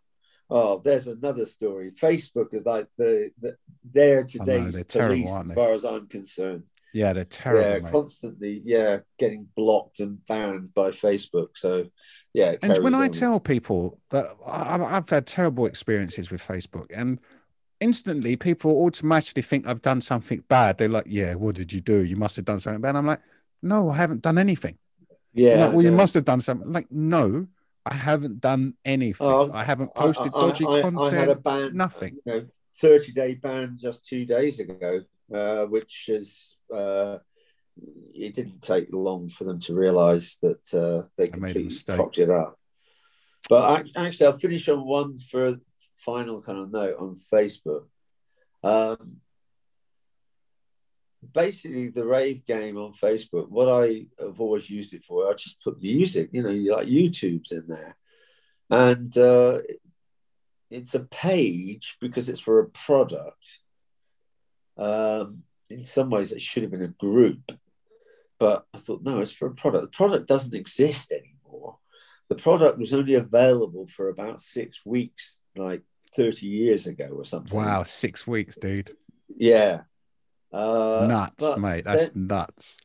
Oh, 0.49 0.79
there's 0.83 1.07
another 1.07 1.45
story. 1.45 1.91
Facebook 1.91 2.53
is 2.53 2.65
like 2.65 2.87
the, 2.97 3.31
the 3.39 3.55
they're 3.83 4.21
know, 4.21 4.25
today's 4.27 4.75
they're 4.75 4.83
terrible, 4.83 5.15
police, 5.15 5.31
aren't 5.31 5.49
as 5.49 5.53
far 5.53 5.71
as 5.73 5.85
I'm 5.85 6.07
concerned. 6.07 6.63
Yeah, 6.93 7.13
they're 7.13 7.25
terrible. 7.25 7.69
yeah, 7.69 7.79
mate. 7.79 7.91
constantly, 7.91 8.61
yeah, 8.63 8.99
getting 9.17 9.47
blocked 9.55 9.99
and 9.99 10.23
banned 10.27 10.75
by 10.75 10.91
Facebook. 10.91 11.49
So, 11.55 11.87
yeah. 12.33 12.55
And 12.61 12.83
when 12.83 12.93
carries 12.93 13.17
I 13.17 13.19
tell 13.19 13.39
people 13.39 13.99
that 14.11 14.27
I've, 14.45 14.81
I've 14.81 15.09
had 15.09 15.25
terrible 15.25 15.65
experiences 15.65 16.29
with 16.29 16.45
Facebook, 16.45 16.91
and 16.95 17.19
instantly 17.79 18.35
people 18.35 18.71
automatically 18.83 19.41
think 19.41 19.65
I've 19.67 19.81
done 19.81 20.01
something 20.01 20.43
bad. 20.47 20.77
They're 20.77 20.87
like, 20.87 21.05
"Yeah, 21.07 21.33
what 21.33 21.55
did 21.55 21.73
you 21.73 21.81
do? 21.81 22.05
You 22.05 22.15
must 22.15 22.35
have 22.35 22.45
done 22.45 22.59
something 22.59 22.81
bad." 22.81 22.95
I'm 22.95 23.07
like, 23.07 23.21
"No, 23.63 23.89
I 23.89 23.97
haven't 23.97 24.21
done 24.21 24.37
anything." 24.37 24.77
Yeah, 25.33 25.65
like, 25.65 25.73
well, 25.73 25.81
you 25.81 25.91
must 25.91 26.13
have 26.13 26.25
done 26.25 26.41
something. 26.41 26.71
Like, 26.71 26.91
no, 26.91 27.47
I 27.85 27.95
haven't 27.95 28.39
done 28.39 28.75
anything. 28.85 29.27
Oh, 29.27 29.51
I 29.53 29.63
haven't 29.63 29.93
posted 29.93 30.31
I- 30.33 30.39
dodgy 30.39 30.65
I, 30.65 30.81
content. 30.81 31.13
I 31.13 31.19
had 31.19 31.29
a 31.29 31.35
ban, 31.35 31.75
nothing. 31.75 32.17
You 32.25 32.33
know, 32.33 32.45
thirty 32.79 33.11
day 33.11 33.35
ban 33.35 33.75
just 33.77 34.05
two 34.05 34.25
days 34.25 34.59
ago, 34.59 35.01
uh, 35.33 35.65
which 35.65 36.09
is 36.09 36.55
uh, 36.73 37.17
it 38.13 38.33
didn't 38.33 38.61
take 38.61 38.87
long 38.91 39.29
for 39.29 39.43
them 39.43 39.59
to 39.61 39.73
realise 39.73 40.37
that 40.37 40.73
uh, 40.73 41.07
they 41.17 41.29
I 41.31 41.37
made 41.37 41.57
a 41.57 41.59
completely 41.61 41.97
cocked 41.97 42.19
it 42.19 42.29
up. 42.29 42.57
But 43.49 43.87
actually, 43.95 44.27
I'll 44.27 44.39
finish 44.39 44.69
on 44.69 44.85
one 44.85 45.19
for 45.19 45.57
final 45.97 46.41
kind 46.41 46.59
of 46.59 46.71
note 46.71 46.95
on 46.99 47.15
Facebook. 47.15 47.87
Um, 48.63 49.17
basically, 51.31 51.89
the 51.89 52.05
rave 52.05 52.45
game 52.45 52.77
on 52.77 52.93
Facebook, 52.93 53.49
what 53.49 53.69
I 53.69 54.05
have 54.19 54.39
always 54.39 54.69
used 54.69 54.93
it 54.93 55.03
for, 55.03 55.29
I 55.29 55.33
just 55.33 55.63
put 55.63 55.81
music, 55.81 56.29
you 56.31 56.43
know, 56.43 56.75
like 56.75 56.87
YouTube's 56.87 57.51
in 57.51 57.65
there. 57.67 57.95
And 58.69 59.15
uh, 59.17 59.59
it's 60.69 60.95
a 60.95 61.01
page 61.01 61.97
because 62.01 62.29
it's 62.29 62.39
for 62.39 62.59
a 62.59 62.69
product. 62.69 63.59
Um, 64.77 65.43
in 65.69 65.85
some 65.85 66.09
ways, 66.09 66.31
it 66.31 66.41
should 66.41 66.63
have 66.63 66.71
been 66.71 66.81
a 66.81 66.87
group, 66.87 67.51
but 68.39 68.65
I 68.73 68.77
thought, 68.77 69.03
no, 69.03 69.19
it's 69.19 69.31
for 69.31 69.47
a 69.47 69.53
product. 69.53 69.83
The 69.83 69.95
product 69.95 70.27
doesn't 70.27 70.55
exist 70.55 71.11
anymore. 71.11 71.77
The 72.29 72.35
product 72.35 72.79
was 72.79 72.93
only 72.93 73.13
available 73.15 73.87
for 73.87 74.09
about 74.09 74.41
six 74.41 74.85
weeks, 74.85 75.41
like 75.55 75.83
30 76.15 76.47
years 76.47 76.87
ago 76.87 77.07
or 77.11 77.25
something. 77.25 77.57
Wow, 77.57 77.83
six 77.83 78.25
weeks, 78.25 78.55
dude. 78.55 78.95
Yeah. 79.35 79.81
Uh, 80.53 81.07
nuts, 81.09 81.57
mate. 81.57 81.83
That's 81.83 82.11
then- 82.11 82.27
nuts. 82.27 82.77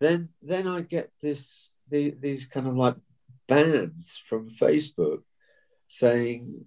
then 0.00 0.28
then 0.42 0.66
I 0.66 0.80
get 0.80 1.10
this 1.20 1.72
the, 1.88 2.14
these 2.18 2.46
kind 2.46 2.66
of 2.66 2.76
like 2.76 2.96
bans 3.46 4.20
from 4.26 4.50
Facebook 4.50 5.22
saying, 5.86 6.64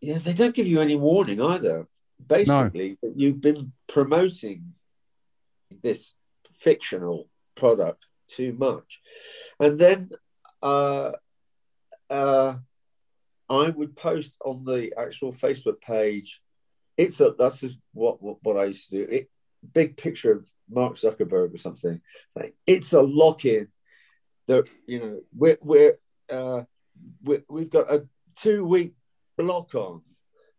yeah, 0.00 0.18
they 0.18 0.34
don't 0.34 0.54
give 0.54 0.66
you 0.66 0.80
any 0.80 0.96
warning 0.96 1.40
either. 1.40 1.88
Basically, 2.24 2.98
that 3.02 3.14
you've 3.16 3.40
been 3.40 3.72
promoting 3.88 4.74
this 5.82 6.14
fictional 6.56 7.28
product 7.56 8.06
too 8.28 8.52
much, 8.52 9.00
and 9.58 9.80
then 9.80 10.10
uh, 10.62 11.12
uh, 12.08 12.54
I 13.48 13.68
would 13.70 13.96
post 13.96 14.38
on 14.44 14.64
the 14.64 14.92
actual 14.96 15.32
Facebook 15.32 15.80
page. 15.80 16.40
It's 16.96 17.20
a 17.20 17.34
that's 17.36 17.64
what 17.92 18.22
what, 18.22 18.36
what 18.42 18.56
I 18.56 18.66
used 18.66 18.90
to 18.90 19.04
do. 19.04 19.10
It 19.10 19.30
big 19.72 19.96
picture 19.96 20.32
of 20.32 20.48
Mark 20.70 20.94
Zuckerberg 20.94 21.54
or 21.54 21.58
something. 21.58 22.00
Like 22.34 22.54
it's 22.66 22.92
a 22.92 23.02
lock 23.02 23.44
in. 23.44 23.68
That 24.48 24.68
you 24.86 24.98
know 24.98 25.20
we're 25.34 25.58
we're, 25.62 25.98
uh, 26.30 26.62
we 27.22 27.42
we've 27.48 27.70
got 27.70 27.92
a 27.92 28.06
two 28.36 28.64
week 28.64 28.94
block 29.38 29.74
on. 29.74 30.02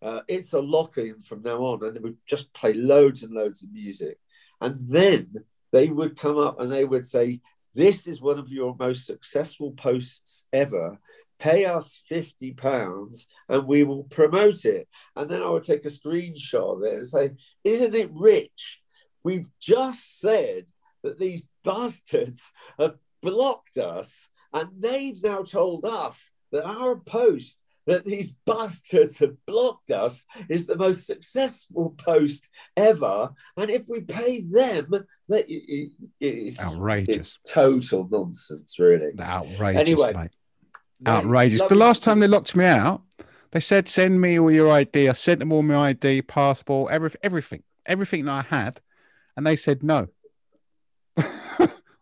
Uh, 0.02 0.22
it's 0.28 0.54
a 0.54 0.62
lock 0.62 0.98
in 0.98 1.22
from 1.24 1.42
now 1.44 1.58
on, 1.60 1.84
and 1.84 1.96
they 1.96 2.00
would 2.00 2.18
just 2.26 2.54
play 2.54 2.74
loads 2.74 3.24
and 3.24 3.34
loads 3.34 3.64
of 3.64 3.72
music, 3.72 4.20
and 4.62 4.78
then 4.88 5.34
they 5.72 5.90
would 5.90 6.18
come 6.18 6.38
up 6.38 6.60
and 6.60 6.72
they 6.72 6.86
would 6.86 7.06
say, 7.06 7.42
"This 7.74 8.08
is 8.08 8.22
one 8.22 8.40
of 8.40 8.50
your 8.50 8.76
most 8.78 9.06
successful 9.06 9.72
posts 9.72 10.48
ever. 10.54 11.00
Pay 11.40 11.66
us 11.66 12.02
fifty 12.08 12.54
pounds, 12.54 13.28
and 13.50 13.68
we 13.68 13.84
will 13.84 14.06
promote 14.06 14.64
it." 14.64 14.88
And 15.16 15.30
then 15.30 15.42
I 15.42 15.50
would 15.50 15.64
take 15.64 15.84
a 15.84 15.90
screenshot 15.90 16.78
of 16.78 16.84
it 16.84 16.94
and 16.94 17.08
say, 17.08 17.32
"Isn't 17.66 17.96
it 17.96 18.12
rich? 18.14 18.83
We've 19.24 19.50
just 19.60 20.20
said 20.20 20.66
that 21.04 21.20
these 21.20 21.48
bastards 21.64 22.52
have 22.80 22.96
blocked 23.22 23.78
us, 23.78 24.30
and 24.54 24.70
they've 24.80 25.22
now 25.24 25.44
told 25.44 25.86
us 25.86 26.32
that 26.52 26.66
our 26.66 26.98
post 26.98 27.60
that 27.86 28.06
these 28.06 28.34
bastards 28.46 29.20
have 29.20 29.36
blocked 29.46 29.92
us 29.92 30.26
is 30.48 30.66
the 30.66 30.76
most 30.78 31.06
successful 31.06 31.94
post 31.98 32.48
ever. 32.78 33.32
And 33.58 33.70
if 33.70 33.90
we 33.90 34.00
pay 34.02 34.40
them, 34.40 34.90
that 35.28 35.50
it- 35.50 35.66
it- 35.68 35.92
it's, 36.22 36.62
Outrageous. 36.62 37.16
it's 37.18 37.40
total 37.54 38.08
nonsense, 38.10 38.80
really. 38.80 39.12
Outrageous, 39.20 39.82
Anyway, 39.82 40.14
mate. 40.14 40.32
Mate, 41.02 41.10
Outrageous. 41.12 41.62
The 41.64 41.76
last 41.76 42.04
time 42.04 42.22
they 42.22 42.28
locked 42.28 42.56
me 42.56 42.64
out, 42.64 43.02
they 43.52 43.60
said, 43.60 43.90
send 43.90 44.22
me 44.22 44.40
all 44.40 44.50
your 44.50 44.72
ID. 44.72 45.10
I 45.10 45.14
sent 45.14 45.40
them 45.40 45.52
all 45.52 45.62
my 45.62 45.90
ID, 45.90 46.22
passport, 46.22 46.94
every, 46.94 47.12
everything, 47.22 47.64
everything 47.86 48.24
that 48.26 48.46
I 48.50 48.56
had. 48.56 48.80
And 49.36 49.46
they 49.48 49.56
said, 49.56 49.84
no. 49.84 50.08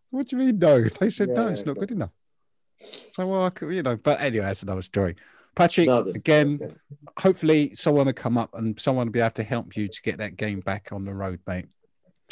what 0.10 0.28
do 0.28 0.36
you 0.36 0.38
mean, 0.38 0.60
no? 0.60 0.84
They 1.00 1.10
said, 1.10 1.30
no, 1.30 1.48
it's 1.48 1.66
not 1.66 1.78
good 1.78 1.92
enough. 1.92 2.12
So, 3.14 3.28
well, 3.28 3.46
I 3.46 3.50
could, 3.52 3.74
you 3.74 3.84
know, 3.84 3.96
but 3.96 4.20
anyway, 4.22 4.46
that's 4.46 4.64
another 4.64 4.82
story. 4.82 5.16
Patrick, 5.56 5.88
No, 5.88 5.98
that's- 5.98 6.16
again, 6.16 6.60
okay. 6.62 6.74
hopefully 7.20 7.74
someone 7.76 8.06
will 8.06 8.14
come 8.14 8.38
up 8.38 8.52
and 8.54 8.80
someone 8.80 9.08
will 9.08 9.12
be 9.12 9.20
able 9.20 9.32
to 9.32 9.44
help 9.44 9.76
you 9.76 9.88
to 9.88 10.02
get 10.02 10.18
that 10.18 10.36
game 10.38 10.62
back 10.62 10.90
on 10.92 11.06
the 11.06 11.14
road, 11.14 11.40
mate. 11.48 11.68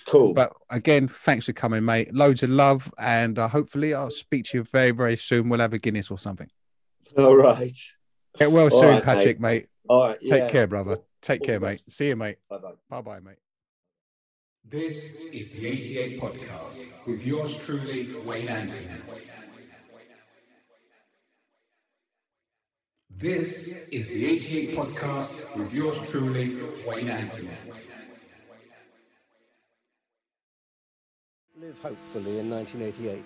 cool. 0.06 0.34
But 0.34 0.54
again, 0.70 1.08
thanks 1.08 1.46
for 1.46 1.54
coming, 1.54 1.84
mate. 1.86 2.14
Loads 2.14 2.44
of 2.44 2.50
love, 2.50 2.92
and 2.98 3.38
uh, 3.38 3.48
hopefully 3.50 3.94
I'll 3.94 4.10
speak 4.10 4.46
to 4.46 4.60
you 4.60 4.64
very, 4.64 4.92
very 4.92 5.18
soon. 5.18 5.50
We'll 5.50 5.60
have 5.60 5.74
a 5.74 5.80
Guinness 5.80 6.10
or 6.10 6.18
something. 6.18 6.50
All 7.18 7.36
right. 7.36 7.78
Get 8.40 8.52
well 8.52 8.66
All 8.66 8.70
soon, 8.70 8.90
right, 8.96 9.04
Patrick, 9.04 9.40
mate. 9.40 9.68
All 9.90 10.08
right. 10.08 10.20
Take 10.22 10.30
yeah. 10.30 10.50
care, 10.50 10.68
brother. 10.68 11.00
Take 11.22 11.42
All 11.42 11.48
care, 11.48 11.60
mate. 11.60 11.84
See 11.90 12.08
you, 12.08 12.16
mate. 12.16 12.38
Bye 12.50 12.58
bye. 12.60 12.72
Bye 12.90 13.02
bye, 13.02 13.20
mate. 13.20 13.49
This 14.66 15.16
is 15.32 15.52
the 15.52 15.68
88 15.68 16.20
Podcast 16.22 16.86
with 17.08 17.26
yours 17.26 17.58
truly, 17.60 18.16
Wayne 18.26 18.48
Anthony. 18.50 18.88
This 23.10 23.90
is 23.92 24.10
the 24.10 24.26
88 24.26 24.78
Podcast 24.78 25.58
with 25.58 25.74
yours 25.74 26.00
truly, 26.10 26.58
Wayne 26.88 27.10
Anthony. 27.10 27.50
Live 31.60 31.80
hopefully 31.80 32.40
in 32.40 32.50
1988 32.50 33.24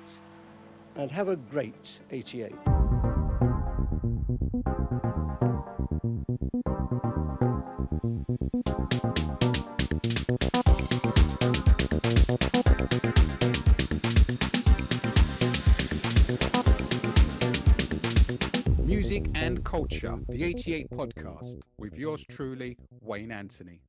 and 0.96 1.12
have 1.12 1.28
a 1.28 1.36
great 1.36 2.00
88. 2.10 2.54
And 19.44 19.61
culture, 19.65 20.18
the 20.30 20.41
88 20.41 20.90
Podcast 20.90 21.57
with 21.78 21.94
yours 21.98 22.24
truly, 22.30 22.78
Wayne 23.02 23.34
Anthony. 23.34 23.82